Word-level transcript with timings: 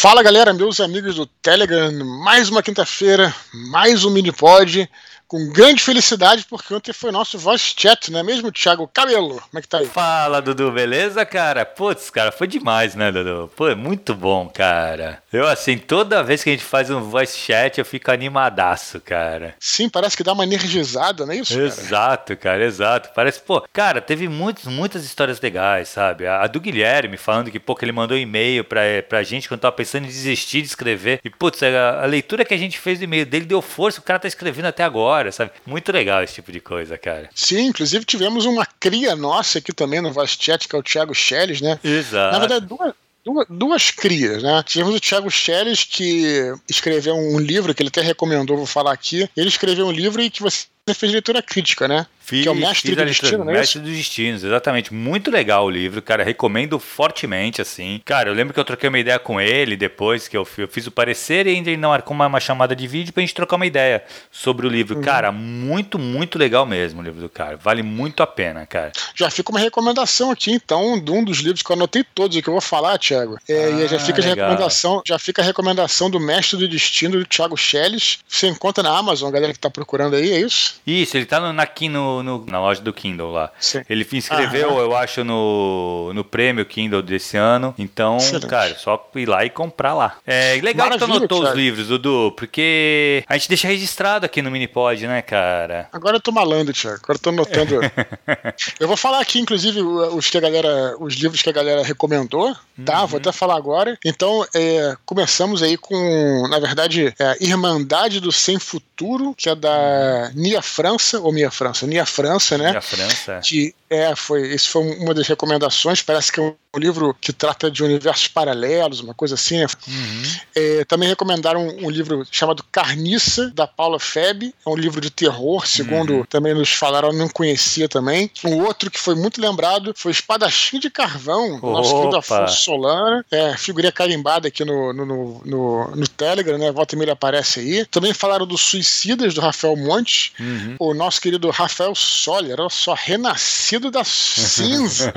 Fala 0.00 0.22
galera, 0.22 0.54
meus 0.54 0.80
amigos 0.80 1.16
do 1.16 1.26
Telegram, 1.26 1.92
mais 2.24 2.48
uma 2.48 2.62
quinta-feira, 2.62 3.34
mais 3.52 4.02
um 4.02 4.08
mini 4.08 4.32
pod 4.32 4.88
com 5.30 5.48
grande 5.48 5.80
felicidade, 5.80 6.44
porque 6.50 6.74
ontem 6.74 6.92
foi 6.92 7.12
nosso 7.12 7.38
voice 7.38 7.72
chat, 7.78 8.10
não 8.10 8.18
é 8.18 8.22
mesmo, 8.24 8.50
Thiago 8.50 8.90
Cabelo? 8.92 9.40
Como 9.40 9.58
é 9.58 9.62
que 9.62 9.68
tá 9.68 9.78
aí? 9.78 9.86
Fala, 9.86 10.42
Dudu, 10.42 10.72
beleza, 10.72 11.24
cara? 11.24 11.64
Putz, 11.64 12.10
cara, 12.10 12.32
foi 12.32 12.48
demais, 12.48 12.96
né, 12.96 13.12
Dudu? 13.12 13.48
Pô, 13.54 13.68
é 13.68 13.76
muito 13.76 14.12
bom, 14.12 14.48
cara. 14.48 15.22
Eu, 15.32 15.46
assim, 15.46 15.78
toda 15.78 16.24
vez 16.24 16.42
que 16.42 16.50
a 16.50 16.52
gente 16.52 16.64
faz 16.64 16.90
um 16.90 17.00
voice 17.00 17.38
chat, 17.38 17.78
eu 17.78 17.84
fico 17.84 18.10
animadaço, 18.10 19.00
cara. 19.00 19.54
Sim, 19.60 19.88
parece 19.88 20.16
que 20.16 20.24
dá 20.24 20.32
uma 20.32 20.42
energizada, 20.42 21.24
não 21.24 21.32
é 21.32 21.36
isso, 21.36 21.56
Exato, 21.56 22.36
cara, 22.36 22.56
cara 22.56 22.64
exato. 22.64 23.10
Parece, 23.14 23.38
pô, 23.40 23.64
cara, 23.72 24.00
teve 24.00 24.28
muitos, 24.28 24.64
muitas 24.64 25.04
histórias 25.04 25.40
legais, 25.40 25.90
sabe? 25.90 26.26
A, 26.26 26.42
a 26.42 26.48
do 26.48 26.60
Guilherme 26.60 27.16
falando 27.16 27.52
que, 27.52 27.60
pô, 27.60 27.76
que 27.76 27.84
ele 27.84 27.92
mandou 27.92 28.16
um 28.16 28.20
e-mail 28.20 28.64
pra, 28.64 28.80
pra 29.08 29.22
gente 29.22 29.46
quando 29.46 29.60
tava 29.60 29.76
pensando 29.76 30.06
em 30.06 30.08
desistir 30.08 30.62
de 30.62 30.66
escrever. 30.66 31.20
E, 31.24 31.30
putz, 31.30 31.62
a, 31.62 32.02
a 32.02 32.06
leitura 32.06 32.44
que 32.44 32.52
a 32.52 32.58
gente 32.58 32.80
fez 32.80 32.98
do 32.98 33.04
e-mail 33.04 33.24
dele 33.24 33.44
deu 33.44 33.62
força, 33.62 34.00
o 34.00 34.02
cara 34.02 34.18
tá 34.18 34.26
escrevendo 34.26 34.66
até 34.66 34.82
agora 34.82 35.19
sabe? 35.32 35.50
Muito 35.66 35.90
legal 35.92 36.22
esse 36.22 36.34
tipo 36.34 36.50
de 36.52 36.60
coisa, 36.60 36.96
cara. 36.96 37.28
Sim, 37.34 37.66
inclusive 37.66 38.04
tivemos 38.04 38.46
uma 38.46 38.66
cria 38.78 39.14
nossa 39.14 39.58
aqui 39.58 39.72
também 39.72 40.00
no 40.00 40.12
Voice 40.12 40.36
Chat, 40.40 40.68
que 40.68 40.74
é 40.74 40.78
o 40.78 40.82
Thiago 40.82 41.14
Schelles, 41.14 41.60
né? 41.60 41.78
Exato. 41.84 42.32
Na 42.32 42.38
verdade, 42.38 42.66
duas, 42.66 42.94
duas, 43.24 43.46
duas 43.48 43.90
crias, 43.90 44.42
né? 44.42 44.62
Tivemos 44.64 44.94
o 44.94 45.00
Thiago 45.00 45.30
Schelles, 45.30 45.84
que 45.84 46.52
escreveu 46.68 47.14
um 47.14 47.38
livro 47.38 47.74
que 47.74 47.82
ele 47.82 47.88
até 47.88 48.00
recomendou, 48.00 48.56
vou 48.56 48.66
falar 48.66 48.92
aqui. 48.92 49.28
Ele 49.36 49.48
escreveu 49.48 49.86
um 49.86 49.92
livro 49.92 50.22
e 50.22 50.30
que 50.30 50.42
você 50.42 50.66
fez 50.94 51.12
leitura 51.12 51.42
crítica, 51.42 51.86
né? 51.86 52.06
Fiz, 52.30 52.42
que 52.42 52.48
é 52.48 52.52
o 52.52 52.54
Mestre 52.54 52.94
do 52.94 53.04
Destino, 53.04 53.44
né? 53.44 53.52
Mestre 53.54 53.80
dos 53.80 53.90
Destinos, 53.90 54.44
exatamente. 54.44 54.94
Muito 54.94 55.32
legal 55.32 55.64
o 55.64 55.70
livro, 55.70 56.00
cara. 56.00 56.22
Recomendo 56.22 56.78
fortemente, 56.78 57.60
assim. 57.60 58.00
Cara, 58.04 58.30
eu 58.30 58.34
lembro 58.34 58.54
que 58.54 58.60
eu 58.60 58.64
troquei 58.64 58.88
uma 58.88 59.00
ideia 59.00 59.18
com 59.18 59.40
ele 59.40 59.76
depois 59.76 60.28
que 60.28 60.36
eu, 60.36 60.46
eu 60.58 60.68
fiz 60.68 60.86
o 60.86 60.92
parecer 60.92 61.48
e 61.48 61.50
ainda 61.50 61.76
não 61.76 61.88
marcou 61.88 62.14
uma, 62.14 62.28
uma 62.28 62.38
chamada 62.38 62.76
de 62.76 62.86
vídeo 62.86 63.12
pra 63.12 63.20
gente 63.20 63.34
trocar 63.34 63.56
uma 63.56 63.66
ideia 63.66 64.04
sobre 64.30 64.64
o 64.64 64.70
livro. 64.70 64.96
Uhum. 64.96 65.02
Cara, 65.02 65.32
muito, 65.32 65.98
muito 65.98 66.38
legal 66.38 66.64
mesmo 66.64 67.00
o 67.00 67.02
livro 67.04 67.20
do 67.20 67.28
cara. 67.28 67.56
Vale 67.56 67.82
muito 67.82 68.22
a 68.22 68.26
pena, 68.28 68.64
cara. 68.64 68.92
Já 69.12 69.28
fica 69.28 69.50
uma 69.50 69.58
recomendação 69.58 70.30
aqui, 70.30 70.52
então, 70.52 71.00
de 71.00 71.10
um 71.10 71.24
dos 71.24 71.38
livros 71.38 71.62
que 71.62 71.70
eu 71.72 71.74
anotei 71.74 72.04
todos 72.14 72.36
e 72.36 72.42
que 72.42 72.48
eu 72.48 72.54
vou 72.54 72.60
falar, 72.60 72.96
Thiago. 72.96 73.38
É, 73.48 73.64
ah, 73.64 73.70
e 73.70 73.88
já 73.88 73.98
fica 73.98 74.22
a 74.22 74.24
recomendação, 74.24 75.02
já 75.04 75.18
fica 75.18 75.42
a 75.42 75.44
recomendação 75.44 76.08
do 76.08 76.20
Mestre 76.20 76.58
do 76.58 76.68
Destino, 76.68 77.18
do 77.18 77.24
Thiago 77.24 77.56
Schelles. 77.56 78.20
Você 78.28 78.46
encontra 78.46 78.84
na 78.84 78.96
Amazon, 78.96 79.32
galera 79.32 79.52
que 79.52 79.58
tá 79.58 79.68
procurando 79.68 80.14
aí, 80.14 80.30
é 80.30 80.40
isso? 80.40 80.76
Isso, 80.86 81.16
ele 81.16 81.26
tá 81.26 81.40
no, 81.40 81.52
na, 81.52 81.66
no, 81.90 82.19
no, 82.22 82.44
na 82.46 82.60
loja 82.60 82.80
do 82.80 82.92
Kindle 82.92 83.30
lá. 83.30 83.50
Sim. 83.58 83.82
Ele 83.88 84.06
inscreveu, 84.12 84.78
eu 84.78 84.96
acho, 84.96 85.24
no, 85.24 86.12
no 86.14 86.24
prêmio 86.24 86.64
Kindle 86.64 87.02
desse 87.02 87.36
ano. 87.36 87.74
Então, 87.78 88.16
Excelente. 88.16 88.46
cara, 88.46 88.74
só 88.76 89.10
ir 89.16 89.26
lá 89.26 89.44
e 89.44 89.50
comprar 89.50 89.94
lá. 89.94 90.16
É 90.26 90.60
legal 90.62 90.88
Maravilha, 90.88 91.20
que 91.20 91.28
tu 91.28 91.34
anotou 91.34 91.42
os 91.42 91.54
livros, 91.54 91.88
Dudu, 91.88 92.32
porque 92.32 93.24
a 93.26 93.36
gente 93.36 93.48
deixa 93.48 93.68
registrado 93.68 94.26
aqui 94.26 94.42
no 94.42 94.50
Minipod, 94.50 95.06
né, 95.06 95.22
cara? 95.22 95.88
Agora 95.92 96.16
eu 96.16 96.20
tô 96.20 96.32
malando, 96.32 96.72
Thiago. 96.72 97.00
Agora 97.02 97.16
eu 97.16 97.22
tô 97.22 97.30
anotando. 97.30 97.80
eu 98.78 98.88
vou 98.88 98.96
falar 98.96 99.20
aqui, 99.20 99.38
inclusive, 99.38 99.80
os 99.80 100.28
que 100.28 100.38
a 100.38 100.40
galera, 100.40 100.96
os 100.98 101.14
livros 101.14 101.42
que 101.42 101.48
a 101.48 101.52
galera 101.52 101.82
recomendou, 101.82 102.54
tá? 102.84 103.02
Uhum. 103.02 103.06
Vou 103.06 103.18
até 103.18 103.32
falar 103.32 103.56
agora. 103.56 103.98
Então, 104.04 104.46
é, 104.54 104.96
começamos 105.04 105.62
aí 105.62 105.76
com, 105.76 106.46
na 106.48 106.58
verdade, 106.58 107.14
é, 107.18 107.36
Irmandade 107.40 108.20
do 108.20 108.32
Sem 108.32 108.58
Futuro, 108.58 109.34
que 109.36 109.48
é 109.48 109.54
da 109.54 110.30
Nia 110.34 110.62
França, 110.62 111.20
ou 111.20 111.32
Mia 111.32 111.50
França, 111.50 111.86
Nia 111.86 112.06
França 112.10 112.58
né? 112.58 112.72
Da 112.72 112.80
França. 112.80 113.40
Que 113.42 113.74
é, 113.88 114.14
foi, 114.14 114.54
isso 114.54 114.70
foi 114.70 114.82
uma 114.98 115.14
das 115.14 115.26
recomendações. 115.26 116.02
Parece 116.02 116.30
que 116.32 116.40
é 116.40 116.42
um 116.42 116.54
livro 116.78 117.16
que 117.20 117.32
trata 117.32 117.70
de 117.70 117.82
universos 117.82 118.28
paralelos, 118.28 119.00
uma 119.00 119.12
coisa 119.12 119.34
assim. 119.34 119.58
Né? 119.58 119.66
Uhum. 119.88 120.22
É, 120.54 120.84
também 120.84 121.08
recomendaram 121.08 121.66
um, 121.66 121.86
um, 121.86 121.90
livro 121.90 122.24
chamado 122.30 122.64
Carniça, 122.70 123.50
da 123.50 123.66
Paula 123.66 123.98
Feb. 123.98 124.54
É 124.64 124.68
um 124.68 124.76
livro 124.76 125.00
de 125.00 125.10
terror, 125.10 125.66
segundo 125.66 126.18
uhum. 126.18 126.24
também 126.24 126.54
nos 126.54 126.72
falaram, 126.72 127.08
eu 127.08 127.14
não 127.14 127.28
conhecia 127.28 127.88
também. 127.88 128.30
Um 128.44 128.62
outro 128.62 128.90
que 128.90 129.00
foi 129.00 129.16
muito 129.16 129.40
lembrado 129.40 129.92
foi 129.96 130.12
Espadachim 130.12 130.78
de 130.78 130.90
Carvão, 130.90 131.56
Opa. 131.56 131.66
nosso 131.66 131.96
querido 131.96 132.16
Afonso 132.16 132.62
Solana. 132.62 133.24
É, 133.30 133.56
figurinha 133.56 133.90
carimbada 133.90 134.46
aqui 134.46 134.64
no, 134.64 134.92
no, 134.92 135.04
no, 135.04 135.42
no, 135.44 135.96
no 135.96 136.08
Telegram, 136.08 136.56
né? 136.56 136.70
Volta 136.70 136.94
e 136.94 136.98
meia 136.98 137.14
aparece 137.14 137.60
aí. 137.60 137.84
Também 137.86 138.14
falaram 138.14 138.46
dos 138.46 138.60
Suicidas, 138.60 139.34
do 139.34 139.40
Rafael 139.40 139.74
Monte. 139.76 140.32
Uhum. 140.38 140.76
O 140.78 140.94
nosso 140.94 141.20
querido 141.20 141.50
Rafael 141.50 141.94
Soller, 141.96 142.60
olha 142.60 142.70
só, 142.70 142.94
renascido 142.94 143.90
das 143.90 144.06
cinzas. 144.08 145.10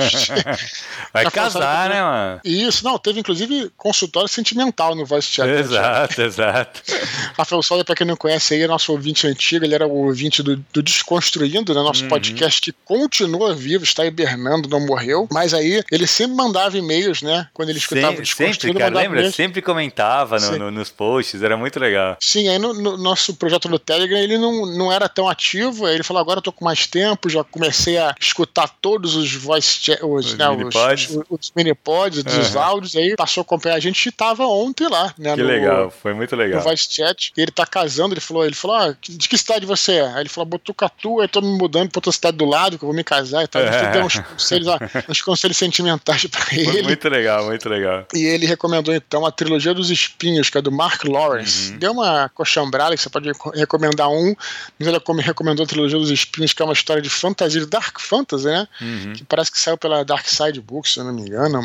Vai 1.14 1.25
casar, 1.44 1.90
né, 1.90 2.02
mano? 2.02 2.42
Isso, 2.44 2.84
não, 2.84 2.98
teve 2.98 3.20
inclusive 3.20 3.72
consultório 3.78 4.30
sentimental 4.30 4.96
no 4.96 5.06
Voice 5.06 5.28
Chat. 5.28 5.50
Exato, 5.50 6.22
exato. 6.22 6.81
Rafael 7.38 7.62
Soller, 7.62 7.86
pra 7.86 7.96
quem 7.96 8.08
não 8.08 8.16
conhece 8.16 8.54
aí, 8.54 8.62
é 8.62 8.68
nosso 8.68 8.92
ouvinte 8.92 9.28
antigo, 9.28 9.66
ele 9.66 9.76
era 9.76 9.88
o 9.88 10.06
ouvinte 10.06 10.42
do, 10.42 10.56
do 10.72 10.82
Desconstruindo, 10.82 11.74
né, 11.74 11.82
nosso 11.82 12.03
uhum. 12.03 12.09
podcast 12.09 12.62
que 12.62 12.72
continua 12.86 13.53
vivo, 13.53 13.84
está 13.84 14.06
hibernando, 14.06 14.70
não 14.70 14.86
morreu, 14.86 15.28
mas 15.32 15.53
aí 15.53 15.84
ele 15.92 16.08
sempre 16.08 16.36
mandava 16.36 16.78
e-mails, 16.78 17.22
né, 17.22 17.48
quando 17.53 17.70
ele 17.70 17.80
escutava 17.80 18.08
sempre, 18.08 18.24
Desconstruindo. 18.24 18.80
Sempre, 18.80 18.80
cara, 18.80 18.96
lembra? 18.96 19.32
Sempre 19.32 19.62
comentava 19.62 20.40
no, 20.40 20.58
no, 20.58 20.72
nos 20.72 20.90
posts, 20.90 21.42
era 21.42 21.58
muito 21.58 21.80
legal. 21.80 22.18
Sim, 22.20 22.48
aí 22.48 22.59
no, 22.59 22.74
no, 22.74 22.98
nosso 22.98 23.34
projeto 23.34 23.68
no 23.68 23.80
Telegram 23.80 24.18
ele 24.18 24.38
não, 24.38 24.66
não 24.66 24.92
era 24.92 25.09
tão 25.09 25.28
ativo, 25.28 25.86
aí 25.86 25.96
ele 25.96 26.03
falou, 26.03 26.22
agora 26.22 26.38
eu 26.38 26.44
tô 26.44 26.52
com 26.52 26.64
mais 26.64 26.88
tempo, 26.88 27.30
já 27.30 27.44
comecei 27.44 27.98
a 27.98 28.16
escutar 28.20 28.68
todos 28.82 29.16
os 29.16 29.34
voice 29.34 29.64
os, 29.64 29.88
os, 30.02 30.38
né, 30.38 30.50
mini-pods, 30.50 31.09
os, 31.30 31.33
os, 31.40 31.52
mini-pods, 31.56 32.24
dos 32.24 32.56
uhum. 32.56 32.62
áudios, 32.62 32.96
aí 32.96 33.16
passou 33.16 33.42
a 33.42 33.44
acompanhar 33.44 33.76
a 33.76 33.80
gente 33.80 34.06
e 34.06 34.12
tava 34.12 34.46
ontem 34.46 34.88
lá, 34.88 35.14
né? 35.18 35.36
Que 35.36 35.42
no, 35.42 35.48
legal, 35.48 35.92
foi 35.92 36.14
muito 36.14 36.36
legal. 36.36 36.60
No 36.60 36.64
voice 36.64 36.88
chat. 36.90 37.32
Ele 37.36 37.52
tá 37.52 37.66
casando, 37.66 38.14
ele 38.14 38.22
falou, 38.22 38.46
ele 38.46 38.56
falou, 38.56 38.78
ah, 38.78 38.96
de 39.02 39.28
que 39.28 39.38
cidade 39.38 39.66
você 39.66 39.94
é? 39.94 40.08
Aí 40.08 40.22
ele 40.22 40.30
falou, 40.30 40.46
Botucatu, 40.46 41.22
aí 41.22 41.28
tô 41.28 41.42
me 41.42 41.58
mudando 41.58 41.90
pra 41.90 42.00
outra 42.00 42.12
cidade 42.12 42.38
do 42.38 42.46
lado, 42.46 42.78
que 42.78 42.84
eu 42.84 42.88
vou 42.88 42.96
me 42.96 43.04
casar 43.04 43.44
e 43.44 43.48
tal. 43.48 43.62
Uhum. 43.62 43.92
Deu 43.92 44.06
uns 44.06 44.20
conselhos, 44.20 44.68
uns 45.10 45.22
conselhos 45.22 45.58
sentimentais 45.58 46.26
pra 46.26 46.46
ele. 46.52 46.72
Foi 46.72 46.82
muito 46.84 47.10
legal, 47.10 47.46
muito 47.46 47.70
legal. 47.70 48.06
E 48.14 48.24
ele 48.24 48.46
recomendou 48.46 48.94
então 48.94 49.26
a 49.26 49.32
trilogia 49.32 49.74
dos 49.74 49.90
espinhos, 49.90 50.50
que 50.50 50.58
é 50.58 50.62
do 50.62 50.72
Mark 50.72 51.04
Lawrence. 51.06 51.72
Uhum. 51.72 51.78
Deu 51.78 51.92
uma 51.92 52.30
coxambrada 52.30 52.96
que 52.96 53.02
você 53.02 53.10
pode 53.10 53.32
recomendar 53.56 54.10
um, 54.10 54.36
mas 54.80 54.88
ele 54.88 55.00
recomendou 55.22 55.64
a 55.64 55.68
trilogia 55.68 55.98
dos 55.98 56.10
espinhos, 56.10 56.54
que 56.54 56.62
é 56.62 56.66
uma 56.66 56.74
história 56.74 57.02
de 57.02 57.10
fantasia, 57.10 57.66
Dark 57.66 58.00
Fantasy, 58.00 58.46
né? 58.46 58.68
Uhum. 58.82 59.14
Que 59.14 59.24
parece 59.24 59.52
que 59.52 59.60
saiu 59.60 59.78
pela 59.78 60.04
Dark 60.04 60.28
Side 60.28 60.60
Books, 60.62 60.94
se 60.94 61.00
eu 61.00 61.04
não 61.06 61.14
me 61.14 61.22
engano. 61.23 61.61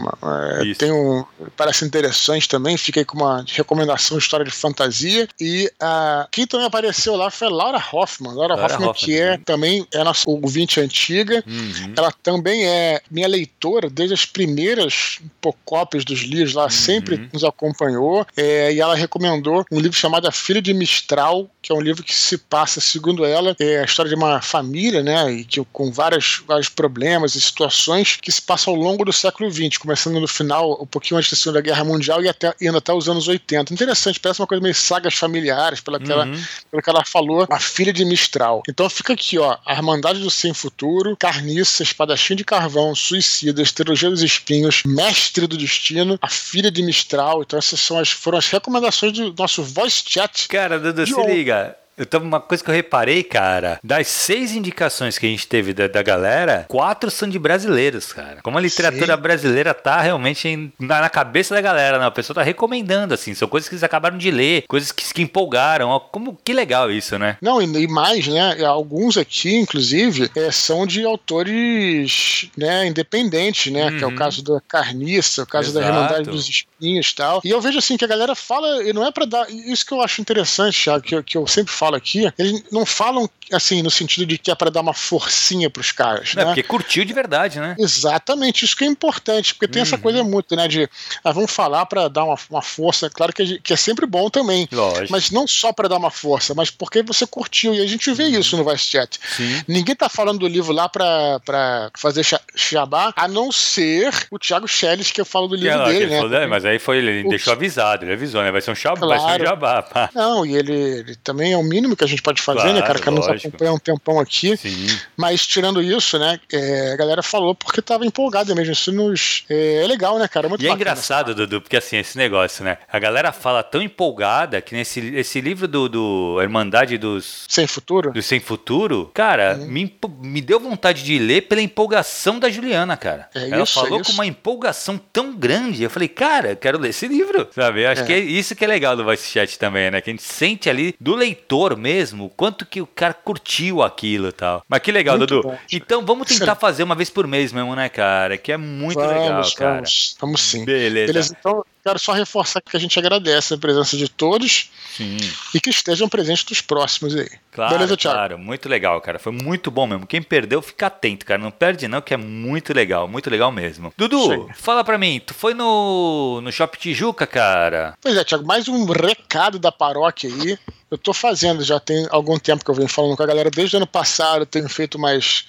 É, 0.61 0.75
tem 0.75 0.93
um. 0.93 1.25
Parece 1.57 1.85
interessante 1.85 2.49
também. 2.49 2.77
Fiquei 2.77 3.05
com 3.05 3.17
uma 3.17 3.45
recomendação 3.47 4.19
história 4.19 4.45
de 4.45 4.51
fantasia. 4.51 5.29
E 5.41 5.71
uh, 5.83 6.29
quem 6.31 6.47
também 6.47 6.67
apareceu 6.67 7.17
lá 7.17 7.31
foi 7.31 7.49
a 7.49 7.51
Laura 7.51 7.83
Hoffman. 7.93 8.33
Laura, 8.33 8.55
Laura 8.55 8.75
Hoffman, 8.75 8.89
Hoffman, 8.91 9.07
que 9.07 9.21
é 9.21 9.37
sim. 9.37 9.43
também 9.45 9.87
é 9.93 10.05
nossa 10.05 10.29
ouvinte 10.29 10.81
antiga. 10.81 11.43
Uhum. 11.47 11.95
Ela 11.97 12.13
também 12.23 12.67
é 12.67 13.01
minha 13.11 13.29
leitora 13.29 13.89
desde 13.91 14.15
as 14.15 14.25
primeiras 14.25 15.19
cópias 15.65 16.05
dos 16.05 16.21
livros. 16.21 16.55
Ela 16.55 16.65
uhum. 16.65 16.71
sempre 16.71 17.29
nos 17.33 17.45
acompanhou. 17.45 18.27
É, 18.37 18.73
e 18.73 18.81
ela 18.81 18.95
recomendou 18.95 19.65
um 19.71 19.81
livro 19.81 19.97
chamado 19.97 20.27
A 20.27 20.33
Filha 20.33 20.63
de 20.63 20.73
Mistral, 20.73 21.49
que 21.63 21.73
é 21.73 21.75
um 21.75 21.81
livro 21.81 22.03
que 22.03 22.15
se 22.15 22.39
passa, 22.39 22.81
segundo 22.81 23.25
ela, 23.25 23.55
é 23.61 23.81
a 23.81 23.85
história 23.85 24.09
de 24.09 24.15
uma 24.15 24.41
família, 24.41 25.03
né? 25.03 25.31
E 25.33 25.45
que 25.45 25.63
com 25.73 25.91
várias, 25.91 26.43
vários 26.47 26.69
problemas 26.69 27.35
e 27.35 27.41
situações 27.41 28.17
que 28.17 28.33
se 28.33 28.43
passam 28.43 28.75
ao 28.75 28.81
longo 28.81 29.05
do 29.05 29.13
século 29.13 29.48
XX, 29.51 29.79
começando 29.79 30.21
no 30.21 30.29
final, 30.29 30.81
um 30.83 30.87
pouquinho 30.87 31.19
antes 31.19 31.31
da 31.31 31.37
Segunda 31.37 31.61
Guerra 31.61 31.85
Mundial 31.85 32.23
e 32.23 32.29
até, 32.29 32.55
indo 32.61 32.79
até 32.79 32.93
os 32.93 33.09
anos 33.09 33.29
80. 33.29 33.73
Interessante, 33.73 34.21
parece 34.21 34.41
uma 34.41 34.47
coisa 34.47 34.63
meio 34.63 34.75
sagas 34.75 35.15
familiares, 35.15 35.81
pela 35.81 35.99
que, 35.99 36.13
uhum. 36.13 36.23
ela, 36.23 36.27
pelo 36.71 36.83
que 36.83 36.91
ela 36.91 37.05
falou, 37.05 37.47
a 37.51 37.61
filha 37.61 37.93
de 37.93 38.05
Mistral. 38.05 38.63
Então 38.69 38.89
fica 38.89 39.13
aqui, 39.13 39.39
ó, 39.39 39.57
a 39.65 39.75
Irmandade 39.75 40.21
do 40.21 40.31
Sem 40.31 40.55
Futuro, 40.55 41.17
Carniça, 41.17 41.83
Espadachim 41.83 42.35
de 42.35 42.45
Carvão, 42.45 42.95
Suicida, 42.95 43.63
Estrela 43.63 43.95
dos 44.11 44.23
Espinhos, 44.23 44.83
Mestre 44.85 45.47
do 45.47 45.57
Destino, 45.57 46.19
a 46.21 46.29
filha 46.29 46.71
de 46.71 46.83
Mistral. 46.83 47.43
Então 47.43 47.59
essas 47.59 47.81
são 47.81 47.99
as, 47.99 48.11
foram 48.11 48.39
as 48.39 48.49
recomendações 48.49 49.13
do 49.13 49.35
nosso 49.35 49.63
voice 49.63 50.03
chat. 50.07 50.49
Cara, 50.49 50.79
Dudu, 50.79 51.07
se 51.07 51.27
liga. 51.27 51.77
Tava 52.07 52.25
uma 52.25 52.41
coisa 52.41 52.63
que 52.63 52.71
eu 52.71 52.75
reparei, 52.75 53.23
cara, 53.23 53.79
das 53.83 54.07
seis 54.09 54.53
indicações 54.53 55.19
que 55.19 55.27
a 55.27 55.29
gente 55.29 55.47
teve 55.47 55.73
da, 55.73 55.89
da 55.89 56.03
galera, 56.03 56.67
quatro 56.69 57.11
são 57.11 57.29
de 57.29 57.39
brasileiros, 57.39 58.13
cara. 58.13 58.39
Como 58.43 58.59
a 58.59 58.61
literatura 58.61 59.17
Sim. 59.17 59.23
brasileira 59.23 59.75
tá 59.75 60.01
realmente 60.01 60.73
na, 60.79 61.01
na, 61.01 61.11
cabeça 61.11 61.55
da 61.55 61.61
galera, 61.61 61.99
né? 61.99 62.07
A 62.07 62.11
pessoa 62.11 62.35
tá 62.35 62.43
recomendando, 62.43 63.15
assim, 63.15 63.35
são 63.35 63.49
coisas 63.49 63.69
que 63.69 63.75
eles 63.75 63.83
acabaram 63.83 64.19
de 64.19 64.31
ler, 64.31 64.65
coisas 64.69 64.93
que, 64.93 65.13
que 65.13 65.23
empolgaram. 65.23 65.89
Ó, 65.89 66.01
como 66.01 66.39
que 66.45 66.53
legal 66.53 66.91
isso, 66.91 67.19
né? 67.19 67.37
Não, 67.41 67.61
e, 67.61 67.65
e 67.65 67.89
mais, 67.89 68.27
né? 68.27 68.65
Alguns 68.65 69.17
aqui, 69.17 69.57
inclusive, 69.57 70.31
é, 70.37 70.51
são 70.51 70.87
de 70.87 71.05
autores 71.05 72.51
né, 72.57 72.87
independentes, 72.87 73.73
né? 73.73 73.87
Uhum. 73.87 73.97
Que 73.99 74.05
é 74.05 74.07
o 74.07 74.11
uhum. 74.11 74.17
caso 74.17 74.43
da 74.43 74.61
Carniça, 74.61 75.43
o 75.43 75.47
caso 75.47 75.71
Exato. 75.71 75.85
da 75.85 75.93
Irmandade 75.93 76.31
dos 76.31 76.49
Espinhos 76.49 77.11
e 77.11 77.15
tal. 77.15 77.41
E 77.45 77.51
eu 77.51 77.61
vejo 77.61 77.79
assim 77.79 77.97
que 77.97 78.05
a 78.05 78.09
galera 78.09 78.35
fala, 78.35 78.83
e 78.85 78.93
não 78.93 79.07
é 79.07 79.11
para 79.11 79.25
dar. 79.25 79.51
Isso 79.51 79.85
que 79.85 79.93
eu 79.93 80.01
acho 80.01 80.21
interessante, 80.21 80.83
Thiago, 80.83 81.03
que, 81.03 81.23
que 81.23 81.37
eu 81.37 81.47
sempre 81.47 81.73
falo 81.73 81.88
falo 81.89 81.97
aqui, 81.97 82.33
eles 82.39 82.63
não 82.71 82.85
falam 82.85 83.29
assim 83.53 83.83
no 83.83 83.91
sentido 83.91 84.27
de 84.27 84.37
que 84.37 84.51
é 84.51 84.55
para 84.55 84.71
dar 84.71 84.83
uma 84.83 84.93
forcinha 84.93 85.71
pros 85.71 85.91
caras. 85.91 86.35
É, 86.37 86.41
né? 86.41 86.45
porque 86.47 86.63
curtiu 86.63 87.05
de 87.05 87.13
verdade, 87.13 87.59
né? 87.59 87.75
Exatamente, 87.79 88.65
isso 88.65 88.77
que 88.77 88.85
é 88.85 88.87
importante, 88.87 89.55
porque 89.55 89.67
tem 89.67 89.81
uhum. 89.81 89.87
essa 89.87 89.99
coisa 89.99 90.23
muito, 90.23 90.55
né? 90.55 90.69
De 90.69 90.89
ah, 91.25 91.33
vamos 91.33 91.51
falar 91.51 91.87
para 91.87 92.09
dar 92.09 92.25
uma, 92.25 92.37
uma 92.51 92.63
força, 92.63 93.09
claro 93.09 93.33
que, 93.33 93.59
que, 93.61 93.73
é 93.73 93.77
sempre 93.77 94.07
bom 94.07 94.29
também. 94.29 94.69
Lógico. 94.71 95.11
Mas 95.11 95.31
não 95.31 95.47
só 95.47 95.73
para 95.73 95.89
dar 95.89 95.97
uma 95.97 96.11
força, 96.11 96.55
mas 96.55 96.71
porque 96.71 97.03
você 97.03 97.27
curtiu. 97.27 97.75
E 97.75 97.81
a 97.81 97.87
gente 97.87 98.13
vê 98.13 98.25
uhum. 98.25 98.41
isso 98.41 98.57
no 98.57 98.65
Vice 98.65 98.85
Chat. 98.85 99.19
Sim. 99.37 99.63
Ninguém 99.67 99.95
tá 99.95 100.09
falando 100.09 100.41
do 100.41 100.47
livro 100.49 100.73
lá 100.73 100.89
para 100.89 101.91
fazer 101.97 102.27
jabá, 102.55 103.13
a 103.17 103.27
não 103.27 103.51
ser 103.51 104.13
o 104.31 104.39
Thiago 104.39 104.69
Schelles, 104.69 105.11
que 105.11 105.21
eu 105.21 105.25
falo 105.25 105.49
do 105.49 105.57
livro 105.57 105.85
dele, 105.87 106.07
né? 106.07 106.17
Falou, 106.19 106.35
é, 106.35 106.47
mas 106.47 106.65
aí 106.65 106.79
foi, 106.79 106.99
ele 106.99 107.27
o... 107.27 107.31
deixou 107.31 107.53
avisado, 107.53 108.05
ele 108.05 108.13
avisou, 108.13 108.43
né? 108.43 108.51
Vai 108.51 108.61
ser 108.61 108.73
um, 108.73 108.75
jabá, 108.75 109.01
claro. 109.01 109.23
vai 109.23 109.37
ser 109.37 109.43
um 109.43 109.47
jabá. 109.47 109.83
Pá. 109.83 110.11
Não, 110.15 110.45
e 110.45 110.55
ele, 110.55 110.73
ele, 110.73 111.17
também 111.17 111.53
é 111.53 111.57
o 111.57 111.63
mínimo 111.79 111.97
que 111.97 112.05
a 112.05 112.07
gente 112.07 112.23
pode 112.23 112.43
fazer, 112.43 112.61
claro, 112.61 112.75
né, 112.75 112.83
cara? 112.83 112.99
Que 112.99 113.11
nos 113.11 113.29
acompanha 113.29 113.73
um 113.73 113.79
tempão 113.79 114.19
aqui. 114.19 114.57
Sim. 114.57 114.87
Mas 115.17 115.47
tirando 115.47 115.81
isso, 115.81 116.19
né, 116.19 116.39
é, 116.53 116.93
a 116.93 116.97
galera 116.97 117.23
falou 117.23 117.55
porque 117.55 117.81
tava 117.81 118.05
empolgada 118.05 118.55
mesmo. 118.55 118.73
Isso 118.73 118.93
nos, 118.93 119.45
é, 119.49 119.85
é 119.85 119.87
legal, 119.87 120.19
né, 120.19 120.29
cara? 120.29 120.49
Muito 120.49 120.63
e 120.63 120.67
é 120.67 120.69
bacana. 120.69 120.81
é 120.81 120.93
engraçado, 120.93 121.35
Dudu, 121.35 121.61
porque 121.61 121.77
assim, 121.77 121.97
esse 121.97 122.19
negócio, 122.19 122.65
né? 122.65 122.79
A 122.91 122.99
galera 122.99 123.33
fala 123.33 123.63
tão 123.63 123.81
empolgada 123.81 124.61
que 124.61 124.75
nesse 124.75 124.99
esse 125.15 125.41
livro 125.41 125.69
do, 125.69 125.89
do 125.89 126.39
Irmandade 126.41 126.99
dos. 126.99 127.45
Sem 127.49 127.67
Futuro? 127.67 128.13
Do 128.13 128.23
Sem 128.23 128.41
Futuro, 128.41 129.11
cara, 129.15 129.57
uhum. 129.59 129.67
me, 129.67 129.99
me 130.21 130.41
deu 130.41 130.59
vontade 130.59 131.03
de 131.03 131.19
ler 131.19 131.43
pela 131.43 131.61
empolgação 131.61 132.39
da 132.39 132.51
Juliana, 132.51 132.97
cara. 132.97 133.29
É 133.35 133.51
Ela 133.51 133.63
isso, 133.63 133.75
falou 133.75 134.01
é 134.01 134.05
com 134.05 134.13
uma 134.13 134.27
empolgação 134.27 134.99
tão 135.13 135.35
grande. 135.35 135.83
Eu 135.83 135.91
falei, 135.91 136.09
cara, 136.09 136.57
quero 136.57 136.79
ler 136.79 136.91
esse 136.91 137.07
livro. 137.07 137.49
Sabe? 137.55 137.85
Eu 137.85 137.91
acho 137.91 138.03
é. 138.03 138.07
que 138.07 138.13
é 138.13 138.19
isso 138.19 138.55
que 138.55 138.65
é 138.65 138.69
legal 138.69 138.97
do 138.97 139.05
Vice 139.05 139.29
Chat 139.29 139.59
também, 139.59 139.91
né? 139.91 140.01
Que 140.01 140.11
a 140.11 140.13
gente 140.13 140.23
sente 140.23 140.69
ali 140.69 140.95
do 141.01 141.15
leitor 141.15 141.68
mesmo 141.77 142.27
o 142.27 142.31
quanto 142.31 142.67
que 142.67 142.81
o 142.81 142.87
cara 142.87 143.15
curtiu 143.15 143.83
aquilo 143.83 144.29
e 144.29 144.33
tal. 144.33 144.63
Mas 144.69 144.81
que 144.81 144.93
legal, 144.93 145.19
muito 145.19 145.37
Dudu. 145.37 145.49
Bom, 145.49 145.59
então 145.73 146.05
vamos 146.05 146.29
tentar 146.29 146.55
fazer 146.55 146.83
uma 146.83 146.95
vez 146.95 147.11
por 147.11 147.27
mês 147.27 147.53
mesmo, 147.53 147.75
né, 147.75 147.89
cara? 147.89 148.37
Que 148.37 148.53
é 148.53 148.57
muito 148.57 148.99
vamos, 148.99 149.15
legal, 149.15 149.43
cara. 149.57 149.75
Vamos, 149.75 150.17
vamos 150.21 150.41
sim. 150.41 150.65
Beleza. 150.65 151.13
Beleza, 151.13 151.37
então 151.39 151.65
quero 151.83 151.99
só 151.99 152.13
reforçar 152.13 152.61
que 152.61 152.77
a 152.77 152.81
gente 152.81 152.99
agradece 152.99 153.55
a 153.55 153.59
presença 153.59 153.97
de 153.97 154.09
todos 154.09 154.71
Sim. 154.97 155.17
e 155.55 155.61
que 155.61 155.71
estejam 155.71 156.09
presentes 156.09 156.45
dos 156.45 156.61
próximos 156.61 157.15
aí. 157.15 157.29
Claro, 157.53 157.75
Beleza, 157.75 157.97
Thiago? 157.97 158.17
Claro, 158.17 158.39
muito 158.39 158.69
legal, 158.69 159.01
cara. 159.01 159.19
Foi 159.19 159.33
muito 159.33 159.71
bom 159.71 159.87
mesmo. 159.87 160.07
Quem 160.07 160.23
perdeu, 160.23 160.63
fica 160.63 160.87
atento, 160.87 161.27
cara. 161.27 161.41
Não 161.41 161.51
perde 161.51 161.89
não, 161.89 162.01
que 162.01 162.15
é 162.15 162.17
muito 162.17 162.73
legal, 162.73 163.09
muito 163.09 163.29
legal 163.31 163.51
mesmo. 163.51 163.93
Dudu, 163.97 164.49
fala 164.55 164.85
pra 164.85 164.99
mim, 164.99 165.21
tu 165.25 165.35
foi 165.35 165.55
no, 165.55 166.41
no 166.41 166.53
Shopping 166.53 166.79
Tijuca, 166.79 167.27
cara? 167.27 167.95
Pois 168.01 168.17
é, 168.17 168.25
Thiago, 168.25 168.47
mais 168.47 168.69
um 168.69 168.85
recado 168.85 169.59
da 169.59 169.73
paróquia 169.73 170.31
aí. 170.31 170.59
Eu 170.91 170.97
tô 170.97 171.13
fazendo, 171.13 171.63
já 171.63 171.79
tem 171.79 172.07
algum 172.11 172.39
tempo 172.39 172.65
que 172.65 172.71
eu 172.71 172.75
venho 172.75 172.89
falando 172.89 173.17
com 173.17 173.23
a 173.23 173.27
galera, 173.27 173.51
desde 173.51 173.77
o 173.77 173.79
ano 173.79 173.87
passado 173.87 174.43
eu 174.43 174.47
tenho 174.47 174.69
feito 174.69 174.99
mais 174.99 175.45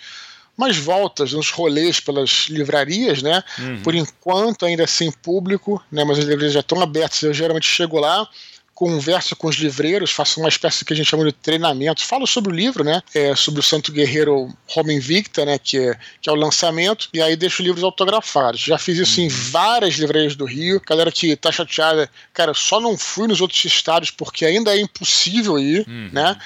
mais 0.60 0.78
voltas, 0.78 1.34
uns 1.34 1.50
rolês 1.50 2.00
pelas 2.00 2.48
livrarias, 2.50 3.24
né? 3.24 3.44
Uhum. 3.58 3.82
Por 3.82 3.96
enquanto, 3.96 4.66
ainda 4.66 4.86
sem 4.86 5.12
público, 5.12 5.82
né? 5.92 6.04
Mas 6.04 6.20
as 6.20 6.26
livrarias 6.26 6.54
já 6.54 6.60
estão 6.60 6.82
abertas. 6.82 7.22
Eu 7.24 7.34
geralmente 7.34 7.68
chego 7.68 7.98
lá, 7.98 8.28
converso 8.80 9.36
com 9.36 9.50
os 9.50 9.58
livreiros, 9.58 10.10
faço 10.10 10.40
uma 10.40 10.48
espécie 10.48 10.86
que 10.86 10.94
a 10.94 10.96
gente 10.96 11.10
chama 11.10 11.26
de 11.26 11.34
treinamento, 11.34 12.02
falo 12.06 12.26
sobre 12.26 12.54
o 12.54 12.56
livro, 12.56 12.82
né? 12.82 13.02
É, 13.14 13.36
sobre 13.36 13.60
o 13.60 13.64
Santo 13.64 13.92
Guerreiro 13.92 14.54
Roma 14.68 14.94
Invicta, 14.94 15.44
né? 15.44 15.60
Que 15.60 15.78
é, 15.78 16.00
que 16.22 16.30
é 16.30 16.32
o 16.32 16.36
lançamento, 16.36 17.10
e 17.14 17.22
aí 17.22 17.36
deixo 17.36 17.62
livros 17.62 17.84
autografados. 17.84 18.62
Já 18.62 18.78
fiz 18.78 18.98
isso 18.98 19.20
uhum. 19.20 19.26
em 19.26 19.30
várias 19.30 19.96
livrarias 19.96 20.34
do 20.34 20.46
Rio. 20.46 20.82
Galera 20.88 21.12
que 21.12 21.36
tá 21.36 21.52
chateada, 21.52 22.10
cara, 22.34 22.54
só 22.54 22.80
não 22.80 22.98
fui 22.98 23.28
nos 23.28 23.42
outros 23.42 23.64
estados 23.66 24.12
porque 24.12 24.46
ainda 24.46 24.74
é 24.74 24.80
impossível 24.80 25.60
ir, 25.60 25.86
uhum. 25.86 26.10
né? 26.14 26.38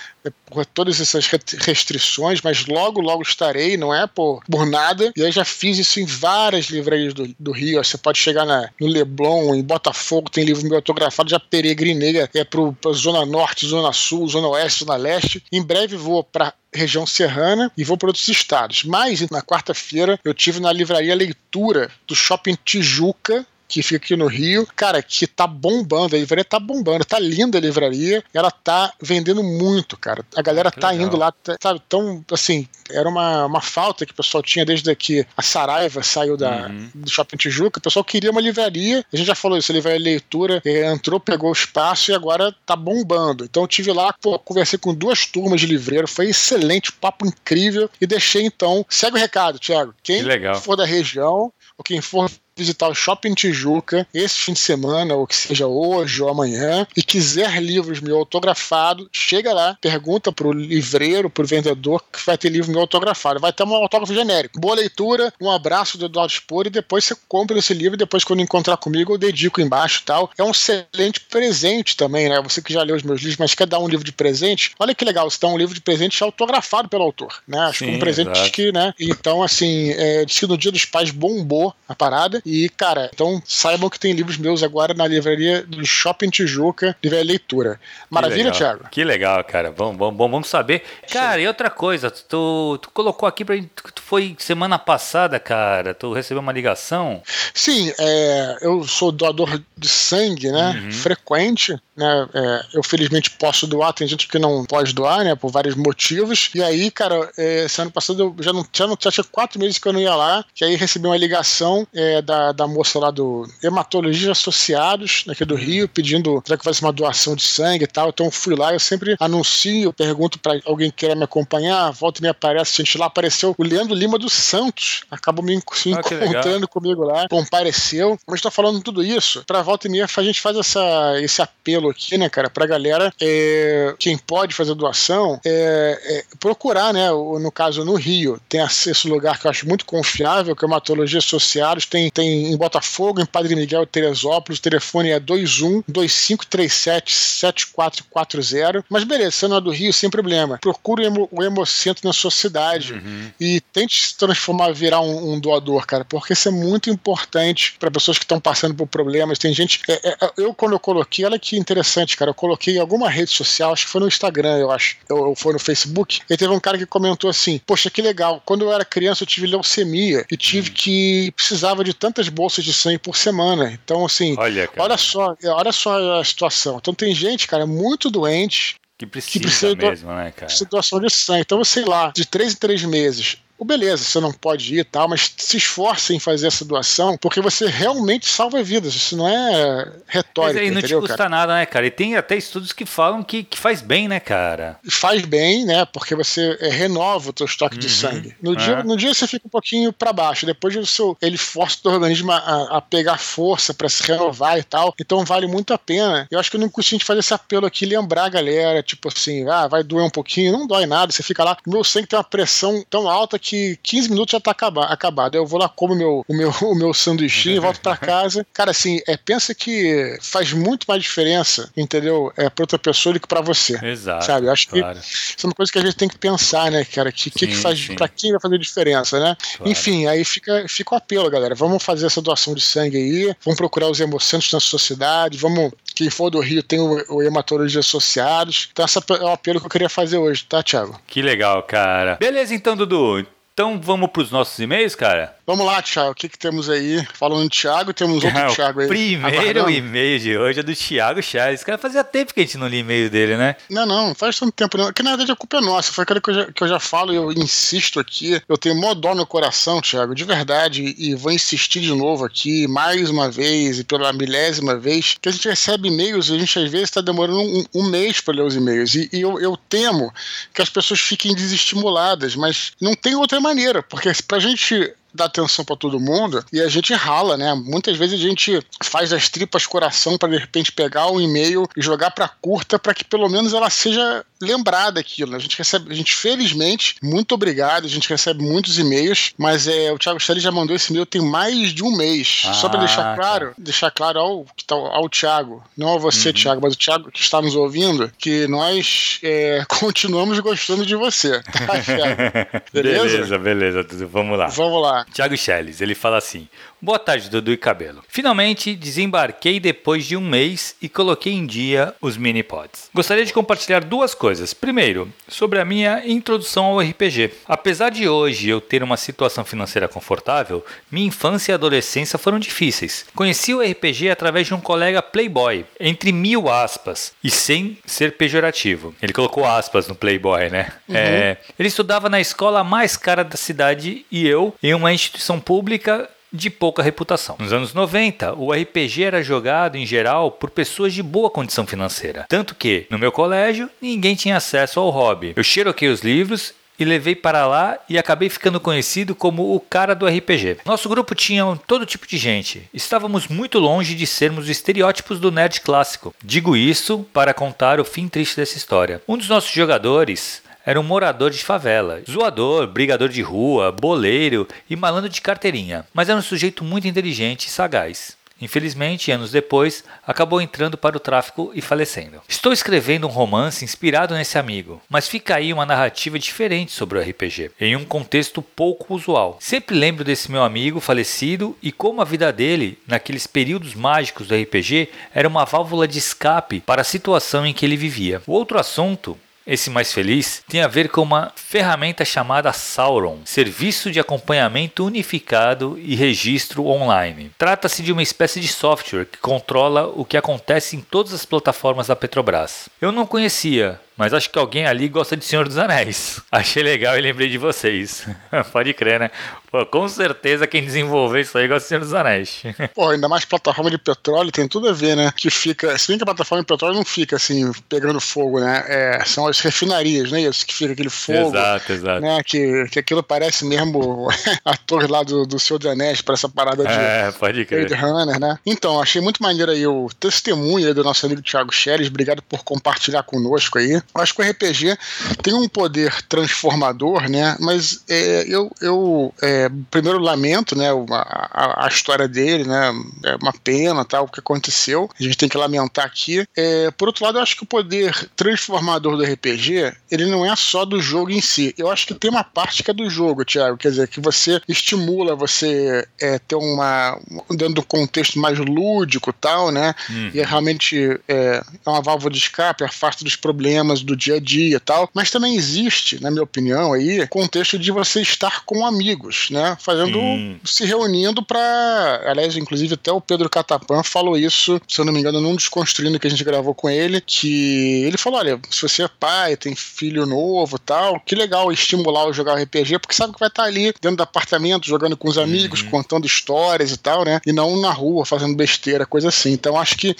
Por 0.45 0.65
todas 0.65 0.99
essas 0.99 1.27
restrições, 1.59 2.41
mas 2.41 2.65
logo, 2.65 3.01
logo 3.01 3.21
estarei, 3.21 3.77
não 3.77 3.93
é 3.93 4.07
por, 4.07 4.41
por 4.49 4.65
nada. 4.65 5.11
E 5.15 5.23
aí 5.23 5.31
já 5.31 5.45
fiz 5.45 5.77
isso 5.77 5.99
em 5.99 6.05
várias 6.05 6.65
livrarias 6.67 7.13
do, 7.13 7.33
do 7.39 7.51
Rio. 7.51 7.83
Você 7.83 7.97
pode 7.97 8.19
chegar 8.19 8.45
na, 8.45 8.69
no 8.79 8.87
Leblon, 8.87 9.55
em 9.55 9.63
Botafogo, 9.63 10.29
tem 10.29 10.43
livro 10.43 10.63
meu 10.63 10.75
autografado, 10.75 11.29
já 11.29 11.39
peregrinei 11.39 12.13
é 12.33 12.43
pro, 12.43 12.73
pra 12.73 12.91
Zona 12.93 13.25
Norte, 13.25 13.65
Zona 13.65 13.91
Sul, 13.91 14.27
Zona 14.27 14.47
Oeste, 14.49 14.85
Zona 14.85 14.95
Leste. 14.95 15.43
Em 15.51 15.61
breve 15.61 15.95
vou 15.95 16.23
para 16.23 16.53
região 16.73 17.05
serrana 17.05 17.71
e 17.77 17.83
vou 17.83 17.97
para 17.97 18.09
outros 18.09 18.27
estados. 18.27 18.83
Mas 18.83 19.27
na 19.29 19.41
quarta-feira 19.41 20.19
eu 20.23 20.33
tive 20.33 20.59
na 20.59 20.71
livraria 20.71 21.15
leitura 21.15 21.89
do 22.07 22.15
Shopping 22.15 22.57
Tijuca, 22.63 23.45
que 23.73 23.81
fica 23.81 24.05
aqui 24.05 24.15
no 24.15 24.27
Rio, 24.27 24.67
cara, 24.75 25.01
que 25.01 25.25
tá 25.25 25.47
bombando, 25.47 26.15
a 26.15 26.19
livraria 26.19 26.45
tá 26.45 26.59
bombando, 26.59 27.03
tá 27.03 27.17
linda 27.17 27.57
a 27.57 27.61
livraria, 27.61 28.23
ela 28.31 28.51
tá 28.51 28.93
vendendo 29.01 29.41
muito, 29.41 29.97
cara. 29.97 30.23
A 30.35 30.41
galera 30.43 30.69
ah, 30.69 30.71
tá 30.71 30.91
legal. 30.91 31.07
indo 31.07 31.17
lá, 31.17 31.31
tá, 31.31 31.55
sabe, 31.59 31.81
tão, 31.89 32.23
assim, 32.31 32.67
era 32.91 33.09
uma, 33.09 33.47
uma 33.47 33.61
falta 33.61 34.05
que 34.05 34.11
o 34.11 34.15
pessoal 34.15 34.43
tinha 34.43 34.63
desde 34.63 34.95
que 34.95 35.25
a 35.35 35.41
Saraiva 35.41 36.03
saiu 36.03 36.37
da, 36.37 36.67
uhum. 36.67 36.89
do 36.93 37.09
Shopping 37.09 37.37
Tijuca, 37.37 37.79
o 37.79 37.81
pessoal 37.81 38.05
queria 38.05 38.29
uma 38.29 38.41
livraria, 38.41 39.03
a 39.11 39.17
gente 39.17 39.25
já 39.25 39.33
falou 39.33 39.57
isso, 39.57 39.71
a 39.71 39.75
livraria 39.75 39.99
leitura, 39.99 40.61
é, 40.63 40.91
entrou, 40.91 41.19
pegou 41.19 41.49
o 41.49 41.53
espaço 41.53 42.11
e 42.11 42.13
agora 42.13 42.55
tá 42.67 42.75
bombando. 42.75 43.45
Então 43.45 43.63
eu 43.63 43.67
tive 43.67 43.91
lá, 43.91 44.13
pô, 44.13 44.37
conversei 44.37 44.77
com 44.77 44.93
duas 44.93 45.25
turmas 45.25 45.59
de 45.59 45.65
livreiro, 45.65 46.07
foi 46.07 46.29
excelente, 46.29 46.91
papo 46.91 47.25
incrível, 47.25 47.89
e 47.99 48.05
deixei 48.05 48.45
então, 48.45 48.85
segue 48.87 49.17
o 49.17 49.19
recado, 49.19 49.57
Thiago, 49.57 49.95
quem 50.03 50.23
que 50.23 50.55
for 50.61 50.75
da 50.75 50.85
região, 50.85 51.51
ou 51.75 51.83
quem 51.83 52.01
for 52.01 52.29
visitar 52.55 52.87
o 52.87 52.95
Shopping 52.95 53.33
Tijuca 53.33 54.07
esse 54.13 54.39
fim 54.39 54.53
de 54.53 54.59
semana, 54.59 55.15
ou 55.15 55.27
que 55.27 55.35
seja 55.35 55.67
hoje 55.67 56.21
ou 56.21 56.29
amanhã, 56.29 56.87
e 56.95 57.01
quiser 57.01 57.61
livros 57.61 57.99
meu 57.99 58.17
autografado, 58.17 59.09
chega 59.11 59.53
lá, 59.53 59.77
pergunta 59.81 60.31
pro 60.31 60.51
livreiro, 60.51 61.29
pro 61.29 61.45
vendedor, 61.45 62.03
que 62.11 62.25
vai 62.25 62.37
ter 62.37 62.49
livro 62.49 62.71
meu 62.71 62.81
autografado. 62.81 63.39
Vai 63.39 63.51
ter 63.51 63.63
um 63.63 63.73
autógrafo 63.73 64.13
genérico. 64.13 64.59
Boa 64.59 64.75
leitura, 64.75 65.33
um 65.41 65.49
abraço 65.49 65.97
do 65.97 66.05
Eduardo 66.05 66.33
Spor 66.33 66.67
e 66.67 66.69
depois 66.69 67.03
você 67.03 67.15
compra 67.27 67.57
esse 67.57 67.73
livro, 67.73 67.97
depois 67.97 68.23
quando 68.23 68.41
encontrar 68.41 68.77
comigo 68.77 69.13
eu 69.13 69.17
dedico 69.17 69.61
embaixo 69.61 70.01
e 70.01 70.05
tal. 70.05 70.29
É 70.37 70.43
um 70.43 70.51
excelente 70.51 71.19
presente 71.21 71.97
também, 71.97 72.29
né? 72.29 72.41
Você 72.41 72.61
que 72.61 72.73
já 72.73 72.83
leu 72.83 72.95
os 72.95 73.03
meus 73.03 73.21
livros, 73.21 73.37
mas 73.37 73.55
quer 73.55 73.67
dar 73.67 73.79
um 73.79 73.87
livro 73.87 74.05
de 74.05 74.11
presente, 74.11 74.71
olha 74.79 74.93
que 74.93 75.05
legal, 75.05 75.29
você 75.29 75.37
dá 75.41 75.47
um 75.47 75.57
livro 75.57 75.73
de 75.73 75.81
presente 75.81 76.23
autografado 76.23 76.87
pelo 76.87 77.03
autor, 77.03 77.41
né? 77.47 77.59
Acho 77.59 77.79
Sim, 77.79 77.85
que 77.85 77.95
um 77.95 77.99
presente 77.99 78.31
exato. 78.31 78.51
que, 78.51 78.71
né? 78.71 78.93
Então, 78.99 79.41
assim, 79.41 79.91
é, 79.91 80.25
diz 80.25 80.39
que 80.39 80.47
no 80.47 80.57
Dia 80.57 80.71
dos 80.71 80.85
Pais 80.85 81.11
bombou 81.11 81.73
a 81.87 81.95
parada, 81.95 82.41
e, 82.45 82.69
cara, 82.69 83.09
então 83.13 83.41
saibam 83.45 83.89
que 83.89 83.99
tem 83.99 84.13
livros 84.13 84.37
meus 84.37 84.63
agora 84.63 84.93
na 84.93 85.07
livraria 85.07 85.63
do 85.63 85.85
Shopping 85.85 86.29
Tijuca, 86.29 86.95
livraria 87.03 87.25
leitura. 87.25 87.79
Maravilha, 88.09 88.51
que 88.51 88.57
Thiago? 88.57 88.87
Que 88.89 89.03
legal, 89.03 89.43
cara. 89.43 89.71
Vamos, 89.71 89.97
vamos, 89.97 90.17
vamos 90.17 90.47
saber. 90.47 90.83
Cara, 91.09 91.41
e 91.41 91.47
outra 91.47 91.69
coisa, 91.69 92.11
tu, 92.11 92.77
tu 92.81 92.89
colocou 92.91 93.27
aqui 93.27 93.43
pra 93.45 93.55
gente, 93.55 93.69
tu 93.93 94.01
foi 94.01 94.35
semana 94.39 94.77
passada, 94.77 95.39
cara, 95.39 95.93
tu 95.93 96.13
recebeu 96.13 96.41
uma 96.41 96.51
ligação? 96.51 97.21
Sim, 97.53 97.91
é, 97.99 98.57
eu 98.61 98.83
sou 98.87 99.11
doador 99.11 99.61
de 99.77 99.87
sangue, 99.87 100.51
né? 100.51 100.81
Uhum. 100.83 100.91
Frequente, 100.91 101.75
né? 101.95 102.27
É, 102.33 102.65
eu 102.73 102.83
felizmente 102.83 103.31
posso 103.31 103.67
doar, 103.67 103.93
tem 103.93 104.07
gente 104.07 104.27
que 104.27 104.39
não 104.39 104.65
pode 104.65 104.93
doar, 104.93 105.23
né? 105.23 105.35
Por 105.35 105.51
vários 105.51 105.75
motivos. 105.75 106.49
E 106.55 106.61
aí, 106.61 106.89
cara, 106.91 107.29
é, 107.37 107.65
esse 107.65 107.81
ano 107.81 107.91
passado 107.91 108.21
eu 108.21 108.43
já 108.43 108.53
não, 108.53 108.65
já 108.71 108.87
não 108.87 108.97
já 108.99 109.11
tinha 109.11 109.23
quatro 109.23 109.59
meses 109.59 109.77
que 109.77 109.87
eu 109.87 109.93
não 109.93 109.99
ia 109.99 110.15
lá, 110.15 110.43
que 110.53 110.63
aí 110.63 110.75
recebi 110.75 111.07
uma 111.07 111.17
ligação 111.17 111.87
é, 111.93 112.21
da, 112.21 112.32
da 112.53 112.67
moça 112.67 112.99
lá 112.99 113.11
do 113.11 113.47
Hematologia 113.61 114.31
Associados, 114.31 115.25
aqui 115.27 115.45
do 115.45 115.55
Rio, 115.55 115.87
pedindo 115.87 116.41
para 116.41 116.57
que 116.57 116.63
faça 116.63 116.83
uma 116.85 116.91
doação 116.91 117.35
de 117.35 117.43
sangue 117.43 117.83
e 117.83 117.87
tal. 117.87 118.09
Então 118.09 118.27
eu 118.27 118.31
fui 118.31 118.55
lá, 118.55 118.73
eu 118.73 118.79
sempre 118.79 119.15
anuncio, 119.19 119.93
pergunto 119.93 120.39
para 120.39 120.59
alguém 120.65 120.89
que 120.89 120.97
queira 120.97 121.15
me 121.15 121.23
acompanhar, 121.23 121.91
volta 121.91 122.19
e 122.19 122.23
me 122.23 122.29
aparece, 122.29 122.81
a 122.81 122.85
gente 122.85 122.97
lá 122.97 123.07
apareceu 123.07 123.53
o 123.57 123.63
Leandro 123.63 123.95
Lima 123.95 124.17
dos 124.17 124.33
Santos, 124.33 125.03
acabou 125.09 125.43
me 125.43 125.55
ah, 125.55 125.89
encontrando 125.89 126.67
comigo 126.67 127.03
lá, 127.03 127.27
compareceu. 127.29 128.17
Mas 128.27 128.37
estou 128.37 128.51
falando 128.51 128.81
tudo 128.81 129.03
isso, 129.03 129.43
para 129.45 129.61
volta 129.61 129.87
e 129.87 129.91
meia 129.91 130.07
a 130.15 130.23
gente 130.23 130.41
faz 130.41 130.55
essa, 130.55 131.21
esse 131.21 131.41
apelo 131.41 131.89
aqui, 131.89 132.17
né, 132.17 132.29
cara, 132.29 132.49
pra 132.49 132.65
galera, 132.65 133.11
é, 133.21 133.93
quem 133.99 134.17
pode 134.17 134.53
fazer 134.53 134.73
doação, 134.75 135.39
é, 135.45 135.99
é, 136.03 136.23
procurar, 136.39 136.93
né, 136.93 137.09
no 137.09 137.51
caso 137.51 137.83
no 137.83 137.95
Rio, 137.95 138.39
tem 138.47 138.61
acesso 138.61 139.09
lugar 139.09 139.39
que 139.39 139.47
eu 139.47 139.51
acho 139.51 139.67
muito 139.67 139.85
confiável, 139.85 140.55
que 140.55 140.63
é 140.63 140.67
Hematologia 140.67 141.19
Associados, 141.19 141.85
tem, 141.85 142.09
tem 142.09 142.22
em 142.23 142.57
Botafogo, 142.57 143.21
em 143.21 143.25
Padre 143.25 143.55
Miguel, 143.55 143.85
Teresópolis. 143.85 144.59
O 144.59 144.61
telefone 144.61 145.09
é 145.09 145.19
21 145.19 145.83
2537 145.87 147.13
7440. 147.13 148.85
Mas 148.89 149.03
beleza, 149.03 149.31
você 149.31 149.47
não 149.47 149.57
é 149.57 149.61
do 149.61 149.71
Rio, 149.71 149.93
sem 149.93 150.09
problema. 150.09 150.57
Procure 150.59 151.03
o, 151.03 151.07
emo, 151.07 151.29
o 151.31 151.43
Hemocentro 151.43 152.07
na 152.07 152.13
sua 152.13 152.31
cidade 152.31 152.93
uhum. 152.93 153.31
e 153.39 153.61
tente 153.71 154.07
se 154.07 154.17
transformar, 154.17 154.71
virar 154.73 155.01
um, 155.01 155.33
um, 155.33 155.39
doador, 155.39 155.85
cara, 155.85 156.05
porque 156.05 156.33
isso 156.33 156.47
é 156.47 156.51
muito 156.51 156.89
importante 156.89 157.75
para 157.79 157.91
pessoas 157.91 158.17
que 158.17 158.23
estão 158.23 158.39
passando 158.39 158.75
por 158.75 158.87
problemas. 158.87 159.37
Tem 159.37 159.53
gente. 159.53 159.81
É, 159.87 160.09
é, 160.09 160.17
é, 160.21 160.31
eu, 160.37 160.53
quando 160.53 160.73
eu 160.73 160.79
coloquei, 160.79 161.25
olha 161.25 161.39
que 161.39 161.57
interessante, 161.57 162.17
cara, 162.17 162.31
eu 162.31 162.35
coloquei 162.35 162.75
em 162.75 162.79
alguma 162.79 163.09
rede 163.09 163.31
social, 163.31 163.73
acho 163.73 163.85
que 163.85 163.91
foi 163.91 164.01
no 164.01 164.07
Instagram, 164.07 164.57
eu 164.57 164.71
acho, 164.71 164.97
ou 165.09 165.35
foi 165.35 165.53
no 165.53 165.59
Facebook, 165.59 166.21
e 166.29 166.37
teve 166.37 166.53
um 166.53 166.59
cara 166.59 166.77
que 166.77 166.85
comentou 166.85 167.29
assim: 167.29 167.59
Poxa, 167.65 167.89
que 167.89 168.01
legal, 168.01 168.41
quando 168.45 168.65
eu 168.65 168.71
era 168.71 168.85
criança 168.85 169.23
eu 169.23 169.27
tive 169.27 169.47
leucemia 169.47 170.25
e 170.31 170.37
tive 170.37 170.69
uhum. 170.69 170.75
que 170.75 171.31
precisava 171.35 171.83
de 171.83 171.93
tanto 171.93 172.12
200 172.13 172.29
bolsas 172.29 172.63
de 172.63 172.73
sangue 172.73 172.99
por 172.99 173.15
semana. 173.15 173.71
Então, 173.71 174.05
assim, 174.05 174.35
olha, 174.37 174.69
olha 174.77 174.97
só, 174.97 175.35
olha 175.45 175.71
só 175.71 176.19
a 176.19 176.23
situação. 176.23 176.77
Então, 176.77 176.93
tem 176.93 177.13
gente, 177.13 177.47
cara, 177.47 177.65
muito 177.65 178.09
doente, 178.09 178.75
que 178.97 179.05
precisa, 179.05 179.31
que 179.31 179.39
precisa, 179.39 179.75
mesmo, 179.75 180.09
do... 180.09 180.15
né, 180.15 180.31
cara? 180.31 180.51
situação 180.51 180.99
de 180.99 181.09
sangue. 181.09 181.41
Então, 181.41 181.63
sei 181.63 181.83
lá, 181.85 182.11
de 182.15 182.25
três 182.25 182.53
em 182.53 182.57
três 182.57 182.83
meses, 182.83 183.37
beleza, 183.63 184.03
você 184.03 184.19
não 184.19 184.31
pode 184.31 184.75
ir 184.75 184.79
e 184.79 184.83
tal, 184.83 185.07
mas 185.07 185.33
se 185.37 185.57
esforce 185.57 186.13
em 186.13 186.19
fazer 186.19 186.47
essa 186.47 186.65
doação, 186.65 187.17
porque 187.17 187.39
você 187.39 187.67
realmente 187.67 188.25
salva 188.25 188.61
vidas. 188.63 188.95
Isso 188.95 189.15
não 189.15 189.27
é 189.27 189.91
retórica. 190.07 190.53
Mas 190.53 190.57
aí 190.57 190.71
não 190.71 190.79
entendeu, 190.79 190.99
te 190.99 191.01
custa 191.01 191.17
cara? 191.17 191.29
nada, 191.29 191.53
né, 191.55 191.65
cara? 191.65 191.85
E 191.85 191.91
tem 191.91 192.15
até 192.15 192.35
estudos 192.35 192.73
que 192.73 192.85
falam 192.85 193.23
que, 193.23 193.43
que 193.43 193.57
faz 193.57 193.81
bem, 193.81 194.07
né, 194.07 194.19
cara? 194.19 194.79
Faz 194.89 195.23
bem, 195.23 195.65
né? 195.65 195.85
Porque 195.85 196.15
você 196.15 196.57
é, 196.59 196.69
renova 196.69 197.29
o 197.29 197.33
teu 197.33 197.45
estoque 197.45 197.75
uhum, 197.75 197.81
de 197.81 197.89
sangue. 197.89 198.35
No, 198.41 198.53
é. 198.53 198.55
dia, 198.55 198.83
no 198.83 198.97
dia 198.97 199.13
você 199.13 199.27
fica 199.27 199.47
um 199.47 199.51
pouquinho 199.51 199.93
para 199.93 200.11
baixo, 200.11 200.45
depois 200.45 200.75
o 200.75 200.85
seu, 200.85 201.17
ele 201.21 201.37
força 201.37 201.77
o 201.77 201.81
teu 201.83 201.91
organismo 201.91 202.31
a, 202.31 202.77
a 202.77 202.81
pegar 202.81 203.17
força 203.17 203.73
para 203.73 203.87
se 203.87 204.03
renovar 204.03 204.57
e 204.57 204.63
tal. 204.63 204.93
Então 204.99 205.23
vale 205.23 205.47
muito 205.47 205.73
a 205.73 205.77
pena. 205.77 206.27
Eu 206.31 206.39
acho 206.39 206.49
que 206.49 206.57
eu 206.57 206.61
não 206.61 206.69
consigo 206.69 207.03
fazer 207.03 207.19
esse 207.19 207.33
apelo 207.33 207.65
aqui, 207.65 207.85
lembrar 207.85 208.25
a 208.25 208.29
galera, 208.29 208.83
tipo 208.83 209.07
assim, 209.07 209.47
ah, 209.47 209.67
vai 209.67 209.83
doer 209.83 210.03
um 210.03 210.09
pouquinho, 210.09 210.51
não 210.51 210.67
dói 210.67 210.85
nada, 210.85 211.11
você 211.11 211.23
fica 211.23 211.43
lá. 211.43 211.57
O 211.65 211.69
meu 211.69 211.83
sangue 211.83 212.07
tem 212.07 212.17
uma 212.17 212.23
pressão 212.23 212.83
tão 212.89 213.09
alta 213.09 213.37
que 213.37 213.42
15 213.43 214.09
minutos 214.09 214.31
já 214.31 214.39
tá 214.39 214.51
acabado. 214.51 215.35
Eu 215.35 215.45
vou 215.45 215.59
lá, 215.59 215.67
como 215.67 215.95
meu, 215.95 216.23
o 216.27 216.33
meu, 216.35 216.49
o 216.61 216.75
meu 216.75 216.93
sanduichinho, 216.95 217.61
volto 217.61 217.81
para 217.81 217.97
casa. 217.97 218.45
Cara, 218.53 218.71
assim, 218.71 218.99
é, 219.07 219.17
pensa 219.17 219.53
que 219.53 220.17
faz 220.21 220.53
muito 220.53 220.85
mais 220.87 221.03
diferença, 221.03 221.71
entendeu? 221.75 222.31
É 222.37 222.49
pra 222.49 222.63
outra 222.63 222.79
pessoa 222.79 223.13
do 223.13 223.19
que 223.19 223.27
pra 223.27 223.41
você. 223.41 223.77
Exato. 223.85 224.25
Sabe? 224.25 224.47
Eu 224.47 224.51
acho 224.51 224.67
claro. 224.67 224.99
que 224.99 225.05
isso 225.05 225.35
é 225.43 225.47
uma 225.47 225.53
coisa 225.53 225.71
que 225.71 225.79
a 225.79 225.81
gente 225.81 225.95
tem 225.95 226.07
que 226.07 226.17
pensar, 226.17 226.71
né, 226.71 226.85
cara? 226.85 227.11
Que, 227.11 227.23
sim, 227.23 227.29
que, 227.31 227.47
que 227.47 227.55
faz, 227.55 227.79
sim. 227.79 227.95
pra 227.95 228.07
quem 228.07 228.31
vai 228.31 228.39
fazer 228.39 228.57
diferença, 228.57 229.19
né? 229.19 229.35
Claro. 229.57 229.71
Enfim, 229.71 230.07
aí 230.07 230.23
fica, 230.23 230.65
fica 230.67 230.95
o 230.95 230.97
apelo, 230.97 231.29
galera. 231.29 231.55
Vamos 231.55 231.83
fazer 231.83 232.05
essa 232.05 232.21
doação 232.21 232.53
de 232.53 232.61
sangue 232.61 232.97
aí, 232.97 233.35
vamos 233.43 233.57
procurar 233.57 233.89
os 233.89 233.99
hemocentros 233.99 234.51
na 234.51 234.59
sociedade, 234.59 235.37
vamos. 235.37 235.71
Quem 235.95 236.09
for 236.09 236.31
do 236.31 236.39
Rio 236.39 236.63
tem 236.63 236.79
o, 236.79 237.03
o 237.09 237.21
hematologia 237.21 237.79
associados. 237.79 238.69
Então, 238.71 238.83
esse 238.83 238.97
é 238.97 239.01
o 239.23 239.27
apelo 239.27 239.59
que 239.59 239.67
eu 239.67 239.69
queria 239.69 239.89
fazer 239.89 240.17
hoje, 240.17 240.43
tá, 240.43 240.63
Thiago? 240.63 240.99
Que 241.05 241.21
legal, 241.21 241.61
cara. 241.61 242.17
Beleza, 242.19 242.55
então, 242.55 242.75
Dudu. 242.75 243.25
Então 243.53 243.79
vamos 243.79 244.09
para 244.09 244.23
os 244.23 244.31
nossos 244.31 244.57
e-mails, 244.57 244.95
cara? 244.95 245.35
Vamos 245.45 245.65
lá, 245.65 245.81
Thiago. 245.81 246.11
O 246.11 246.15
que, 246.15 246.29
que 246.29 246.39
temos 246.39 246.69
aí? 246.69 247.05
Falando 247.13 247.49
de 247.49 247.59
Thiago, 247.59 247.93
temos 247.93 248.23
outro 248.23 248.47
o 248.47 248.55
Thiago 248.55 248.79
aí. 248.79 248.87
Primeiro 248.87 249.69
e-mail 249.69 250.17
de 250.17 250.37
hoje 250.37 250.61
é 250.61 250.63
do 250.63 250.73
Thiago 250.73 251.21
Chaves. 251.21 251.65
Cara, 251.65 251.77
fazia 251.77 252.01
tempo 252.01 252.33
que 252.33 252.39
a 252.39 252.43
gente 252.43 252.57
não 252.57 252.67
lia 252.67 252.79
e-mail 252.79 253.09
dele, 253.09 253.35
né? 253.35 253.57
Não, 253.69 253.85
não, 253.85 254.15
faz 254.15 254.39
tanto 254.39 254.53
tempo 254.53 254.77
não. 254.77 254.93
Que 254.93 255.03
na 255.03 255.11
verdade 255.11 255.33
a 255.33 255.35
culpa 255.35 255.57
é 255.57 255.61
nossa. 255.61 255.91
Foi 255.91 256.03
aquela 256.03 256.21
que 256.21 256.29
eu 256.29 256.33
já, 256.33 256.45
que 256.51 256.63
eu 256.63 256.67
já 256.67 256.79
falo 256.79 257.11
e 257.11 257.17
eu 257.17 257.29
insisto 257.33 257.99
aqui. 257.99 258.41
Eu 258.47 258.57
tenho 258.57 258.75
mó 258.75 258.93
dó 258.93 259.13
no 259.13 259.25
coração, 259.25 259.81
Thiago, 259.81 260.15
de 260.15 260.23
verdade. 260.23 260.95
E 260.97 261.13
vou 261.13 261.31
insistir 261.31 261.81
de 261.81 261.93
novo 261.93 262.23
aqui, 262.23 262.65
mais 262.65 263.09
uma 263.09 263.29
vez 263.29 263.79
e 263.79 263.83
pela 263.83 264.13
milésima 264.13 264.77
vez, 264.77 265.17
que 265.21 265.27
a 265.27 265.31
gente 265.31 265.49
recebe 265.49 265.89
e-mails 265.89 266.29
e 266.29 266.35
a 266.35 266.39
gente 266.39 266.57
às 266.57 266.71
vezes 266.71 266.89
está 266.89 267.01
demorando 267.01 267.41
um, 267.41 267.65
um 267.75 267.89
mês 267.89 268.21
para 268.21 268.35
ler 268.35 268.43
os 268.43 268.55
e-mails. 268.55 268.95
E, 268.95 269.09
e 269.11 269.19
eu, 269.19 269.37
eu 269.41 269.57
temo 269.57 270.13
que 270.53 270.61
as 270.61 270.69
pessoas 270.69 271.01
fiquem 271.01 271.35
desestimuladas, 271.35 272.33
mas 272.33 272.71
não 272.79 272.95
tem 272.95 273.13
outra 273.15 273.41
maneira, 273.41 273.83
porque 273.83 274.09
pra 274.25 274.39
gente 274.39 274.93
dar 275.13 275.25
atenção 275.25 275.63
para 275.63 275.75
todo 275.75 275.99
mundo 275.99 276.43
e 276.51 276.59
a 276.59 276.67
gente 276.67 276.93
rala, 276.93 277.37
né? 277.37 277.53
Muitas 277.53 277.97
vezes 277.97 278.19
a 278.19 278.23
gente 278.23 278.59
faz 278.83 279.13
as 279.13 279.29
tripas 279.29 279.65
coração 279.65 280.17
para 280.17 280.29
de 280.29 280.37
repente 280.37 280.71
pegar 280.71 281.09
um 281.11 281.21
e-mail 281.21 281.67
e 281.75 281.81
jogar 281.81 282.11
para 282.11 282.27
curta 282.27 282.79
para 282.79 282.93
que 282.93 283.03
pelo 283.03 283.29
menos 283.29 283.53
ela 283.53 283.69
seja 283.69 284.25
lembrada 284.43 284.99
aquilo. 284.99 285.31
Né? 285.31 285.37
A 285.37 285.41
gente 285.41 285.57
recebe, 285.57 285.91
a 285.91 285.95
gente 285.95 286.13
felizmente, 286.15 286.95
muito 287.01 287.33
obrigado, 287.33 287.85
a 287.85 287.89
gente 287.89 288.09
recebe 288.09 288.43
muitos 288.43 288.77
e-mails, 288.77 289.33
mas 289.37 289.67
é, 289.67 289.91
o 289.91 289.97
Thiago 289.97 290.19
Stelli 290.19 290.39
já 290.39 290.51
mandou 290.51 290.75
esse 290.75 290.91
e-mail 290.91 291.05
tem 291.05 291.21
mais 291.21 291.73
de 291.73 291.83
um 291.83 291.95
mês. 291.95 292.43
Ah, 292.45 292.53
Só 292.53 292.69
para 292.69 292.79
deixar 292.79 293.03
tá. 293.03 293.15
claro, 293.15 293.47
tá. 293.47 293.53
deixar 293.57 293.91
claro 293.91 294.19
ao, 294.19 294.45
ao 294.91 295.09
Thiago, 295.09 295.63
não 295.77 295.95
a 295.95 295.97
você, 295.97 296.29
uhum. 296.29 296.33
Thiago, 296.33 296.61
mas 296.61 296.73
o 296.73 296.77
Thiago 296.77 297.11
que 297.11 297.21
está 297.21 297.41
nos 297.41 297.55
ouvindo, 297.55 298.11
que 298.17 298.47
nós 298.47 299.19
é, 299.23 299.63
continuamos 299.79 300.39
gostando 300.39 300.85
de 300.85 300.95
você. 300.95 301.41
Tá, 301.41 302.61
beleza? 302.73 303.37
beleza, 303.37 303.37
beleza, 303.39 304.07
Vamos 304.07 304.37
lá. 304.37 304.47
Vamos 304.47 304.81
lá. 304.81 305.05
Tiago 305.13 305.37
Schelles, 305.37 305.81
ele 305.81 305.95
fala 305.95 306.17
assim: 306.17 306.47
Boa 306.83 306.99
tarde, 306.99 307.29
Dudu 307.29 307.53
e 307.53 307.55
Cabelo. 307.55 308.03
Finalmente 308.09 308.75
desembarquei 308.75 309.57
depois 309.57 310.03
de 310.03 310.17
um 310.17 310.19
mês 310.19 310.75
e 310.81 310.89
coloquei 310.89 311.31
em 311.31 311.45
dia 311.45 311.95
os 312.01 312.17
mini 312.17 312.43
pods. 312.43 312.89
Gostaria 312.93 313.23
de 313.23 313.31
compartilhar 313.31 313.85
duas 313.85 314.13
coisas. 314.13 314.53
Primeiro, 314.53 315.07
sobre 315.25 315.61
a 315.61 315.63
minha 315.63 316.05
introdução 316.05 316.65
ao 316.65 316.81
RPG. 316.81 317.31
Apesar 317.47 317.89
de 317.89 318.09
hoje 318.09 318.49
eu 318.49 318.59
ter 318.59 318.83
uma 318.83 318.97
situação 318.97 319.45
financeira 319.45 319.87
confortável, 319.87 320.61
minha 320.91 321.07
infância 321.07 321.53
e 321.53 321.55
adolescência 321.55 322.19
foram 322.19 322.37
difíceis. 322.37 323.05
Conheci 323.15 323.53
o 323.53 323.61
RPG 323.61 324.09
através 324.09 324.47
de 324.47 324.53
um 324.53 324.59
colega 324.59 325.01
playboy, 325.01 325.65
entre 325.79 326.11
mil 326.11 326.49
aspas, 326.49 327.13
e 327.23 327.31
sem 327.31 327.77
ser 327.85 328.17
pejorativo. 328.17 328.93
Ele 329.01 329.13
colocou 329.13 329.45
aspas 329.45 329.87
no 329.87 329.95
playboy, 329.95 330.49
né? 330.49 330.73
Uhum. 330.89 330.97
É, 330.97 331.37
ele 331.57 331.69
estudava 331.69 332.09
na 332.09 332.19
escola 332.19 332.61
mais 332.61 332.97
cara 332.97 333.23
da 333.23 333.37
cidade 333.37 334.05
e 334.11 334.27
eu, 334.27 334.53
em 334.61 334.73
uma 334.73 334.91
instituição 334.91 335.39
pública, 335.39 336.09
de 336.33 336.49
pouca 336.49 336.81
reputação. 336.81 337.35
Nos 337.39 337.53
anos 337.53 337.73
90, 337.73 338.33
o 338.33 338.51
RPG 338.51 339.03
era 339.03 339.21
jogado 339.21 339.77
em 339.77 339.85
geral 339.85 340.31
por 340.31 340.49
pessoas 340.49 340.93
de 340.93 341.03
boa 341.03 341.29
condição 341.29 341.67
financeira, 341.67 342.25
tanto 342.27 342.55
que 342.55 342.87
no 342.89 342.97
meu 342.97 343.11
colégio 343.11 343.69
ninguém 343.79 344.15
tinha 344.15 344.37
acesso 344.37 344.79
ao 344.79 344.89
hobby. 344.89 345.33
Eu 345.35 345.43
xeroquei 345.43 345.89
os 345.89 346.01
livros 346.01 346.53
e 346.77 346.83
levei 346.83 347.15
para 347.15 347.45
lá 347.45 347.77
e 347.87 347.97
acabei 347.97 348.29
ficando 348.29 348.59
conhecido 348.59 349.13
como 349.13 349.55
o 349.55 349.59
cara 349.59 349.93
do 349.93 350.07
RPG. 350.07 350.57
Nosso 350.65 350.89
grupo 350.89 351.13
tinha 351.13 351.43
todo 351.67 351.85
tipo 351.85 352.07
de 352.07 352.17
gente. 352.17 352.67
Estávamos 352.73 353.27
muito 353.27 353.59
longe 353.59 353.93
de 353.93 354.07
sermos 354.07 354.49
estereótipos 354.49 355.19
do 355.19 355.31
nerd 355.31 355.61
clássico. 355.61 356.13
Digo 356.23 356.55
isso 356.55 357.05
para 357.13 357.33
contar 357.33 357.79
o 357.79 357.85
fim 357.85 358.07
triste 358.07 358.37
dessa 358.37 358.57
história. 358.57 359.01
Um 359.07 359.17
dos 359.17 359.29
nossos 359.29 359.51
jogadores 359.51 360.41
era 360.65 360.79
um 360.79 360.83
morador 360.83 361.29
de 361.29 361.43
favela, 361.43 362.01
zoador, 362.09 362.67
brigador 362.67 363.09
de 363.09 363.21
rua, 363.21 363.71
boleiro 363.71 364.47
e 364.69 364.75
malandro 364.75 365.09
de 365.09 365.21
carteirinha, 365.21 365.85
mas 365.93 366.09
era 366.09 366.17
um 366.17 366.21
sujeito 366.21 366.63
muito 366.63 366.87
inteligente 366.87 367.47
e 367.47 367.49
sagaz. 367.49 368.17
Infelizmente, 368.41 369.09
anos 369.09 369.31
depois, 369.31 369.85
acabou 370.05 370.41
entrando 370.41 370.77
para 370.77 370.97
o 370.97 370.99
tráfico 370.99 371.51
e 371.55 371.61
falecendo. 371.61 372.21
Estou 372.27 372.51
escrevendo 372.51 373.07
um 373.07 373.09
romance 373.09 373.63
inspirado 373.63 374.13
nesse 374.13 374.37
amigo, 374.37 374.81
mas 374.89 375.07
fica 375.07 375.35
aí 375.35 375.53
uma 375.53 375.65
narrativa 375.65 376.19
diferente 376.19 376.73
sobre 376.73 376.97
o 376.97 377.01
RPG, 377.01 377.51
em 377.59 377.75
um 377.75 377.85
contexto 377.85 378.41
pouco 378.41 378.95
usual. 378.95 379.37
Sempre 379.39 379.77
lembro 379.77 380.03
desse 380.03 380.29
meu 380.29 380.43
amigo 380.43 380.81
falecido 380.81 381.55
e 381.61 381.71
como 381.71 382.01
a 382.01 382.05
vida 382.05 382.33
dele, 382.33 382.77
naqueles 382.85 383.25
períodos 383.25 383.75
mágicos 383.75 384.27
do 384.27 384.35
RPG, 384.35 384.89
era 385.13 385.27
uma 385.27 385.45
válvula 385.45 385.87
de 385.87 385.99
escape 385.99 386.59
para 386.59 386.81
a 386.81 386.85
situação 386.85 387.45
em 387.45 387.53
que 387.53 387.65
ele 387.65 387.77
vivia. 387.77 388.21
O 388.27 388.33
outro 388.33 388.59
assunto 388.59 389.17
esse 389.45 389.69
mais 389.69 389.91
feliz 389.91 390.43
tem 390.47 390.61
a 390.61 390.67
ver 390.67 390.89
com 390.89 391.01
uma 391.01 391.31
ferramenta 391.35 392.05
chamada 392.05 392.53
Sauron, 392.53 393.19
Serviço 393.25 393.91
de 393.91 393.99
Acompanhamento 393.99 394.85
Unificado 394.85 395.77
e 395.79 395.95
Registro 395.95 396.65
Online. 396.65 397.31
Trata-se 397.37 397.83
de 397.83 397.91
uma 397.91 398.01
espécie 398.01 398.39
de 398.39 398.47
software 398.47 399.05
que 399.05 399.17
controla 399.17 399.87
o 399.87 400.05
que 400.05 400.17
acontece 400.17 400.75
em 400.75 400.81
todas 400.81 401.13
as 401.13 401.25
plataformas 401.25 401.87
da 401.87 401.95
Petrobras. 401.95 402.69
Eu 402.81 402.91
não 402.91 403.05
conhecia, 403.05 403.79
mas 403.97 404.13
acho 404.13 404.29
que 404.29 404.39
alguém 404.39 404.65
ali 404.65 404.87
gosta 404.87 405.15
de 405.15 405.25
Senhor 405.25 405.47
dos 405.47 405.57
Anéis. 405.57 406.21
Achei 406.31 406.63
legal 406.63 406.97
e 406.97 407.01
lembrei 407.01 407.29
de 407.29 407.37
vocês. 407.37 408.07
Pode 408.51 408.73
crer, 408.73 408.99
né? 408.99 409.11
Pô, 409.53 409.63
com 409.67 409.87
certeza 409.87 410.47
quem 410.47 410.65
desenvolveu 410.65 411.21
isso 411.21 411.37
aí 411.37 411.47
gosta 411.47 411.61
de 411.61 411.67
Senhor 411.67 411.79
dos 411.81 411.93
Anéis. 411.93 412.41
Pô, 412.73 412.89
ainda 412.89 413.07
mais 413.07 413.23
plataforma 413.23 413.69
de 413.69 413.77
petróleo 413.77 414.31
tem 414.31 414.47
tudo 414.47 414.67
a 414.67 414.73
ver, 414.73 414.95
né? 414.95 415.13
Que 415.15 415.29
fica. 415.29 415.77
Se 415.77 415.89
bem 415.89 415.97
que 415.97 416.01
a 416.01 416.07
plataforma 416.07 416.41
de 416.41 416.47
petróleo 416.47 416.73
não 416.73 416.83
fica 416.83 417.17
assim, 417.17 417.51
pegando 417.69 418.01
fogo, 418.01 418.39
né? 418.39 418.65
É, 418.67 419.05
são 419.05 419.27
as 419.27 419.39
refinarias, 419.41 420.09
né? 420.09 420.21
Isso 420.21 420.43
que 420.43 420.55
fica 420.55 420.73
aquele 420.73 420.89
fogo. 420.89 421.29
Exato, 421.37 421.71
exato. 421.71 422.01
Né? 422.01 422.23
Que, 422.25 422.65
que 422.71 422.79
aquilo 422.79 423.03
parece 423.03 423.45
mesmo 423.45 424.07
a 424.43 424.57
torre 424.57 424.87
lá 424.87 425.03
do, 425.03 425.23
do 425.23 425.39
Senhor 425.39 425.59
dos 425.59 425.69
Anéis 425.69 426.01
para 426.01 426.15
essa 426.15 426.27
parada 426.27 426.65
de 426.65 426.73
é, 426.73 427.11
pode 427.11 427.45
crer. 427.45 427.71
Runner, 427.79 428.19
né? 428.19 428.39
Então, 428.47 428.81
achei 428.81 429.01
muito 429.01 429.21
maneiro 429.21 429.51
aí 429.51 429.67
o 429.67 429.87
testemunho 429.99 430.73
do 430.73 430.83
nosso 430.83 431.05
amigo 431.05 431.21
Thiago 431.21 431.53
Scheres. 431.53 431.89
Obrigado 431.89 432.23
por 432.23 432.43
compartilhar 432.43 433.03
conosco 433.03 433.59
aí. 433.59 433.79
Acho 433.93 434.15
que 434.15 434.21
o 434.23 434.27
RPG 434.27 434.75
tem 435.21 435.35
um 435.35 435.47
poder 435.47 436.01
transformador, 436.09 437.07
né? 437.07 437.37
Mas 437.39 437.83
é, 437.87 438.25
eu, 438.27 438.51
eu 438.59 439.13
é, 439.21 439.42
primeiro 439.69 439.99
lamento, 439.99 440.57
né? 440.57 440.69
A, 440.91 441.65
a, 441.65 441.67
história 441.67 442.07
dele, 442.07 442.43
né? 442.43 442.71
É 443.05 443.15
uma 443.15 443.33
pena, 443.33 443.85
tal, 443.85 444.05
o 444.05 444.07
que 444.07 444.19
aconteceu. 444.19 444.89
A 444.99 445.03
gente 445.03 445.17
tem 445.17 445.29
que 445.29 445.37
lamentar 445.37 445.85
aqui. 445.85 446.25
É, 446.35 446.71
por 446.71 446.87
outro 446.87 447.05
lado, 447.05 447.17
eu 447.17 447.21
acho 447.23 447.35
que 447.35 447.43
o 447.43 447.47
poder 447.47 448.09
transformador 448.15 448.97
do 448.97 449.03
RPG, 449.03 449.73
ele 449.89 450.05
não 450.05 450.25
é 450.25 450.35
só 450.35 450.65
do 450.65 450.81
jogo 450.81 451.11
em 451.11 451.21
si. 451.21 451.53
Eu 451.57 451.71
acho 451.71 451.87
que 451.87 451.93
tem 451.93 452.09
uma 452.09 452.23
parte 452.23 452.63
que 452.63 452.71
é 452.71 452.73
do 452.73 452.89
jogo, 452.89 453.25
Thiago. 453.25 453.57
Quer 453.57 453.69
dizer, 453.69 453.87
que 453.87 453.99
você 453.99 454.41
estimula 454.47 455.15
você 455.15 455.87
é, 455.99 456.19
ter 456.19 456.35
uma. 456.35 456.99
dentro 457.29 457.55
do 457.55 457.63
contexto 457.63 458.19
mais 458.19 458.37
lúdico 458.39 459.13
tal, 459.13 459.51
né? 459.51 459.73
Uhum. 459.89 460.11
E 460.13 460.19
é 460.19 460.25
realmente 460.25 460.99
é, 461.07 461.43
é 461.65 461.69
uma 461.69 461.81
válvula 461.81 462.11
de 462.11 462.17
escape, 462.17 462.63
afasta 462.63 463.03
dos 463.03 463.15
problemas 463.15 463.81
do 463.81 463.95
dia 463.95 464.15
a 464.15 464.19
dia 464.19 464.57
e 464.57 464.59
tal, 464.59 464.89
mas 464.93 465.11
também 465.11 465.35
existe, 465.35 466.01
na 466.01 466.09
minha 466.09 466.23
opinião, 466.23 466.73
aí, 466.73 467.05
contexto 467.07 467.57
de 467.57 467.71
você 467.71 468.01
estar 468.01 468.43
com 468.45 468.65
amigos, 468.65 469.27
né? 469.33 469.57
Fazendo, 469.59 469.99
Sim. 469.99 470.39
se 470.43 470.65
reunindo 470.65 471.23
para, 471.23 472.03
aliás, 472.05 472.37
inclusive 472.37 472.75
até 472.75 472.91
o 472.91 473.01
Pedro 473.01 473.29
Catapan 473.29 473.83
falou 473.83 474.17
isso, 474.17 474.61
se 474.67 474.79
eu 474.79 474.85
não 474.85 474.93
me 474.93 474.99
engano, 474.99 475.19
num 475.19 475.35
desconstruindo 475.35 475.99
que 475.99 476.07
a 476.07 476.09
gente 476.09 476.23
gravou 476.23 476.53
com 476.53 476.69
ele, 476.69 477.01
que 477.01 477.83
ele 477.83 477.97
falou, 477.97 478.19
olha, 478.19 478.39
se 478.49 478.61
você 478.61 478.83
é 478.83 478.87
pai, 478.87 479.35
tem 479.35 479.55
filho 479.55 480.05
novo, 480.05 480.57
tal, 480.59 480.99
que 480.99 481.15
legal 481.15 481.51
estimular 481.51 482.05
o 482.07 482.13
jogar 482.13 482.35
RPG, 482.35 482.79
porque 482.79 482.95
sabe 482.95 483.13
que 483.13 483.19
vai 483.19 483.29
estar 483.29 483.43
ali 483.43 483.73
dentro 483.81 483.97
do 483.97 484.03
apartamento 484.03 484.67
jogando 484.67 484.95
com 484.95 485.09
os 485.09 485.17
amigos, 485.17 485.61
uhum. 485.61 485.69
contando 485.69 486.05
histórias 486.05 486.71
e 486.71 486.77
tal, 486.77 487.03
né? 487.03 487.19
E 487.25 487.33
não 487.33 487.59
na 487.59 487.71
rua 487.71 488.05
fazendo 488.05 488.35
besteira, 488.35 488.85
coisa 488.85 489.09
assim. 489.09 489.31
Então 489.31 489.57
acho 489.59 489.77
que 489.77 489.95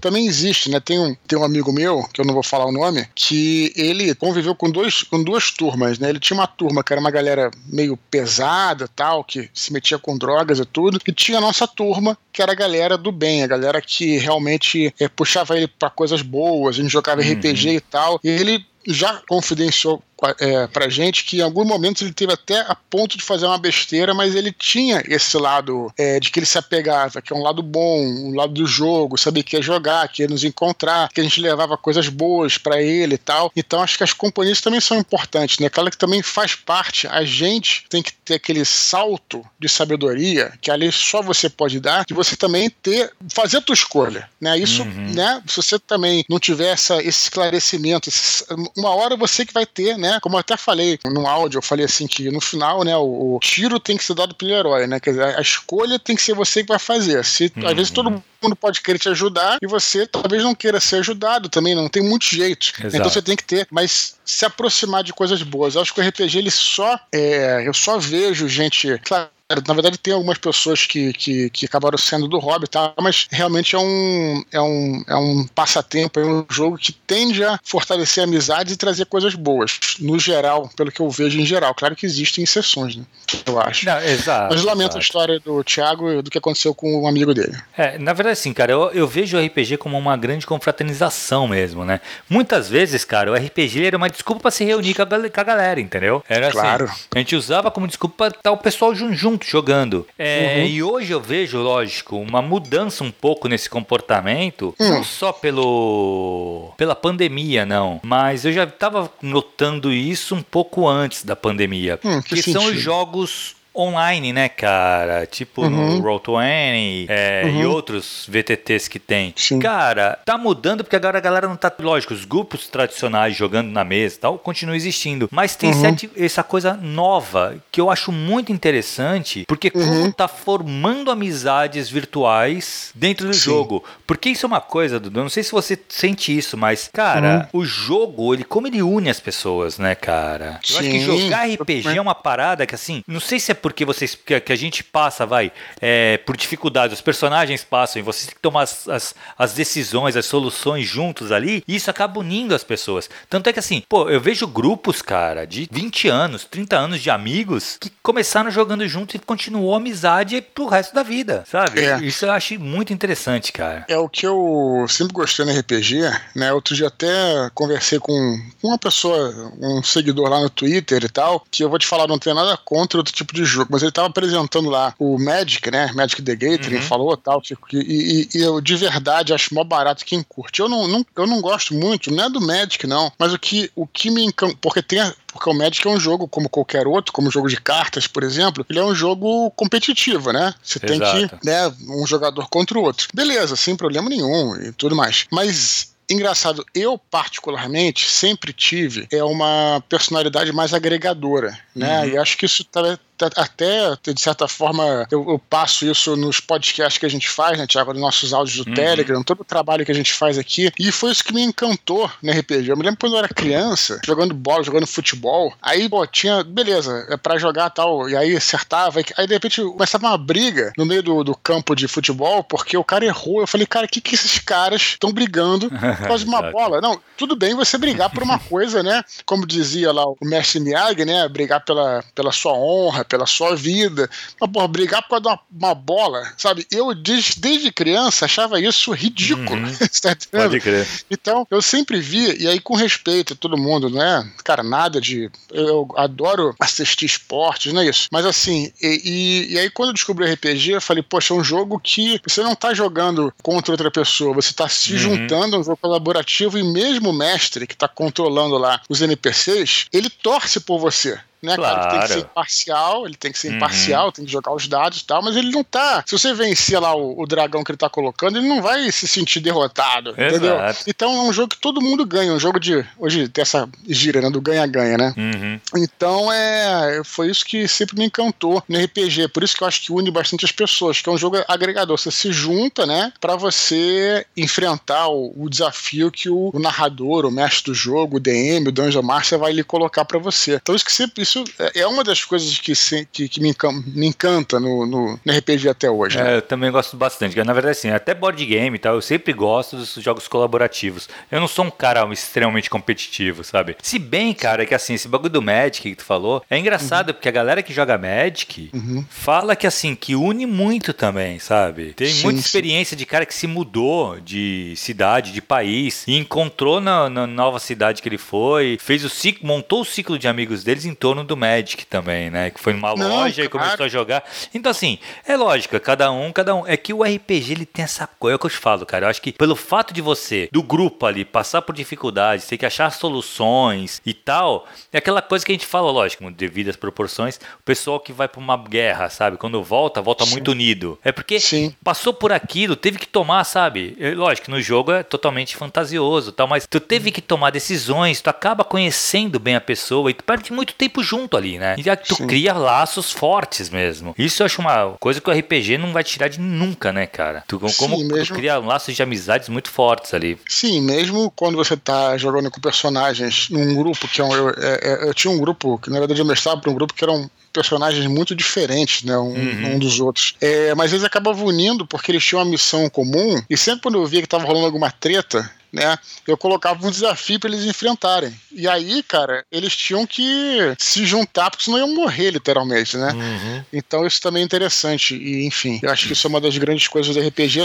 também 0.00 0.26
existe, 0.26 0.70
né? 0.70 0.80
Tem 0.80 0.98
um, 0.98 1.14
tem 1.26 1.38
um 1.38 1.44
amigo 1.44 1.72
meu, 1.72 2.06
que 2.12 2.20
eu 2.20 2.24
não 2.24 2.34
vou 2.34 2.42
falar 2.42 2.66
o 2.66 2.72
nome, 2.72 3.06
que 3.14 3.72
ele 3.76 4.14
conviveu 4.14 4.54
com, 4.54 4.70
dois, 4.70 5.02
com 5.02 5.22
duas 5.22 5.50
turmas, 5.50 5.98
né? 5.98 6.10
Ele 6.10 6.20
tinha 6.20 6.38
uma 6.38 6.46
turma 6.46 6.82
que 6.82 6.92
era 6.92 7.00
uma 7.00 7.10
galera 7.10 7.50
meio 7.66 7.96
pesada, 8.10 8.75
tal, 8.88 9.24
que 9.24 9.48
se 9.54 9.72
metia 9.72 9.98
com 9.98 10.18
drogas 10.18 10.58
e 10.58 10.64
tudo, 10.64 10.98
e 11.06 11.12
tinha 11.12 11.38
a 11.38 11.40
nossa 11.40 11.66
turma, 11.66 12.16
que 12.32 12.42
era 12.42 12.52
a 12.52 12.54
galera 12.54 12.98
do 12.98 13.10
bem, 13.10 13.42
a 13.42 13.46
galera 13.46 13.80
que 13.80 14.18
realmente 14.18 14.94
é, 15.00 15.08
puxava 15.08 15.56
ele 15.56 15.66
para 15.66 15.90
coisas 15.90 16.22
boas, 16.22 16.76
a 16.78 16.82
gente 16.82 16.92
jogava 16.92 17.22
uhum. 17.22 17.32
RPG 17.32 17.68
e 17.76 17.80
tal. 17.80 18.20
E 18.22 18.28
ele 18.28 18.64
já 18.86 19.20
confidenciou 19.28 20.02
é, 20.40 20.66
pra 20.66 20.88
gente 20.88 21.24
que 21.24 21.38
em 21.38 21.42
alguns 21.42 21.66
momentos 21.66 22.02
ele 22.02 22.12
teve 22.12 22.32
até 22.32 22.60
a 22.60 22.74
ponto 22.74 23.16
de 23.16 23.22
fazer 23.22 23.46
uma 23.46 23.58
besteira, 23.58 24.14
mas 24.14 24.34
ele 24.34 24.52
tinha 24.52 25.02
esse 25.06 25.36
lado 25.36 25.92
é, 25.96 26.18
de 26.18 26.30
que 26.30 26.38
ele 26.38 26.46
se 26.46 26.58
apegava, 26.58 27.20
que 27.20 27.32
é 27.32 27.36
um 27.36 27.42
lado 27.42 27.62
bom, 27.62 28.00
um 28.00 28.34
lado 28.34 28.54
do 28.54 28.66
jogo, 28.66 29.18
saber 29.18 29.42
que 29.42 29.56
ia 29.56 29.62
jogar, 29.62 30.08
que 30.08 30.22
ia 30.22 30.28
nos 30.28 30.44
encontrar, 30.44 31.08
que 31.12 31.20
a 31.20 31.24
gente 31.24 31.40
levava 31.40 31.76
coisas 31.76 32.08
boas 32.08 32.56
para 32.56 32.80
ele 32.80 33.16
e 33.16 33.18
tal. 33.18 33.52
Então 33.54 33.82
acho 33.82 33.98
que 33.98 34.04
as 34.04 34.12
companhias 34.12 34.60
também 34.60 34.80
são 34.80 34.98
importantes, 34.98 35.58
né? 35.58 35.66
Aquela 35.66 35.90
que 35.90 35.98
também 35.98 36.22
faz 36.22 36.54
parte, 36.54 37.06
a 37.06 37.24
gente 37.24 37.84
tem 37.88 38.02
que 38.02 38.12
ter 38.12 38.34
aquele 38.34 38.64
salto 38.64 39.44
de 39.58 39.68
sabedoria 39.68 40.52
que 40.60 40.70
ali 40.70 40.90
só 40.90 41.22
você 41.22 41.48
pode 41.48 41.78
dar, 41.80 42.04
de 42.04 42.14
você 42.14 42.36
também 42.36 42.70
ter, 42.70 43.12
fazer 43.32 43.58
a 43.58 43.60
tua 43.60 43.74
escolha, 43.74 44.28
né? 44.40 44.58
Isso, 44.58 44.82
uhum. 44.82 45.12
né? 45.12 45.42
Se 45.46 45.56
você 45.56 45.78
também 45.78 46.24
não 46.28 46.38
tiver 46.38 46.72
essa, 46.72 46.96
esse 47.02 47.24
esclarecimento, 47.24 48.08
esse, 48.08 48.44
uma 48.76 48.94
hora 48.94 49.16
você 49.16 49.44
que 49.44 49.52
vai 49.52 49.66
ter, 49.66 49.98
né? 49.98 50.05
Né? 50.06 50.20
Como 50.20 50.36
eu 50.36 50.40
até 50.40 50.56
falei 50.56 50.98
no 51.04 51.26
áudio, 51.26 51.58
eu 51.58 51.62
falei 51.62 51.84
assim 51.84 52.06
que 52.06 52.30
no 52.30 52.40
final, 52.40 52.84
né, 52.84 52.96
o, 52.96 53.36
o 53.36 53.40
tiro 53.40 53.80
tem 53.80 53.96
que 53.96 54.04
ser 54.04 54.14
dado 54.14 54.34
pelo 54.34 54.52
herói, 54.52 54.86
né? 54.86 55.00
Quer 55.00 55.10
dizer, 55.10 55.36
a 55.36 55.40
escolha 55.40 55.98
tem 55.98 56.16
que 56.16 56.22
ser 56.22 56.34
você 56.34 56.62
que 56.62 56.68
vai 56.68 56.78
fazer. 56.78 57.24
Se, 57.24 57.52
uhum. 57.56 57.66
Às 57.66 57.74
vezes 57.74 57.90
todo 57.90 58.10
mundo 58.10 58.56
pode 58.56 58.80
querer 58.80 58.98
te 58.98 59.08
ajudar 59.08 59.58
e 59.60 59.66
você 59.66 60.06
talvez 60.06 60.42
não 60.42 60.54
queira 60.54 60.80
ser 60.80 60.96
ajudado 60.96 61.48
também, 61.48 61.74
não 61.74 61.88
tem 61.88 62.02
muitos 62.02 62.28
jeitos. 62.28 62.72
Exato. 62.78 62.96
Então 62.96 63.10
você 63.10 63.22
tem 63.22 63.36
que 63.36 63.44
ter, 63.44 63.66
mas 63.70 64.16
se 64.24 64.44
aproximar 64.44 65.02
de 65.02 65.12
coisas 65.12 65.42
boas. 65.42 65.74
Eu 65.74 65.82
acho 65.82 65.92
que 65.92 66.00
o 66.00 66.08
RPG 66.08 66.38
ele 66.38 66.50
só 66.50 66.98
é, 67.12 67.66
eu 67.66 67.74
só 67.74 67.98
vejo 67.98 68.48
gente, 68.48 68.98
claro, 69.04 69.28
na 69.48 69.74
verdade, 69.74 69.96
tem 69.96 70.12
algumas 70.12 70.38
pessoas 70.38 70.86
que, 70.86 71.12
que, 71.12 71.50
que 71.50 71.66
acabaram 71.66 71.96
sendo 71.96 72.26
do 72.26 72.38
hobby, 72.38 72.66
tá? 72.66 72.92
mas 73.00 73.28
realmente 73.30 73.76
é 73.76 73.78
um, 73.78 74.44
é 74.50 74.60
um, 74.60 75.04
é 75.06 75.16
um 75.16 75.46
passatempo, 75.46 76.18
é 76.18 76.24
um 76.24 76.44
jogo 76.50 76.76
que 76.76 76.92
tende 76.92 77.44
a 77.44 77.58
fortalecer 77.62 78.24
amizades 78.24 78.74
e 78.74 78.76
trazer 78.76 79.06
coisas 79.06 79.36
boas, 79.36 79.78
no 80.00 80.18
geral, 80.18 80.68
pelo 80.76 80.90
que 80.90 81.00
eu 81.00 81.08
vejo 81.08 81.38
em 81.38 81.46
geral. 81.46 81.72
Claro 81.76 81.94
que 81.94 82.04
existem 82.04 82.42
exceções, 82.42 82.96
né? 82.96 83.04
Eu 83.46 83.60
acho. 83.60 83.86
Não, 83.86 83.98
exato. 84.00 84.52
Mas 84.52 84.64
lamento 84.64 84.82
exato. 84.82 84.98
a 84.98 85.00
história 85.00 85.40
do 85.40 85.62
Thiago 85.62 86.10
e 86.10 86.22
do 86.22 86.30
que 86.30 86.38
aconteceu 86.38 86.74
com 86.74 87.02
um 87.02 87.06
amigo 87.06 87.32
dele. 87.32 87.56
É, 87.76 87.98
na 87.98 88.12
verdade, 88.12 88.38
sim, 88.40 88.52
cara, 88.52 88.72
eu, 88.72 88.90
eu 88.90 89.06
vejo 89.06 89.36
o 89.36 89.44
RPG 89.44 89.76
como 89.76 89.96
uma 89.96 90.16
grande 90.16 90.44
confraternização 90.44 91.46
mesmo, 91.46 91.84
né? 91.84 92.00
Muitas 92.28 92.68
vezes, 92.68 93.04
cara, 93.04 93.30
o 93.30 93.34
RPG 93.34 93.86
era 93.86 93.96
uma 93.96 94.10
desculpa 94.10 94.42
para 94.42 94.50
se 94.50 94.64
reunir 94.64 94.94
com 94.94 95.02
a, 95.02 95.06
com 95.06 95.40
a 95.40 95.44
galera, 95.44 95.80
entendeu? 95.80 96.24
Era 96.28 96.48
assim, 96.48 96.58
claro. 96.58 96.84
assim. 96.86 97.04
A 97.14 97.18
gente 97.18 97.36
usava 97.36 97.70
como 97.70 97.86
desculpa 97.86 98.16
para 98.16 98.36
estar 98.36 98.50
o 98.50 98.56
pessoal 98.56 98.92
junto 98.92 99.35
junto 99.36 99.46
jogando. 99.46 100.06
É, 100.18 100.56
uhum. 100.58 100.66
E 100.66 100.82
hoje 100.82 101.12
eu 101.12 101.20
vejo, 101.20 101.58
lógico, 101.58 102.16
uma 102.16 102.40
mudança 102.40 103.04
um 103.04 103.10
pouco 103.10 103.48
nesse 103.48 103.68
comportamento, 103.68 104.74
uhum. 104.78 104.88
não 104.88 105.04
só 105.04 105.32
pelo 105.32 106.72
pela 106.76 106.94
pandemia, 106.94 107.66
não, 107.66 108.00
mas 108.02 108.44
eu 108.44 108.52
já 108.52 108.64
estava 108.64 109.10
notando 109.20 109.92
isso 109.92 110.34
um 110.34 110.42
pouco 110.42 110.88
antes 110.88 111.22
da 111.22 111.36
pandemia, 111.36 111.98
hum, 112.02 112.22
que, 112.22 112.36
que 112.36 112.52
são 112.52 112.66
os 112.66 112.80
jogos 112.80 113.55
online, 113.76 114.32
né, 114.32 114.48
cara? 114.48 115.26
Tipo 115.26 115.62
uhum. 115.62 115.98
no 115.98 116.02
Roll20 116.02 117.06
é, 117.08 117.42
uhum. 117.44 117.60
e 117.60 117.66
outros 117.66 118.26
VTTs 118.28 118.88
que 118.88 118.98
tem. 118.98 119.32
Sim. 119.36 119.58
Cara, 119.58 120.18
tá 120.24 120.38
mudando 120.38 120.82
porque 120.82 120.96
agora 120.96 121.18
a 121.18 121.20
galera 121.20 121.48
não 121.48 121.56
tá. 121.56 121.72
Lógico, 121.78 122.14
os 122.14 122.24
grupos 122.24 122.68
tradicionais 122.68 123.36
jogando 123.36 123.70
na 123.70 123.84
mesa 123.84 124.16
e 124.16 124.18
tal 124.18 124.38
continuam 124.38 124.74
existindo. 124.74 125.28
Mas 125.30 125.56
tem 125.56 125.72
uhum. 125.72 125.80
sete, 125.80 126.10
essa 126.16 126.42
coisa 126.42 126.74
nova 126.74 127.56
que 127.70 127.80
eu 127.80 127.90
acho 127.90 128.10
muito 128.10 128.52
interessante, 128.52 129.44
porque 129.46 129.70
como 129.70 129.84
uhum. 129.84 130.10
tá 130.10 130.28
formando 130.28 131.10
amizades 131.10 131.88
virtuais 131.90 132.90
dentro 132.94 133.26
do 133.26 133.34
Sim. 133.34 133.40
jogo. 133.40 133.84
Porque 134.06 134.30
isso 134.30 134.46
é 134.46 134.48
uma 134.48 134.60
coisa, 134.60 134.98
Dudu, 134.98 135.22
não 135.22 135.28
sei 135.28 135.42
se 135.42 135.52
você 135.52 135.78
sente 135.88 136.36
isso, 136.36 136.56
mas, 136.56 136.88
cara, 136.92 137.48
uhum. 137.52 137.60
o 137.60 137.64
jogo, 137.64 138.34
ele 138.34 138.44
como 138.44 138.66
ele 138.66 138.82
une 138.82 139.10
as 139.10 139.20
pessoas, 139.20 139.78
né, 139.78 139.94
cara? 139.94 140.60
Eu 140.68 140.76
Sim. 140.76 140.78
acho 140.78 140.90
que 140.90 141.00
jogar 141.00 141.48
RPG 141.48 141.96
é 141.96 142.00
uma 142.00 142.14
parada 142.14 142.66
que, 142.66 142.74
assim, 142.74 143.02
não 143.06 143.20
sei 143.20 143.38
se 143.38 143.50
é 143.50 143.54
porque 143.66 143.84
vocês 143.84 144.14
que, 144.14 144.38
que 144.38 144.52
a 144.52 144.56
gente 144.56 144.84
passa, 144.84 145.26
vai, 145.26 145.50
é, 145.80 146.18
por 146.18 146.36
dificuldades, 146.36 146.98
os 146.98 147.02
personagens 147.02 147.64
passam 147.64 147.98
e 147.98 148.02
vocês 148.04 148.26
têm 148.26 148.36
que 148.36 148.40
tomar 148.40 148.62
as, 148.62 148.88
as, 148.88 149.14
as, 149.36 149.54
decisões, 149.54 150.16
as 150.16 150.24
soluções 150.24 150.86
juntos 150.86 151.32
ali, 151.32 151.64
e 151.66 151.74
isso 151.74 151.90
acaba 151.90 152.20
unindo 152.20 152.54
as 152.54 152.62
pessoas. 152.62 153.10
Tanto 153.28 153.48
é 153.48 153.52
que 153.52 153.58
assim, 153.58 153.82
pô, 153.88 154.08
eu 154.08 154.20
vejo 154.20 154.46
grupos, 154.46 155.02
cara, 155.02 155.44
de 155.44 155.68
20 155.68 156.06
anos, 156.06 156.44
30 156.44 156.76
anos 156.76 157.02
de 157.02 157.10
amigos 157.10 157.76
que 157.80 157.90
começaram 158.04 158.52
jogando 158.52 158.86
junto 158.86 159.16
e 159.16 159.18
continuou 159.18 159.74
a 159.74 159.78
amizade 159.78 160.40
pro 160.40 160.68
resto 160.68 160.94
da 160.94 161.02
vida, 161.02 161.42
sabe? 161.50 161.80
É. 161.80 161.98
Isso 161.98 162.24
eu 162.24 162.30
acho 162.30 162.56
muito 162.60 162.92
interessante, 162.92 163.50
cara. 163.50 163.84
É 163.88 163.98
o 163.98 164.08
que 164.08 164.24
eu 164.24 164.86
sempre 164.88 165.12
gostei 165.12 165.44
no 165.44 165.58
RPG, 165.58 166.02
né? 166.36 166.52
Outro 166.52 166.72
dia 166.76 166.86
até 166.86 167.50
conversei 167.52 167.98
com 167.98 168.40
uma 168.62 168.78
pessoa, 168.78 169.52
um 169.60 169.82
seguidor 169.82 170.28
lá 170.28 170.40
no 170.40 170.50
Twitter 170.50 171.02
e 171.02 171.08
tal, 171.08 171.44
que 171.50 171.64
eu 171.64 171.68
vou 171.68 171.80
te 171.80 171.86
falar, 171.86 172.06
não 172.06 172.16
tem 172.16 172.32
nada 172.32 172.56
contra 172.64 172.98
outro 172.98 173.12
tipo 173.12 173.34
de 173.34 173.44
jogo 173.44 173.55
jogo, 173.56 173.68
mas 173.70 173.82
ele 173.82 173.90
estava 173.90 174.08
apresentando 174.08 174.70
lá 174.70 174.94
o 174.98 175.18
Magic, 175.18 175.70
né? 175.70 175.90
Magic 175.94 176.22
the 176.22 176.34
Gathering, 176.34 176.76
uhum. 176.76 176.82
falou 176.82 177.16
tal, 177.16 177.42
e, 177.72 177.78
e, 177.78 178.28
e, 178.34 178.42
eu 178.42 178.60
de 178.60 178.76
verdade 178.76 179.32
acho 179.32 179.54
mó 179.54 179.64
barato 179.64 180.04
quem 180.04 180.22
curte. 180.22 180.60
Eu 180.60 180.68
não, 180.68 180.86
não, 180.86 181.06
eu 181.16 181.26
não 181.26 181.40
gosto 181.40 181.74
muito, 181.74 182.10
não 182.10 182.24
é 182.24 182.30
do 182.30 182.40
Magic, 182.40 182.86
não, 182.86 183.12
mas 183.18 183.32
o 183.32 183.38
que, 183.38 183.70
o 183.74 183.86
que 183.86 184.10
me 184.10 184.24
encanta, 184.24 184.56
porque 184.60 184.82
tem 184.82 185.00
porque 185.32 185.50
o 185.50 185.54
Magic 185.54 185.86
é 185.86 185.90
um 185.90 186.00
jogo 186.00 186.26
como 186.26 186.48
qualquer 186.48 186.86
outro, 186.86 187.12
como 187.12 187.28
o 187.28 187.30
jogo 187.30 187.48
de 187.48 187.60
cartas, 187.60 188.06
por 188.06 188.22
exemplo, 188.22 188.64
ele 188.70 188.78
é 188.78 188.84
um 188.84 188.94
jogo 188.94 189.50
competitivo, 189.50 190.32
né? 190.32 190.54
Você 190.62 190.80
Exato. 190.82 191.12
tem 191.12 191.28
que, 191.28 191.46
né, 191.46 191.70
um 191.90 192.06
jogador 192.06 192.48
contra 192.48 192.78
o 192.78 192.82
outro. 192.82 193.06
Beleza, 193.12 193.54
sem 193.54 193.76
problema 193.76 194.08
nenhum 194.08 194.56
e 194.56 194.72
tudo 194.72 194.96
mais. 194.96 195.26
Mas 195.30 195.94
Engraçado, 196.08 196.64
eu 196.72 196.96
particularmente 196.96 198.08
sempre 198.08 198.52
tive 198.52 199.08
é 199.10 199.24
uma 199.24 199.82
personalidade 199.88 200.52
mais 200.52 200.72
agregadora, 200.72 201.58
né? 201.74 202.02
Uhum. 202.02 202.08
E 202.10 202.18
acho 202.18 202.38
que 202.38 202.46
isso 202.46 202.62
tá, 202.62 202.96
até, 203.36 203.96
de 204.12 204.20
certa 204.20 204.46
forma, 204.46 205.06
eu, 205.10 205.24
eu, 205.30 205.38
passo 205.38 205.86
isso 205.86 206.16
nos 206.16 206.40
podcasts 206.40 206.98
que 206.98 207.06
a 207.06 207.10
gente 207.10 207.28
faz, 207.28 207.58
né, 207.58 207.66
Tiago? 207.66 207.92
Nos 207.92 208.02
nossos 208.02 208.32
áudios 208.32 208.64
do 208.64 208.68
uhum. 208.68 208.74
Telegram, 208.74 209.22
todo 209.22 209.40
o 209.40 209.44
trabalho 209.44 209.84
que 209.84 209.92
a 209.92 209.94
gente 209.94 210.12
faz 210.12 210.38
aqui. 210.38 210.70
E 210.78 210.92
foi 210.92 211.10
isso 211.10 211.24
que 211.24 211.32
me 211.32 211.42
encantou 211.42 212.10
no 212.22 212.32
RPG. 212.32 212.68
Eu 212.68 212.76
me 212.76 212.82
lembro 212.82 212.98
quando 213.00 213.14
eu 213.14 213.18
era 213.18 213.28
criança, 213.28 214.00
jogando 214.04 214.34
bola, 214.34 214.62
jogando 214.62 214.86
futebol. 214.86 215.52
Aí, 215.62 215.88
pô, 215.88 216.06
tinha, 216.06 216.42
beleza, 216.44 217.06
é 217.08 217.16
pra 217.16 217.38
jogar 217.38 217.70
tal. 217.70 218.08
E 218.08 218.16
aí 218.16 218.36
acertava. 218.36 219.00
Aí, 219.16 219.26
de 219.26 219.32
repente, 219.32 219.62
começava 219.62 220.06
uma 220.06 220.18
briga 220.18 220.72
no 220.76 220.84
meio 220.84 221.02
do, 221.02 221.24
do 221.24 221.34
campo 221.34 221.74
de 221.74 221.88
futebol, 221.88 222.44
porque 222.44 222.76
o 222.76 222.84
cara 222.84 223.04
errou. 223.04 223.40
Eu 223.40 223.46
falei, 223.46 223.66
cara, 223.66 223.86
o 223.86 223.88
que, 223.88 224.00
que 224.00 224.14
esses 224.14 224.38
caras 224.38 224.82
estão 224.82 225.12
brigando 225.12 225.70
por 225.70 226.06
causa 226.06 226.24
de 226.24 226.28
uma 226.28 226.42
bola? 226.50 226.80
Não, 226.80 227.00
tudo 227.16 227.36
bem 227.36 227.54
você 227.54 227.78
brigar 227.78 228.10
por 228.10 228.22
uma 228.22 228.38
coisa, 228.48 228.82
né? 228.82 229.02
Como 229.24 229.46
dizia 229.46 229.92
lá 229.92 230.04
o 230.06 230.16
mestre 230.22 230.60
Miyagi, 230.60 231.04
né? 231.04 231.28
Brigar 231.28 231.64
pela, 231.64 232.04
pela 232.14 232.32
sua 232.32 232.52
honra, 232.52 233.05
pela 233.06 233.26
sua 233.26 233.54
vida. 233.54 234.08
Mas, 234.40 234.50
porra, 234.50 234.68
brigar 234.68 235.02
por 235.02 235.10
causa 235.10 235.22
de 235.22 235.28
uma, 235.28 235.40
uma 235.68 235.74
bola, 235.74 236.32
sabe? 236.36 236.66
Eu, 236.70 236.94
desde, 236.94 237.40
desde 237.40 237.72
criança, 237.72 238.24
achava 238.24 238.60
isso 238.60 238.92
ridículo. 238.92 239.66
Uhum. 239.66 239.72
tá 240.02 240.16
Pode 240.30 240.60
crer. 240.60 240.86
Então, 241.10 241.46
eu 241.50 241.62
sempre 241.62 242.00
vi, 242.00 242.42
e 242.42 242.48
aí 242.48 242.60
com 242.60 242.74
respeito 242.74 243.32
a 243.32 243.36
todo 243.36 243.56
mundo, 243.56 243.88
né? 243.88 244.28
Cara, 244.44 244.62
nada 244.62 245.00
de. 245.00 245.30
Eu 245.52 245.88
adoro 245.96 246.54
assistir 246.60 247.06
esportes, 247.06 247.72
não 247.72 247.82
é 247.82 247.88
isso? 247.88 248.08
Mas 248.10 248.26
assim, 248.26 248.72
e, 248.82 249.02
e, 249.04 249.54
e 249.54 249.58
aí 249.58 249.70
quando 249.70 249.90
eu 249.90 249.94
descobri 249.94 250.24
o 250.24 250.32
RPG, 250.32 250.72
eu 250.72 250.80
falei, 250.80 251.02
poxa, 251.02 251.34
é 251.34 251.36
um 251.36 251.44
jogo 251.44 251.78
que 251.78 252.20
você 252.26 252.42
não 252.42 252.54
tá 252.54 252.74
jogando 252.74 253.32
contra 253.42 253.72
outra 253.72 253.90
pessoa, 253.90 254.34
você 254.34 254.52
tá 254.52 254.68
se 254.68 254.92
uhum. 254.92 254.98
juntando, 254.98 255.56
é 255.56 255.58
um 255.58 255.64
jogo 255.64 255.76
colaborativo, 255.76 256.58
e 256.58 256.62
mesmo 256.62 257.10
o 257.10 257.12
mestre 257.12 257.66
que 257.66 257.76
tá 257.76 257.88
controlando 257.88 258.58
lá 258.58 258.80
os 258.88 259.00
NPCs, 259.00 259.86
ele 259.92 260.10
torce 260.10 260.60
por 260.60 260.78
você 260.78 261.18
né, 261.46 261.56
claro. 261.56 261.76
cara? 261.76 261.86
Ele 261.86 261.98
tem 261.98 262.00
que 262.00 262.12
ser 262.12 262.20
imparcial, 262.20 263.06
ele 263.06 263.16
tem 263.16 263.32
que 263.32 263.38
ser 263.38 263.48
uhum. 263.48 263.56
imparcial, 263.56 264.12
tem 264.12 264.24
que 264.24 264.32
jogar 264.32 264.52
os 264.52 264.66
dados 264.66 265.00
e 265.00 265.06
tal, 265.06 265.22
mas 265.22 265.36
ele 265.36 265.50
não 265.50 265.62
tá. 265.62 266.02
Se 266.06 266.18
você 266.18 266.34
vencer 266.34 266.80
lá 266.80 266.94
o, 266.94 267.20
o, 267.20 267.26
dragão 267.26 267.62
que 267.62 267.70
ele 267.70 267.78
tá 267.78 267.88
colocando, 267.88 268.38
ele 268.38 268.48
não 268.48 268.60
vai 268.60 268.90
se 268.90 269.06
sentir 269.06 269.40
derrotado, 269.40 270.10
Exato. 270.10 270.22
entendeu? 270.22 270.56
Então 270.86 271.14
é 271.14 271.22
um 271.22 271.32
jogo 271.32 271.50
que 271.50 271.60
todo 271.60 271.80
mundo 271.80 272.04
ganha, 272.04 272.32
um 272.32 272.40
jogo 272.40 272.58
de. 272.58 272.84
Hoje 272.98 273.28
tem 273.28 273.42
essa 273.42 273.68
gira, 273.88 274.20
né? 274.20 274.30
Do 274.30 274.40
ganha-ganha, 274.40 274.98
né? 274.98 275.14
Uhum. 275.16 275.60
Então 275.76 276.32
é. 276.32 277.02
Foi 277.04 277.30
isso 277.30 277.44
que 277.44 277.68
sempre 277.68 277.96
me 277.96 278.06
encantou 278.06 278.62
no 278.68 278.78
RPG. 278.78 279.28
Por 279.28 279.44
isso 279.44 279.56
que 279.56 279.62
eu 279.62 279.68
acho 279.68 279.82
que 279.82 279.92
une 279.92 280.10
bastante 280.10 280.44
as 280.44 280.52
pessoas, 280.52 281.00
que 281.00 281.08
é 281.08 281.12
um 281.12 281.18
jogo 281.18 281.36
agregador. 281.46 281.96
Você 281.96 282.10
se 282.10 282.32
junta, 282.32 282.84
né? 282.84 283.12
Pra 283.20 283.36
você 283.36 284.26
enfrentar 284.36 285.08
o, 285.08 285.32
o 285.36 285.48
desafio 285.48 286.10
que 286.10 286.28
o, 286.28 286.50
o, 286.52 286.58
narrador, 286.58 287.24
o 287.24 287.30
mestre 287.30 287.70
do 287.70 287.74
jogo, 287.74 288.16
o 288.16 288.20
DM, 288.20 288.68
o 288.68 288.72
Dungeon 288.72 289.02
Master 289.02 289.38
vai 289.38 289.52
lhe 289.52 289.62
colocar 289.62 290.04
para 290.04 290.18
você. 290.18 290.56
Então 290.56 290.74
isso 290.74 290.84
que 290.84 290.92
sempre, 290.92 291.22
isso 291.22 291.35
é 291.74 291.86
uma 291.86 292.04
das 292.04 292.24
coisas 292.24 292.58
que, 292.58 292.72
que, 293.12 293.28
que 293.28 293.40
me, 293.40 293.50
encanta, 293.50 293.84
me 293.86 294.06
encanta 294.06 294.60
no, 294.60 294.86
no, 294.86 295.20
no, 295.24 295.32
RPG 295.32 295.68
até 295.68 295.90
hoje. 295.90 296.18
Né? 296.18 296.34
É, 296.34 296.36
eu 296.36 296.42
também 296.42 296.70
gosto 296.70 296.96
bastante. 296.96 297.36
Na 297.42 297.52
verdade, 297.52 297.78
assim, 297.78 297.90
até 297.90 298.14
board 298.14 298.44
game 298.44 298.76
e 298.76 298.78
tal, 298.78 298.94
eu 298.94 299.02
sempre 299.02 299.32
gosto 299.32 299.76
dos 299.76 299.94
jogos 299.94 300.28
colaborativos. 300.28 301.08
Eu 301.30 301.40
não 301.40 301.48
sou 301.48 301.64
um 301.64 301.70
cara 301.70 302.06
extremamente 302.12 302.70
competitivo, 302.70 303.44
sabe? 303.44 303.76
Se 303.82 303.98
bem, 303.98 304.32
cara, 304.32 304.66
que 304.66 304.74
assim, 304.74 304.94
esse 304.94 305.08
bagulho 305.08 305.30
do 305.30 305.42
Magic 305.42 305.88
que 305.90 305.96
tu 305.96 306.04
falou, 306.04 306.42
é 306.50 306.58
engraçado 306.58 307.08
uhum. 307.08 307.14
porque 307.14 307.28
a 307.28 307.32
galera 307.32 307.62
que 307.62 307.72
joga 307.72 307.98
Magic 307.98 308.70
uhum. 308.72 309.04
fala 309.08 309.56
que 309.56 309.66
assim, 309.66 309.94
que 309.94 310.14
une 310.14 310.46
muito 310.46 310.92
também, 310.92 311.38
sabe? 311.38 311.92
Tem 311.94 312.08
sim, 312.08 312.22
muita 312.22 312.40
experiência 312.40 312.96
sim. 312.96 312.98
de 312.98 313.06
cara 313.06 313.26
que 313.26 313.34
se 313.34 313.46
mudou 313.46 314.18
de 314.20 314.74
cidade, 314.76 315.32
de 315.32 315.40
país, 315.40 316.04
e 316.06 316.16
encontrou 316.16 316.80
na, 316.80 317.08
na 317.08 317.26
nova 317.26 317.58
cidade 317.58 318.02
que 318.02 318.08
ele 318.08 318.18
foi, 318.18 318.78
fez 318.80 319.04
o 319.04 319.08
ciclo, 319.08 319.46
montou 319.46 319.82
o 319.82 319.84
ciclo 319.84 320.18
de 320.18 320.28
amigos 320.28 320.64
deles 320.64 320.84
em 320.84 320.94
torno 320.94 321.24
do 321.26 321.36
Magic 321.36 321.86
também, 321.86 322.30
né? 322.30 322.50
Que 322.50 322.60
foi 322.60 322.72
numa 322.72 322.94
Não, 322.94 323.08
loja 323.08 323.44
e 323.44 323.48
começou 323.48 323.84
a 323.84 323.88
jogar. 323.88 324.24
Então, 324.54 324.70
assim, 324.70 324.98
é 325.26 325.36
lógico, 325.36 325.78
cada 325.80 326.10
um, 326.10 326.32
cada 326.32 326.54
um. 326.54 326.66
É 326.66 326.76
que 326.76 326.92
o 326.92 327.02
RPG 327.02 327.52
ele 327.52 327.66
tem 327.66 327.84
essa 327.84 328.06
coisa, 328.06 328.34
é 328.34 328.36
o 328.36 328.38
que 328.38 328.46
eu 328.46 328.50
te 328.50 328.56
falo, 328.56 328.86
cara. 328.86 329.06
Eu 329.06 329.10
acho 329.10 329.20
que 329.20 329.32
pelo 329.32 329.56
fato 329.56 329.92
de 329.92 330.00
você, 330.00 330.48
do 330.52 330.62
grupo 330.62 331.06
ali, 331.06 331.24
passar 331.24 331.62
por 331.62 331.74
dificuldades, 331.74 332.46
ter 332.46 332.56
que 332.56 332.66
achar 332.66 332.90
soluções 332.90 334.00
e 334.06 334.14
tal, 334.14 334.66
é 334.92 334.98
aquela 334.98 335.20
coisa 335.20 335.44
que 335.44 335.52
a 335.52 335.54
gente 335.54 335.66
fala, 335.66 335.90
lógico, 335.90 336.30
devido 336.30 336.68
às 336.68 336.76
proporções, 336.76 337.36
o 337.36 337.62
pessoal 337.64 338.00
que 338.00 338.12
vai 338.12 338.28
pra 338.28 338.40
uma 338.40 338.56
guerra, 338.56 339.08
sabe? 339.10 339.36
Quando 339.36 339.62
volta, 339.62 340.00
volta 340.00 340.24
Sim. 340.24 340.32
muito 340.32 340.50
unido. 340.50 340.98
É 341.04 341.12
porque 341.12 341.40
Sim. 341.40 341.74
passou 341.82 342.12
por 342.12 342.32
aquilo, 342.32 342.76
teve 342.76 342.98
que 342.98 343.06
tomar, 343.06 343.44
sabe? 343.44 343.96
É, 343.98 344.14
lógico, 344.14 344.50
no 344.50 344.60
jogo 344.60 344.92
é 344.92 345.02
totalmente 345.02 345.56
fantasioso 345.56 346.32
tal, 346.32 346.46
mas 346.46 346.66
tu 346.66 346.78
teve 346.80 347.10
que 347.10 347.20
tomar 347.20 347.50
decisões, 347.50 348.20
tu 348.20 348.28
acaba 348.28 348.64
conhecendo 348.64 349.38
bem 349.38 349.56
a 349.56 349.60
pessoa 349.60 350.10
e 350.10 350.14
tu 350.14 350.24
perde 350.24 350.52
muito 350.52 350.74
tempo 350.74 351.02
junto 351.06 351.36
ali, 351.36 351.58
né? 351.58 351.76
E 351.78 351.96
tu 351.96 352.16
Sim. 352.16 352.26
cria 352.26 352.52
laços 352.52 353.12
fortes 353.12 353.70
mesmo. 353.70 354.14
Isso 354.18 354.42
eu 354.42 354.46
acho 354.46 354.60
uma 354.60 354.94
coisa 354.98 355.20
que 355.20 355.30
o 355.30 355.32
RPG 355.32 355.78
não 355.78 355.92
vai 355.92 356.04
tirar 356.04 356.28
de 356.28 356.40
nunca, 356.40 356.92
né, 356.92 357.06
cara? 357.06 357.44
Tu, 357.46 357.58
como 357.58 357.96
Sim, 357.96 358.04
mesmo... 358.04 358.26
tu 358.26 358.34
cria 358.34 358.58
laços 358.58 358.94
de 358.94 359.02
amizades 359.02 359.48
muito 359.48 359.70
fortes 359.70 360.12
ali. 360.12 360.38
Sim, 360.48 360.80
mesmo 360.80 361.32
quando 361.34 361.56
você 361.56 361.76
tá 361.76 362.16
jogando 362.16 362.50
com 362.50 362.60
personagens 362.60 363.48
num 363.50 363.74
grupo 363.74 364.08
que 364.08 364.20
é 364.20 364.24
um, 364.24 364.34
eu, 364.34 364.50
é, 364.50 364.80
é, 364.82 365.08
eu 365.08 365.14
tinha 365.14 365.32
um 365.32 365.38
grupo 365.38 365.78
que 365.78 365.90
na 365.90 365.98
verdade 365.98 366.20
eu 366.20 366.26
mestrava 366.26 366.60
para 366.60 366.70
um 366.70 366.74
grupo 366.74 366.94
que 366.94 367.04
eram 367.04 367.30
personagens 367.52 368.06
muito 368.06 368.34
diferentes, 368.34 369.02
né, 369.02 369.16
um, 369.16 369.32
uhum. 369.32 369.74
um 369.74 369.78
dos 369.78 369.98
outros. 369.98 370.34
É, 370.40 370.74
mas 370.74 370.92
eles 370.92 371.04
acabavam 371.04 371.46
unindo 371.46 371.86
porque 371.86 372.12
eles 372.12 372.22
tinham 372.22 372.42
uma 372.42 372.50
missão 372.50 372.88
comum 372.90 373.42
e 373.48 373.56
sempre 373.56 373.82
quando 373.82 373.98
eu 373.98 374.06
via 374.06 374.20
que 374.20 374.28
tava 374.28 374.44
rolando 374.44 374.66
alguma 374.66 374.90
treta, 374.90 375.50
né? 375.76 375.98
Eu 376.26 376.36
colocava 376.36 376.86
um 376.86 376.90
desafio 376.90 377.38
para 377.38 377.50
eles 377.50 377.64
enfrentarem. 377.64 378.34
E 378.50 378.66
aí, 378.66 379.02
cara, 379.02 379.44
eles 379.52 379.76
tinham 379.76 380.06
que 380.06 380.74
se 380.78 381.04
juntar, 381.04 381.50
porque 381.50 381.64
senão 381.64 381.78
iam 381.78 381.94
morrer, 381.94 382.30
literalmente, 382.30 382.96
né? 382.96 383.12
Uhum. 383.12 383.64
Então 383.72 384.06
isso 384.06 384.20
também 384.20 384.42
é 384.42 384.44
interessante. 384.44 385.14
E, 385.14 385.44
enfim, 385.44 385.78
eu 385.82 385.90
acho 385.90 386.06
que 386.06 386.14
isso 386.14 386.26
é 386.26 386.30
uma 386.30 386.40
das 386.40 386.56
grandes 386.56 386.88
coisas 386.88 387.14
do 387.14 387.20
RPG. 387.20 387.60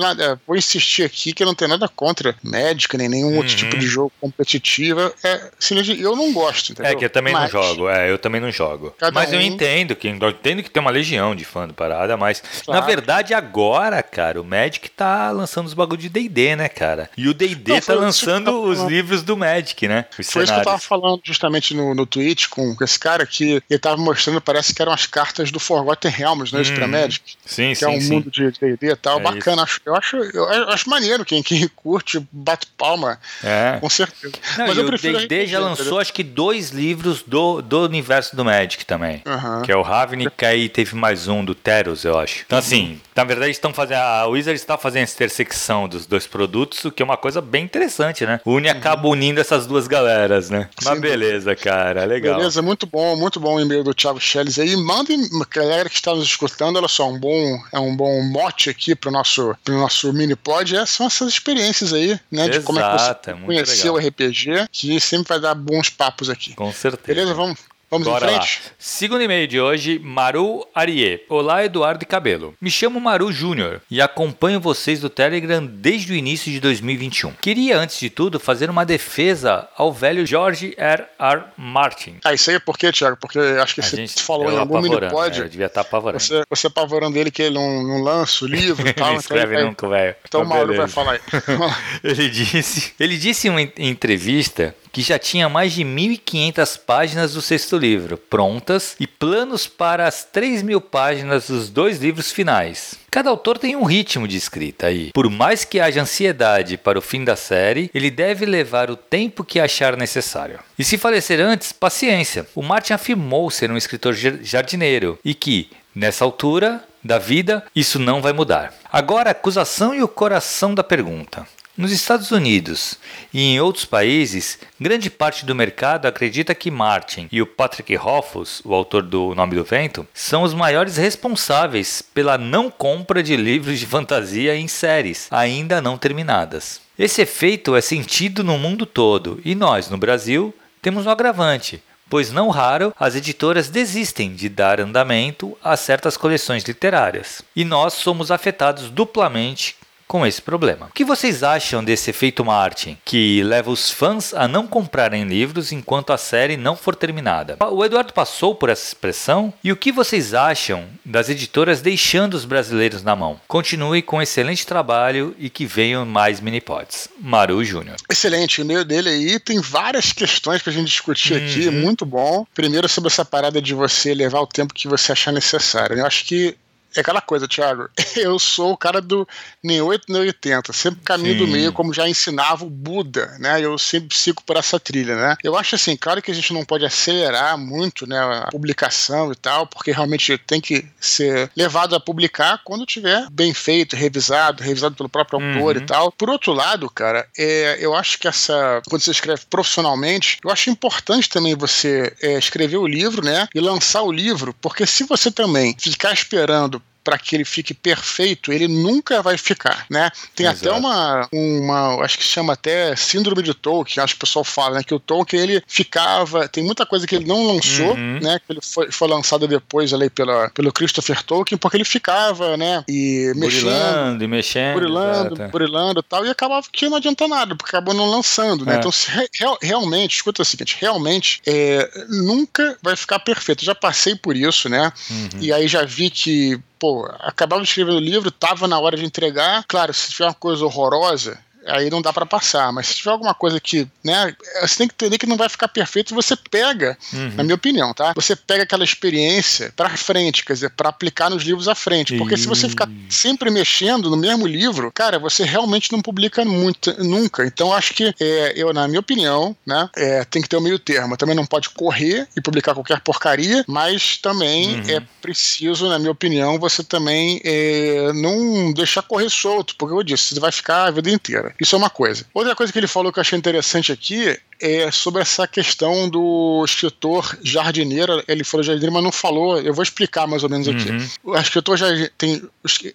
Vou 0.45 0.57
insistir 0.57 1.03
aqui 1.03 1.33
que 1.33 1.41
eu 1.41 1.47
não 1.47 1.55
tenho 1.55 1.69
nada 1.69 1.87
contra 1.87 2.35
médica, 2.43 2.97
nem 2.97 3.07
nenhum 3.07 3.29
uhum. 3.29 3.37
outro 3.37 3.55
tipo 3.55 3.77
de 3.77 3.87
jogo 3.87 4.11
competitivo. 4.19 5.13
É, 5.23 5.51
eu 5.99 6.15
não 6.15 6.33
gosto, 6.33 6.73
entendeu? 6.73 6.91
É 6.91 6.95
que 6.95 7.05
eu 7.05 7.09
também 7.09 7.33
mas, 7.33 7.51
não 7.51 7.63
jogo, 7.63 7.89
é, 7.89 8.11
eu 8.11 8.17
também 8.17 8.41
não 8.41 8.51
jogo. 8.51 8.93
Mas 9.13 9.31
um... 9.31 9.35
eu 9.35 9.41
entendo 9.41 9.95
que 9.95 10.07
eu 10.07 10.29
entendo 10.29 10.61
que 10.61 10.69
tem 10.69 10.81
uma 10.81 10.91
legião 10.91 11.35
de 11.35 11.45
fã 11.45 11.67
do 11.67 11.73
parada, 11.73 12.17
mas 12.17 12.43
claro. 12.65 12.81
na 12.81 12.85
verdade 12.85 13.33
agora, 13.33 14.03
cara, 14.03 14.41
o 14.41 14.43
Magic 14.43 14.89
tá 14.89 15.31
lançando 15.31 15.67
os 15.67 15.73
bagulho 15.73 16.01
de 16.01 16.09
D&D, 16.09 16.55
né, 16.55 16.67
cara? 16.67 17.09
E 17.15 17.27
o 17.27 17.33
D&D 17.33 17.81
tá 17.81 17.93
lançando 18.05 18.63
os 18.63 18.79
livros 18.81 19.23
do 19.23 19.37
Magic, 19.37 19.87
né? 19.87 20.05
Os 20.11 20.15
foi 20.29 20.45
cenários. 20.45 20.49
isso 20.49 20.53
que 20.53 20.59
eu 20.59 20.65
tava 20.65 20.79
falando 20.79 21.21
justamente 21.23 21.73
no, 21.73 21.93
no 21.93 22.05
Twitch 22.05 22.47
com, 22.47 22.75
esse 22.81 22.99
cara 22.99 23.25
que 23.25 23.61
ele 23.69 23.79
tava 23.79 23.97
mostrando, 23.97 24.41
parece 24.41 24.73
que 24.73 24.81
eram 24.81 24.91
as 24.91 25.05
cartas 25.05 25.51
do 25.51 25.59
Forgotten 25.59 26.11
Realms, 26.11 26.53
né? 26.53 26.61
Hum, 26.61 26.75
pra 26.75 26.87
Magic. 26.87 27.35
Sim, 27.45 27.69
que 27.69 27.75
sim. 27.75 27.85
é 27.85 27.89
um 27.89 28.01
sim. 28.01 28.13
mundo 28.13 28.31
de 28.31 28.51
D&D 28.51 28.91
e 28.91 28.95
tal. 28.95 29.19
É 29.19 29.23
Bacana. 29.23 29.63
Acho, 29.63 29.79
eu, 29.85 29.95
acho, 29.95 30.17
eu 30.17 30.69
acho 30.69 30.89
maneiro 30.89 31.23
quem, 31.23 31.43
quem 31.43 31.67
curte, 31.67 32.25
bate 32.31 32.67
palma. 32.77 33.19
É. 33.43 33.77
Com 33.79 33.89
certeza. 33.89 34.33
Não, 34.57 34.67
Mas 34.67 34.77
eu 34.77 34.85
prefiro. 34.85 35.17
O 35.17 35.19
D&D 35.21 35.47
já 35.47 35.59
lançou, 35.59 35.85
entendeu? 35.85 35.99
acho 35.99 36.13
que, 36.13 36.23
dois 36.23 36.69
livros 36.69 37.23
do, 37.23 37.61
do 37.61 37.85
universo 37.85 38.35
do 38.35 38.43
Magic 38.43 38.85
também. 38.85 39.21
Uhum. 39.25 39.61
Que 39.61 39.71
é 39.71 39.75
o 39.75 39.81
Ravnik, 39.81 40.31
e 40.41 40.45
aí 40.45 40.69
teve 40.69 40.95
mais 40.95 41.27
um 41.27 41.43
do 41.43 41.53
Teros, 41.53 42.03
eu 42.03 42.17
acho. 42.17 42.43
Então, 42.45 42.57
assim, 42.57 42.99
na 43.15 43.23
verdade, 43.23 43.51
estão 43.51 43.73
fazendo. 43.73 43.97
A 43.97 44.25
Wizard 44.27 44.59
está 44.59 44.77
fazendo 44.77 45.03
essa 45.03 45.15
intersecção 45.15 45.87
dos 45.87 46.05
dois 46.05 46.27
produtos, 46.27 46.83
o 46.85 46.91
que 46.91 47.01
é 47.01 47.05
uma 47.05 47.17
coisa 47.17 47.41
bem 47.41 47.63
interessante, 47.63 47.90
né? 48.25 48.39
Une 48.45 48.67
uhum. 48.67 48.77
acaba 48.77 49.07
unindo 49.07 49.39
essas 49.39 49.65
duas 49.65 49.87
galeras, 49.87 50.49
né? 50.49 50.69
Mas 50.83 50.99
beleza, 50.99 51.55
cara, 51.55 52.05
legal. 52.05 52.37
Beleza, 52.37 52.61
muito 52.61 52.85
bom, 52.85 53.15
muito 53.15 53.39
bom 53.39 53.55
o 53.55 53.59
e-mail 53.59 53.83
do 53.83 53.93
Thiago 53.93 54.19
Schelles 54.19 54.59
aí. 54.59 54.75
Mandem, 54.75 55.19
galera 55.49 55.89
que 55.89 55.95
está 55.95 56.13
nos 56.13 56.25
escutando, 56.25 56.77
olha 56.77 56.87
só, 56.87 57.09
um 57.09 57.19
bom, 57.19 57.59
é 57.71 57.79
um 57.79 57.95
bom 57.95 58.21
mote 58.23 58.69
aqui 58.69 58.95
para 58.95 59.09
o 59.09 59.11
nosso, 59.11 59.55
pro 59.63 59.77
nosso 59.77 60.11
mini 60.13 60.35
pod. 60.35 60.75
É, 60.75 60.85
são 60.85 61.07
essas 61.07 61.29
experiências 61.29 61.93
aí, 61.93 62.19
né? 62.31 62.43
Exato, 62.43 62.51
de 62.51 62.59
como 62.61 62.79
é 62.79 62.83
que 62.83 62.99
você 62.99 63.33
conheceu 63.45 63.93
o 63.93 63.97
RPG, 63.97 64.67
que 64.71 64.99
sempre 64.99 65.29
vai 65.29 65.39
dar 65.39 65.55
bons 65.55 65.89
papos 65.89 66.29
aqui. 66.29 66.53
Com 66.55 66.71
certeza. 66.71 67.15
Beleza, 67.15 67.33
vamos, 67.33 67.59
Vamos 67.91 68.07
Bora 68.07 68.25
em 68.25 68.29
frente? 68.29 68.61
Lá. 68.63 68.71
Segundo 68.79 69.21
e-mail 69.21 69.45
de 69.45 69.59
hoje, 69.59 69.99
Maru 69.99 70.65
Arie. 70.73 71.25
Olá, 71.27 71.65
Eduardo 71.65 72.01
e 72.01 72.05
Cabelo. 72.05 72.55
Me 72.61 72.71
chamo 72.71 73.01
Maru 73.01 73.33
Júnior 73.33 73.81
e 73.91 74.01
acompanho 74.01 74.61
vocês 74.61 75.01
do 75.01 75.09
Telegram 75.09 75.65
desde 75.65 76.13
o 76.13 76.15
início 76.15 76.49
de 76.49 76.61
2021. 76.61 77.33
Queria, 77.33 77.77
antes 77.77 77.99
de 77.99 78.09
tudo, 78.09 78.39
fazer 78.39 78.69
uma 78.69 78.85
defesa 78.85 79.67
ao 79.75 79.91
velho 79.91 80.25
George 80.25 80.73
R. 80.77 81.03
R. 81.19 81.43
Martin. 81.57 82.15
Ah, 82.23 82.33
isso 82.33 82.49
aí 82.49 82.55
é 82.55 82.59
por 82.61 82.77
quê, 82.77 82.93
Thiago? 82.93 83.17
Porque 83.19 83.37
acho 83.37 83.75
que 83.75 83.81
a 83.81 83.83
você 83.83 84.07
falou 84.19 84.49
em 84.49 84.57
algum 84.57 84.81
mini-pod. 84.81 85.41
É, 85.41 85.49
devia 85.49 85.65
estar 85.65 85.81
apavorando. 85.81 86.23
Você, 86.23 86.43
você 86.49 86.67
apavorando 86.67 87.17
ele 87.17 87.29
que 87.29 87.41
ele 87.41 87.55
não, 87.55 87.83
não 87.83 88.01
lança 88.01 88.45
o 88.45 88.47
livro 88.47 88.87
e 88.87 88.93
tal. 88.95 89.07
não 89.07 89.15
então 89.15 89.19
escreve 89.19 89.55
então, 89.55 89.67
nunca, 89.67 89.89
velho. 89.89 90.15
Então 90.25 90.43
o 90.43 90.47
Maru 90.47 90.77
vai 90.77 90.87
falar 90.87 91.11
aí. 91.11 91.19
ele 92.05 92.29
disse, 92.29 92.93
ele 92.97 93.17
disse 93.17 93.49
em 93.49 93.51
uma 93.51 93.61
entrevista 93.61 94.73
que 94.91 95.01
já 95.01 95.17
tinha 95.17 95.47
mais 95.47 95.73
de 95.73 95.83
1.500 95.83 96.79
páginas 96.85 97.33
do 97.33 97.41
sexto 97.41 97.77
livro 97.77 98.17
prontas 98.17 98.95
e 98.99 99.07
planos 99.07 99.67
para 99.67 100.07
as 100.07 100.23
3 100.23 100.61
mil 100.61 100.81
páginas 100.81 101.47
dos 101.47 101.69
dois 101.69 101.99
livros 101.99 102.31
finais. 102.31 102.95
Cada 103.09 103.29
autor 103.29 103.57
tem 103.57 103.75
um 103.75 103.83
ritmo 103.83 104.27
de 104.27 104.37
escrita 104.37 104.87
aí. 104.87 105.11
Por 105.13 105.29
mais 105.29 105.65
que 105.65 105.79
haja 105.79 106.01
ansiedade 106.01 106.77
para 106.77 106.97
o 106.97 107.01
fim 107.01 107.23
da 107.23 107.35
série, 107.35 107.91
ele 107.93 108.09
deve 108.09 108.45
levar 108.45 108.89
o 108.89 108.95
tempo 108.95 109.43
que 109.43 109.59
achar 109.59 109.97
necessário. 109.97 110.59
E 110.79 110.83
se 110.83 110.97
falecer 110.97 111.39
antes, 111.39 111.71
paciência. 111.71 112.47
O 112.55 112.61
Martin 112.61 112.93
afirmou 112.93 113.51
ser 113.51 113.69
um 113.69 113.77
escritor 113.77 114.13
jardineiro 114.13 115.19
e 115.25 115.33
que, 115.33 115.69
nessa 115.93 116.23
altura 116.23 116.83
da 117.03 117.17
vida, 117.17 117.63
isso 117.75 117.99
não 117.99 118.21
vai 118.21 118.31
mudar. 118.31 118.73
Agora, 118.91 119.29
a 119.29 119.31
acusação 119.31 119.93
e 119.93 120.01
o 120.01 120.07
coração 120.07 120.73
da 120.73 120.83
pergunta. 120.83 121.45
Nos 121.77 121.93
Estados 121.93 122.31
Unidos 122.31 122.97
e 123.33 123.41
em 123.41 123.61
outros 123.61 123.85
países, 123.85 124.59
grande 124.77 125.09
parte 125.09 125.45
do 125.45 125.55
mercado 125.55 126.05
acredita 126.05 126.53
que 126.53 126.69
Martin 126.69 127.29
e 127.31 127.41
o 127.41 127.45
Patrick 127.45 127.95
Rothfuss, 127.95 128.61
o 128.65 128.73
autor 128.73 129.03
do 129.03 129.33
Nome 129.33 129.55
do 129.55 129.63
Vento, 129.63 130.05
são 130.13 130.43
os 130.43 130.53
maiores 130.53 130.97
responsáveis 130.97 132.01
pela 132.01 132.37
não 132.37 132.69
compra 132.69 133.23
de 133.23 133.37
livros 133.37 133.79
de 133.79 133.85
fantasia 133.85 134.53
em 134.53 134.67
séries 134.67 135.29
ainda 135.31 135.79
não 135.79 135.97
terminadas. 135.97 136.81
Esse 136.99 137.21
efeito 137.21 137.73
é 137.73 137.79
sentido 137.79 138.43
no 138.43 138.57
mundo 138.57 138.85
todo 138.85 139.39
e 139.45 139.55
nós, 139.55 139.89
no 139.89 139.97
Brasil, 139.97 140.53
temos 140.81 141.05
um 141.05 141.09
agravante, 141.09 141.81
pois 142.09 142.33
não 142.33 142.49
raro 142.49 142.93
as 142.99 143.15
editoras 143.15 143.69
desistem 143.69 144.35
de 144.35 144.49
dar 144.49 144.81
andamento 144.81 145.57
a 145.63 145.77
certas 145.77 146.17
coleções 146.17 146.65
literárias. 146.65 147.41
E 147.55 147.63
nós 147.63 147.93
somos 147.93 148.29
afetados 148.29 148.89
duplamente 148.89 149.77
com 150.11 150.25
esse 150.25 150.41
problema. 150.41 150.87
O 150.87 150.93
que 150.93 151.05
vocês 151.05 151.41
acham 151.41 151.81
desse 151.81 152.09
efeito 152.09 152.43
Martin, 152.43 152.97
que 153.05 153.41
leva 153.43 153.71
os 153.71 153.89
fãs 153.89 154.33
a 154.33 154.45
não 154.45 154.67
comprarem 154.67 155.23
livros 155.23 155.71
enquanto 155.71 156.11
a 156.11 156.17
série 156.17 156.57
não 156.57 156.75
for 156.75 156.97
terminada? 156.97 157.55
O 157.71 157.85
Eduardo 157.85 158.11
passou 158.11 158.53
por 158.53 158.67
essa 158.67 158.85
expressão 158.85 159.53
e 159.63 159.71
o 159.71 159.75
que 159.77 159.89
vocês 159.89 160.33
acham 160.33 160.85
das 161.05 161.29
editoras 161.29 161.81
deixando 161.81 162.33
os 162.33 162.43
brasileiros 162.43 163.03
na 163.03 163.15
mão? 163.15 163.39
Continue 163.47 164.01
com 164.01 164.17
um 164.17 164.21
excelente 164.21 164.67
trabalho 164.67 165.33
e 165.39 165.49
que 165.49 165.65
venham 165.65 166.05
mais 166.05 166.41
mini-pods. 166.41 167.07
Maru 167.17 167.63
Júnior. 167.63 167.95
Excelente, 168.09 168.61
o 168.61 168.65
meio 168.65 168.83
dele 168.83 169.07
aí 169.07 169.39
tem 169.39 169.61
várias 169.61 170.11
questões 170.11 170.61
pra 170.61 170.73
gente 170.73 170.89
discutir 170.89 171.35
uhum. 171.35 171.45
aqui, 171.45 171.69
muito 171.69 172.05
bom. 172.05 172.45
Primeiro 172.53 172.89
sobre 172.89 173.07
essa 173.07 173.23
parada 173.23 173.61
de 173.61 173.73
você 173.73 174.13
levar 174.13 174.41
o 174.41 174.47
tempo 174.47 174.73
que 174.73 174.89
você 174.89 175.13
achar 175.13 175.31
necessário. 175.31 175.97
Eu 175.97 176.05
acho 176.05 176.25
que 176.25 176.57
é 176.95 177.01
aquela 177.01 177.21
coisa, 177.21 177.47
Thiago. 177.47 177.89
Eu 178.15 178.37
sou 178.39 178.73
o 178.73 178.77
cara 178.77 179.01
do 179.01 179.27
nem 179.63 179.81
8 179.81 180.05
nem 180.09 180.21
80, 180.21 180.73
sempre 180.73 181.01
caminho 181.03 181.33
Sim. 181.33 181.45
do 181.45 181.47
meio, 181.47 181.73
como 181.73 181.93
já 181.93 182.07
ensinava 182.07 182.65
o 182.65 182.69
Buda, 182.69 183.35
né? 183.39 183.61
Eu 183.61 183.77
sempre 183.77 184.17
sigo 184.17 184.41
por 184.43 184.57
essa 184.57 184.79
trilha, 184.79 185.15
né? 185.15 185.35
Eu 185.43 185.55
acho 185.55 185.75
assim, 185.75 185.95
claro 185.95 186.21
que 186.21 186.31
a 186.31 186.33
gente 186.33 186.53
não 186.53 186.65
pode 186.65 186.85
acelerar 186.85 187.57
muito, 187.57 188.07
né, 188.07 188.17
a 188.19 188.47
publicação 188.51 189.31
e 189.31 189.35
tal, 189.35 189.65
porque 189.67 189.91
realmente 189.91 190.37
tem 190.37 190.59
que 190.59 190.85
ser 190.99 191.49
levado 191.55 191.95
a 191.95 191.99
publicar 191.99 192.61
quando 192.63 192.85
tiver 192.85 193.27
bem 193.31 193.53
feito, 193.53 193.95
revisado, 193.95 194.63
revisado 194.63 194.95
pelo 194.95 195.09
próprio 195.09 195.39
uhum. 195.39 195.53
autor 195.53 195.77
e 195.77 195.81
tal. 195.81 196.11
Por 196.11 196.29
outro 196.29 196.53
lado, 196.53 196.89
cara, 196.89 197.27
é, 197.37 197.77
eu 197.79 197.95
acho 197.95 198.17
que 198.17 198.27
essa 198.27 198.81
quando 198.87 199.01
você 199.01 199.11
escreve 199.11 199.41
profissionalmente, 199.49 200.39
eu 200.43 200.51
acho 200.51 200.69
importante 200.69 201.29
também 201.29 201.55
você 201.55 202.13
é, 202.21 202.37
escrever 202.37 202.77
o 202.77 202.87
livro, 202.87 203.23
né, 203.23 203.47
e 203.53 203.59
lançar 203.59 204.01
o 204.01 204.11
livro, 204.11 204.53
porque 204.61 204.85
se 204.85 205.03
você 205.03 205.31
também 205.31 205.75
ficar 205.77 206.13
esperando 206.13 206.80
para 207.03 207.17
que 207.17 207.35
ele 207.35 207.45
fique 207.45 207.73
perfeito, 207.73 208.51
ele 208.51 208.67
nunca 208.67 209.21
vai 209.21 209.37
ficar, 209.37 209.85
né? 209.89 210.09
Tem 210.35 210.45
Exato. 210.45 210.69
até 210.69 210.77
uma, 210.77 211.27
uma, 211.31 212.03
acho 212.03 212.17
que 212.17 212.23
se 212.23 212.29
chama 212.29 212.53
até 212.53 212.95
síndrome 212.95 213.41
de 213.41 213.53
Tolkien, 213.53 214.03
acho 214.03 214.13
que 214.13 214.17
o 214.17 214.25
pessoal 214.25 214.45
fala, 214.45 214.77
né? 214.77 214.83
Que 214.83 214.93
o 214.93 214.99
Tolkien, 214.99 215.41
ele 215.41 215.63
ficava, 215.67 216.47
tem 216.47 216.63
muita 216.63 216.85
coisa 216.85 217.07
que 217.07 217.15
ele 217.15 217.25
não 217.25 217.47
lançou, 217.47 217.95
uhum. 217.95 218.19
né? 218.21 218.39
Que 218.45 218.53
ele 218.53 218.59
foi, 218.61 218.91
foi 218.91 219.07
lançado 219.07 219.47
depois 219.47 219.93
ali 219.93 220.09
pela, 220.09 220.49
pelo 220.51 220.71
Christopher 220.71 221.23
Tolkien, 221.23 221.57
porque 221.57 221.77
ele 221.77 221.85
ficava, 221.85 222.55
né? 222.55 222.83
E 222.87 223.33
mexendo. 223.35 224.21
e 224.21 224.27
mexendo. 224.27 224.73
Burilando, 224.73 225.35
exato. 225.35 225.51
burilando 225.51 225.99
e 225.99 226.03
tal, 226.03 226.25
e 226.25 226.29
acabava 226.29 226.67
que 226.71 226.87
não 226.87 226.97
adianta 226.97 227.27
nada, 227.27 227.55
porque 227.55 227.75
acabou 227.75 227.93
não 227.93 228.09
lançando, 228.09 228.65
né? 228.65 228.75
É. 228.75 228.77
Então, 228.77 228.91
se, 228.91 229.09
real, 229.33 229.57
realmente, 229.61 230.15
escuta 230.15 230.41
o 230.41 230.45
seguinte, 230.45 230.77
realmente, 230.79 231.41
é, 231.47 231.89
nunca 232.09 232.77
vai 232.81 232.95
ficar 232.95 233.19
perfeito. 233.19 233.63
Eu 233.63 233.67
já 233.67 233.75
passei 233.75 234.15
por 234.15 234.35
isso, 234.35 234.69
né? 234.69 234.91
Uhum. 235.09 235.29
E 235.39 235.51
aí 235.51 235.67
já 235.67 235.83
vi 235.83 236.09
que 236.09 236.59
pô, 236.81 237.05
acabava 237.19 237.61
de 237.61 237.69
escrever 237.69 237.91
o 237.91 237.99
livro, 237.99 238.31
tava 238.31 238.67
na 238.67 238.79
hora 238.79 238.97
de 238.97 239.05
entregar. 239.05 239.63
Claro, 239.67 239.93
se 239.93 240.09
tiver 240.09 240.25
uma 240.25 240.33
coisa 240.33 240.65
horrorosa, 240.65 241.39
aí 241.65 241.89
não 241.89 242.01
dá 242.01 242.11
para 242.11 242.25
passar. 242.25 242.71
Mas 242.71 242.87
se 242.87 242.95
tiver 242.95 243.11
alguma 243.11 243.33
coisa 243.33 243.59
que, 243.59 243.87
né, 244.03 244.33
você 244.61 244.77
tem 244.77 244.87
que 244.87 244.93
entender 244.93 245.17
que 245.17 245.27
não 245.27 245.37
vai 245.37 245.49
ficar 245.49 245.67
perfeito, 245.67 246.15
você 246.15 246.35
pega, 246.35 246.97
uhum. 247.13 247.33
na 247.35 247.43
minha 247.43 247.55
opinião, 247.55 247.93
tá? 247.93 248.13
Você 248.15 248.35
pega 248.35 248.63
aquela 248.63 248.83
experiência 248.83 249.73
para 249.75 249.89
frente, 249.89 250.43
quer 250.45 250.53
dizer, 250.53 250.69
para 250.71 250.89
aplicar 250.89 251.29
nos 251.29 251.43
livros 251.43 251.67
à 251.67 251.75
frente. 251.75 252.17
Porque 252.17 252.37
se 252.37 252.47
você 252.47 252.67
ficar 252.67 252.89
sempre 253.09 253.49
mexendo 253.49 254.09
no 254.09 254.17
mesmo 254.17 254.47
livro, 254.47 254.91
cara, 254.91 255.19
você 255.19 255.43
realmente 255.43 255.91
não 255.91 256.01
publica 256.01 256.43
muito, 256.45 256.91
nunca. 257.03 257.45
Então 257.45 257.73
acho 257.73 257.93
que 257.93 258.13
é, 258.19 258.53
eu, 258.55 258.73
na 258.73 258.87
minha 258.87 258.99
opinião, 258.99 259.55
né, 259.65 259.89
é, 259.95 260.23
tem 260.25 260.41
que 260.41 260.49
ter 260.49 260.55
o 260.55 260.59
um 260.59 260.63
meio 260.63 260.79
termo. 260.79 261.17
Também 261.17 261.35
não 261.35 261.45
pode 261.45 261.69
correr 261.69 262.27
e 262.35 262.41
publicar 262.41 262.73
qualquer 262.73 262.99
porcaria, 263.01 263.63
mas 263.67 264.17
também 264.17 264.75
uhum. 264.75 264.89
é 264.89 265.01
preciso, 265.21 265.87
na 265.87 265.99
minha 265.99 266.11
opinião, 266.11 266.59
você 266.59 266.83
também 266.83 267.41
é, 267.43 268.11
não 268.13 268.73
deixar 268.73 269.01
correr 269.01 269.29
solto, 269.29 269.75
porque 269.77 269.93
eu 269.93 270.03
disse, 270.03 270.33
você 270.33 270.39
vai 270.39 270.51
ficar 270.51 270.85
a 270.85 270.91
vida 270.91 271.09
inteira. 271.09 271.50
Isso 271.59 271.75
é 271.75 271.77
uma 271.77 271.89
coisa. 271.89 272.25
Outra 272.33 272.55
coisa 272.55 272.71
que 272.71 272.79
ele 272.79 272.87
falou 272.87 273.11
que 273.11 273.19
eu 273.19 273.21
achei 273.21 273.37
interessante 273.37 273.91
aqui 273.91 274.37
é 274.59 274.91
sobre 274.91 275.21
essa 275.21 275.47
questão 275.47 276.07
do 276.07 276.63
escritor 276.65 277.37
jardineiro. 277.41 278.23
Ele 278.27 278.43
falou 278.43 278.63
jardineiro, 278.63 278.93
mas 278.93 279.03
não 279.03 279.11
falou. 279.11 279.59
Eu 279.59 279.73
vou 279.73 279.83
explicar 279.83 280.27
mais 280.27 280.43
ou 280.43 280.49
menos 280.49 280.67
aqui. 280.67 280.89
Uhum. 280.89 281.09
O 281.23 281.37
escritor 281.37 281.77
já 281.77 281.87
tem. 282.17 282.43